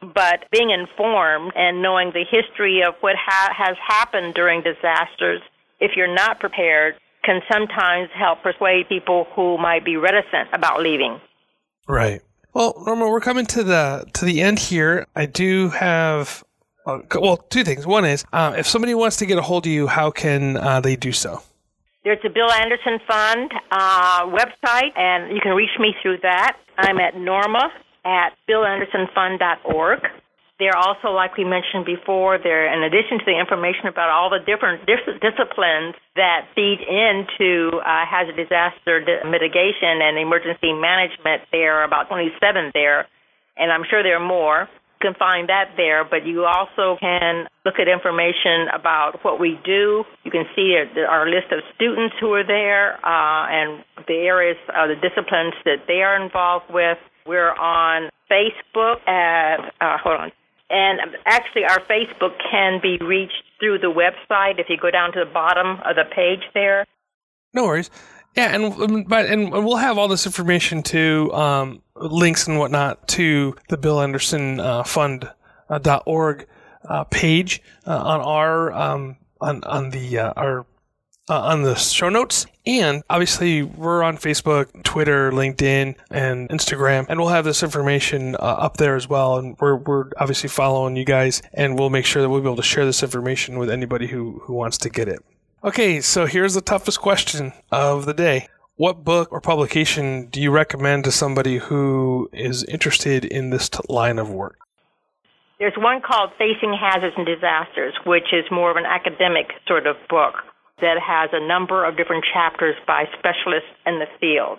but 0.00 0.48
being 0.50 0.70
informed 0.70 1.52
and 1.54 1.82
knowing 1.82 2.12
the 2.14 2.24
history 2.24 2.82
of 2.82 2.94
what 3.00 3.16
ha- 3.20 3.52
has 3.54 3.76
happened 3.86 4.32
during 4.32 4.62
disasters, 4.62 5.42
if 5.78 5.92
you're 5.94 6.14
not 6.14 6.40
prepared, 6.40 6.94
can 7.22 7.42
sometimes 7.52 8.08
help 8.14 8.42
persuade 8.42 8.88
people 8.88 9.26
who 9.36 9.58
might 9.58 9.84
be 9.84 9.98
reticent 9.98 10.48
about 10.54 10.80
leaving. 10.80 11.20
Right. 11.86 12.22
Well, 12.54 12.82
Norma, 12.86 13.10
we're 13.10 13.20
coming 13.20 13.44
to 13.46 13.62
the 13.62 14.06
to 14.14 14.24
the 14.24 14.40
end 14.40 14.58
here. 14.58 15.06
I 15.14 15.26
do 15.26 15.68
have 15.68 16.42
uh, 16.86 16.98
well, 17.20 17.36
two 17.36 17.64
things. 17.64 17.86
One 17.86 18.04
is 18.04 18.24
uh, 18.32 18.54
if 18.56 18.66
somebody 18.66 18.94
wants 18.94 19.16
to 19.18 19.26
get 19.26 19.38
a 19.38 19.42
hold 19.42 19.66
of 19.66 19.72
you, 19.72 19.86
how 19.86 20.10
can 20.10 20.56
uh, 20.56 20.80
they 20.80 20.96
do 20.96 21.12
so? 21.12 21.42
There's 22.04 22.18
a 22.24 22.28
Bill 22.28 22.50
Anderson 22.50 23.00
Fund 23.08 23.50
uh, 23.70 24.26
website, 24.26 24.92
and 24.96 25.34
you 25.34 25.40
can 25.40 25.52
reach 25.52 25.72
me 25.80 25.94
through 26.02 26.18
that. 26.22 26.58
I'm 26.76 26.98
at 26.98 27.16
norma 27.16 27.72
at 28.04 28.36
billandersonfund.org. 28.48 30.00
They're 30.58 30.76
also, 30.76 31.08
like 31.10 31.36
we 31.36 31.44
mentioned 31.44 31.84
before, 31.84 32.38
there 32.38 32.70
in 32.70 32.84
addition 32.84 33.18
to 33.18 33.24
the 33.24 33.40
information 33.40 33.86
about 33.88 34.10
all 34.10 34.30
the 34.30 34.38
different 34.38 34.86
dis- 34.86 35.18
disciplines 35.18 35.96
that 36.14 36.46
feed 36.54 36.78
into 36.84 37.80
uh, 37.80 38.06
hazard 38.06 38.36
disaster 38.36 39.00
mitigation 39.24 39.98
and 40.04 40.18
emergency 40.18 40.72
management. 40.72 41.42
There 41.50 41.80
are 41.80 41.84
about 41.84 42.08
27 42.08 42.70
there, 42.72 43.08
and 43.56 43.72
I'm 43.72 43.82
sure 43.88 44.02
there 44.04 44.20
are 44.20 44.24
more 44.24 44.68
can 45.04 45.14
find 45.18 45.50
that 45.50 45.76
there, 45.76 46.02
but 46.02 46.24
you 46.24 46.46
also 46.46 46.96
can 46.98 47.44
look 47.66 47.74
at 47.78 47.88
information 47.88 48.72
about 48.72 49.22
what 49.22 49.38
we 49.38 49.60
do. 49.64 50.04
You 50.24 50.30
can 50.30 50.44
see 50.56 50.80
our 51.06 51.28
list 51.28 51.52
of 51.52 51.60
students 51.74 52.14
who 52.18 52.32
are 52.32 52.46
there 52.46 52.94
uh, 53.04 53.44
and 53.52 53.84
the 54.08 54.14
areas, 54.14 54.56
uh, 54.72 54.86
the 54.86 54.96
disciplines 54.96 55.52
that 55.66 55.84
they 55.86 56.00
are 56.00 56.16
involved 56.16 56.72
with. 56.72 56.96
We're 57.26 57.52
on 57.52 58.08
Facebook 58.30 59.06
at, 59.06 59.60
uh, 59.80 59.98
hold 60.02 60.20
on, 60.20 60.32
and 60.70 61.00
actually 61.26 61.64
our 61.64 61.80
Facebook 61.80 62.32
can 62.50 62.80
be 62.80 62.96
reached 63.04 63.44
through 63.60 63.78
the 63.80 63.92
website 63.92 64.58
if 64.58 64.66
you 64.70 64.78
go 64.80 64.90
down 64.90 65.12
to 65.12 65.20
the 65.20 65.30
bottom 65.30 65.80
of 65.84 65.96
the 65.96 66.04
page 66.14 66.40
there. 66.54 66.86
No 67.52 67.64
worries. 67.64 67.90
Yeah, 68.36 68.54
and 68.54 68.64
um, 68.64 69.04
but 69.04 69.26
and 69.26 69.52
we'll 69.52 69.76
have 69.76 69.96
all 69.96 70.08
this 70.08 70.26
information 70.26 70.82
too, 70.82 71.32
um, 71.32 71.82
links 71.94 72.48
and 72.48 72.58
whatnot 72.58 73.06
to 73.08 73.54
the 73.68 73.76
Bill 73.76 74.00
Anderson 74.00 74.58
uh, 74.58 74.82
Fund 74.82 75.30
uh, 75.68 75.78
dot 75.78 76.02
org 76.06 76.46
uh, 76.88 77.04
page 77.04 77.62
uh, 77.86 77.96
on 77.96 78.20
our 78.20 78.72
um, 78.72 79.16
on 79.40 79.62
on 79.64 79.90
the 79.90 80.18
uh, 80.18 80.32
our 80.36 80.66
uh, 81.28 81.42
on 81.42 81.62
the 81.62 81.76
show 81.76 82.08
notes. 82.08 82.46
And 82.66 83.02
obviously, 83.08 83.62
we're 83.62 84.02
on 84.02 84.16
Facebook, 84.16 84.82
Twitter, 84.82 85.30
LinkedIn, 85.30 85.94
and 86.10 86.48
Instagram, 86.48 87.06
and 87.08 87.20
we'll 87.20 87.28
have 87.28 87.44
this 87.44 87.62
information 87.62 88.36
up 88.40 88.78
there 88.78 88.96
as 88.96 89.06
well. 89.06 89.36
And 89.36 89.54
we're, 89.60 89.76
we're 89.76 90.10
obviously 90.16 90.48
following 90.48 90.96
you 90.96 91.04
guys, 91.04 91.42
and 91.52 91.78
we'll 91.78 91.90
make 91.90 92.06
sure 92.06 92.22
that 92.22 92.30
we'll 92.30 92.40
be 92.40 92.46
able 92.46 92.56
to 92.56 92.62
share 92.62 92.86
this 92.86 93.02
information 93.02 93.58
with 93.58 93.68
anybody 93.68 94.06
who, 94.06 94.40
who 94.44 94.54
wants 94.54 94.78
to 94.78 94.88
get 94.88 95.08
it. 95.08 95.22
Okay, 95.64 96.02
so 96.02 96.26
here's 96.26 96.52
the 96.52 96.60
toughest 96.60 97.00
question 97.00 97.54
of 97.72 98.04
the 98.04 98.12
day. 98.12 98.48
What 98.76 99.02
book 99.02 99.32
or 99.32 99.40
publication 99.40 100.26
do 100.26 100.38
you 100.38 100.50
recommend 100.50 101.04
to 101.04 101.10
somebody 101.10 101.56
who 101.56 102.28
is 102.34 102.64
interested 102.64 103.24
in 103.24 103.48
this 103.48 103.70
t- 103.70 103.78
line 103.88 104.18
of 104.18 104.28
work? 104.28 104.58
There's 105.58 105.72
one 105.78 106.02
called 106.02 106.32
Facing 106.36 106.76
Hazards 106.78 107.14
and 107.16 107.24
Disasters, 107.24 107.94
which 108.04 108.28
is 108.34 108.44
more 108.50 108.70
of 108.70 108.76
an 108.76 108.84
academic 108.84 109.52
sort 109.66 109.86
of 109.86 109.96
book 110.10 110.34
that 110.82 111.00
has 111.00 111.30
a 111.32 111.40
number 111.40 111.86
of 111.86 111.96
different 111.96 112.26
chapters 112.30 112.74
by 112.86 113.04
specialists 113.18 113.72
in 113.86 114.00
the 114.00 114.06
field. 114.20 114.58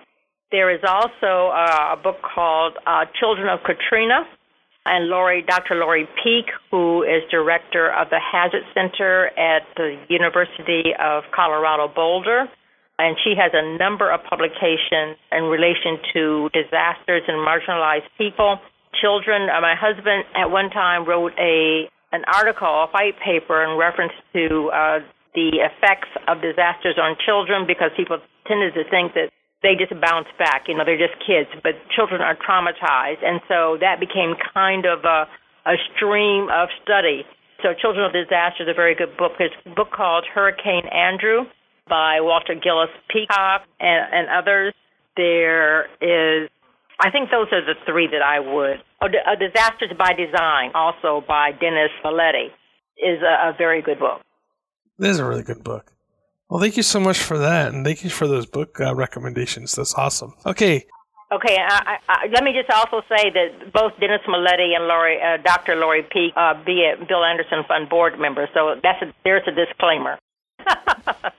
There 0.49 0.73
is 0.73 0.81
also 0.87 1.53
uh, 1.53 1.93
a 1.93 2.01
book 2.01 2.17
called 2.23 2.79
uh, 2.87 3.05
Children 3.19 3.49
of 3.49 3.59
Katrina, 3.63 4.25
and 4.85 5.09
Lori, 5.09 5.41
Dr. 5.41 5.75
Lori 5.75 6.07
Peek, 6.23 6.45
who 6.69 7.01
is 7.03 7.23
director 7.31 7.91
of 7.91 8.09
the 8.09 8.19
Hazard 8.21 8.63
Center 8.73 9.27
at 9.37 9.63
the 9.75 9.97
University 10.09 10.93
of 11.01 11.23
Colorado 11.33 11.91
Boulder. 11.93 12.45
And 12.97 13.17
she 13.23 13.33
has 13.35 13.51
a 13.53 13.77
number 13.77 14.11
of 14.13 14.21
publications 14.23 15.17
in 15.31 15.43
relation 15.45 15.99
to 16.13 16.49
disasters 16.53 17.23
and 17.27 17.41
marginalized 17.43 18.07
people, 18.17 18.59
children. 19.01 19.49
Uh, 19.49 19.59
my 19.59 19.75
husband 19.75 20.23
at 20.33 20.49
one 20.49 20.69
time 20.69 21.05
wrote 21.05 21.33
a 21.37 21.89
an 22.13 22.23
article, 22.31 22.67
a 22.67 22.87
white 22.91 23.19
paper, 23.19 23.59
in 23.65 23.77
reference 23.77 24.13
to 24.31 24.71
uh, 24.71 24.99
the 25.33 25.59
effects 25.59 26.07
of 26.29 26.39
disasters 26.39 26.95
on 26.95 27.17
children 27.25 27.67
because 27.67 27.91
people 27.97 28.17
tended 28.47 28.73
to 28.73 28.87
think 28.87 29.11
that 29.13 29.27
they 29.63 29.75
just 29.75 29.93
bounce 30.01 30.27
back. 30.37 30.65
You 30.67 30.75
know, 30.75 30.83
they're 30.85 30.99
just 30.99 31.19
kids, 31.25 31.49
but 31.63 31.73
children 31.95 32.21
are 32.21 32.35
traumatized, 32.35 33.23
and 33.23 33.41
so 33.47 33.77
that 33.81 33.99
became 33.99 34.35
kind 34.53 34.85
of 34.85 35.03
a 35.05 35.27
a 35.65 35.75
stream 35.95 36.47
of 36.53 36.69
study. 36.83 37.25
So, 37.63 37.73
Children 37.73 38.05
of 38.05 38.13
Disaster 38.13 38.63
is 38.63 38.69
a 38.69 38.73
very 38.73 38.95
good 38.95 39.17
book. 39.17 39.33
There's 39.37 39.51
a 39.65 39.69
book 39.73 39.91
called 39.91 40.25
Hurricane 40.31 40.85
Andrew 40.91 41.45
by 41.89 42.19
Walter 42.21 42.53
Gillis 42.53 42.89
Peacock 43.09 43.63
and, 43.79 44.05
and 44.13 44.27
others. 44.29 44.73
There 45.17 45.85
is, 46.01 46.49
I 46.99 47.09
think 47.09 47.31
those 47.31 47.47
are 47.51 47.65
the 47.65 47.75
three 47.85 48.07
that 48.07 48.21
I 48.21 48.39
would. 48.39 48.83
Oh, 49.01 49.07
a 49.07 49.35
Disasters 49.35 49.91
by 49.97 50.13
Design, 50.13 50.71
also 50.75 51.23
by 51.25 51.51
Dennis 51.53 51.91
Mileti, 52.03 52.47
is 52.97 53.21
a, 53.23 53.49
a 53.49 53.55
very 53.57 53.81
good 53.81 53.99
book. 53.99 54.21
This 54.99 55.11
is 55.11 55.19
a 55.19 55.25
really 55.25 55.43
good 55.43 55.63
book. 55.63 55.91
Well, 56.49 56.61
thank 56.61 56.77
you 56.77 56.83
so 56.83 56.99
much 56.99 57.19
for 57.19 57.39
that, 57.39 57.73
and 57.73 57.83
thank 57.85 58.03
you 58.03 58.09
for 58.09 58.27
those 58.27 58.45
book 58.45 58.79
uh, 58.79 58.93
recommendations. 58.93 59.73
That's 59.73 59.95
awesome. 59.95 60.33
Okay. 60.45 60.85
Okay, 61.31 61.57
I, 61.59 61.97
I, 62.07 62.27
let 62.31 62.43
me 62.43 62.53
just 62.53 62.69
also 62.69 63.01
say 63.09 63.31
that 63.31 63.73
both 63.73 63.93
Dennis 63.99 64.21
Mileti 64.27 64.75
and 64.75 64.87
Lori, 64.87 65.19
uh, 65.19 65.37
Dr. 65.43 65.75
Lori 65.75 66.03
Peek, 66.03 66.33
uh, 66.35 66.53
be 66.63 66.85
a 66.85 67.03
Bill 67.03 67.23
Anderson 67.25 67.63
Fund 67.67 67.89
board 67.89 68.19
member. 68.19 68.47
So 68.53 68.75
that's 68.83 69.01
a, 69.01 69.11
there's 69.23 69.41
a 69.47 69.51
disclaimer. 69.51 70.19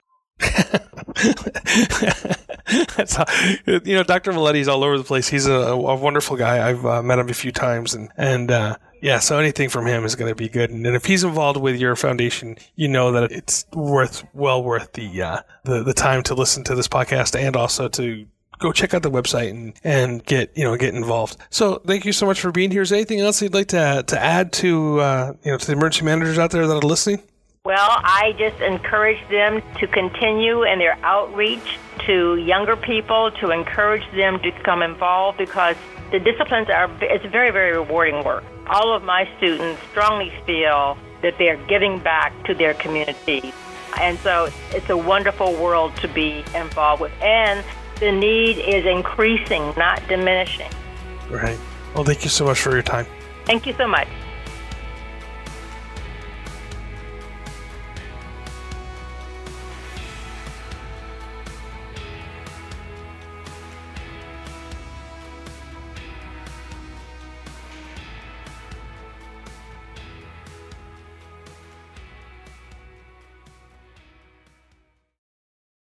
That's 2.97 3.15
how, 3.15 3.25
you 3.67 3.95
know, 3.95 4.03
Dr. 4.03 4.33
Mileti's 4.33 4.69
all 4.69 4.83
over 4.83 4.99
the 4.99 5.05
place. 5.05 5.29
He's 5.29 5.47
a, 5.47 5.53
a 5.53 5.97
wonderful 5.97 6.37
guy. 6.37 6.69
I've 6.69 6.85
uh, 6.85 7.03
met 7.03 7.19
him 7.19 7.29
a 7.29 7.35
few 7.35 7.53
times, 7.53 7.95
and 7.95 8.11
and 8.17 8.51
uh, 8.51 8.77
yeah, 9.01 9.19
so 9.19 9.39
anything 9.39 9.69
from 9.69 9.87
him 9.87 10.05
is 10.05 10.15
going 10.15 10.31
to 10.31 10.35
be 10.35 10.49
good. 10.49 10.71
And, 10.71 10.87
if 10.87 11.05
he's 11.05 11.25
involved 11.25 11.61
with 11.61 11.77
your 11.77 11.97
foundation, 11.97 12.57
you 12.75 12.89
know 12.89 13.13
that 13.13 13.33
it's 13.33 13.67
worth 13.73 14.25
well 14.33 14.63
worth 14.63 14.93
the 14.93 15.23
uh, 15.23 15.41
the 15.65 15.83
the 15.83 15.95
time 15.95 16.23
to 16.25 16.35
listen 16.35 16.65
to 16.65 16.75
this 16.75 16.89
podcast 16.89 17.39
and 17.39 17.57
also 17.57 17.89
to 17.89 18.27
go 18.59 18.73
check 18.73 18.95
out 18.95 19.03
the 19.03 19.11
website 19.11 19.51
and, 19.51 19.75
and 19.85 20.25
get 20.25 20.57
you 20.57 20.65
know 20.65 20.77
get 20.77 20.95
involved. 20.95 21.37
So 21.51 21.83
thank 21.87 22.05
you 22.05 22.13
so 22.13 22.27
much 22.27 22.41
for 22.41 22.51
being 22.51 22.71
here. 22.71 22.83
Is 22.83 22.91
there 22.91 22.99
anything 22.99 23.21
else 23.21 23.43
you'd 23.43 23.55
like 23.55 23.69
to 23.69 24.05
to 24.07 24.19
add 24.19 24.53
to 24.55 25.01
uh, 25.01 25.33
you 25.43 25.53
know 25.53 25.59
to 25.59 25.67
the 25.67 25.73
emergency 25.73 26.05
managers 26.05 26.39
out 26.39 26.51
there 26.51 26.67
that 26.67 26.75
are 26.75 26.81
listening? 26.87 27.23
Well, 27.67 28.01
I 28.05 28.33
just 28.39 28.61
encourage 28.61 29.19
them 29.29 29.61
to 29.81 29.89
continue 29.89 30.63
in 30.63 30.79
their 30.79 30.97
outreach 31.03 31.81
to 32.07 32.37
younger 32.37 32.77
people, 32.77 33.33
to 33.41 33.51
encourage 33.51 34.09
them 34.13 34.39
to 34.39 34.53
become 34.53 34.85
involved 34.85 35.39
because 35.39 35.75
the 36.13 36.21
disciplines 36.21 36.71
are 36.71 36.89
it's 37.03 37.27
very 37.27 37.51
very 37.51 37.73
rewarding 37.77 38.23
work. 38.23 38.45
All 38.69 38.95
of 38.95 39.03
my 39.03 39.29
students 39.39 39.83
strongly 39.91 40.33
feel 40.47 40.97
that 41.23 41.39
they're 41.39 41.57
giving 41.67 41.99
back 41.99 42.33
to 42.45 42.55
their 42.55 42.73
community. 42.75 43.53
And 43.99 44.17
so 44.21 44.49
it's 44.71 44.89
a 44.89 44.97
wonderful 44.97 45.53
world 45.55 45.97
to 45.97 46.07
be 46.07 46.45
involved 46.55 47.03
with. 47.03 47.13
And 47.21 47.65
the 47.99 48.13
need 48.13 48.59
is 48.59 48.87
increasing, 48.87 49.75
not 49.77 50.07
diminishing. 50.07 50.71
Right. 51.29 51.59
Well, 51.97 52.05
thank 52.05 52.23
you 52.23 52.31
so 52.31 52.45
much 52.45 52.61
for 52.61 52.71
your 52.71 52.83
time. 52.83 53.07
Thank 53.45 53.67
you 53.67 53.73
so 53.73 53.89
much. 53.89 54.07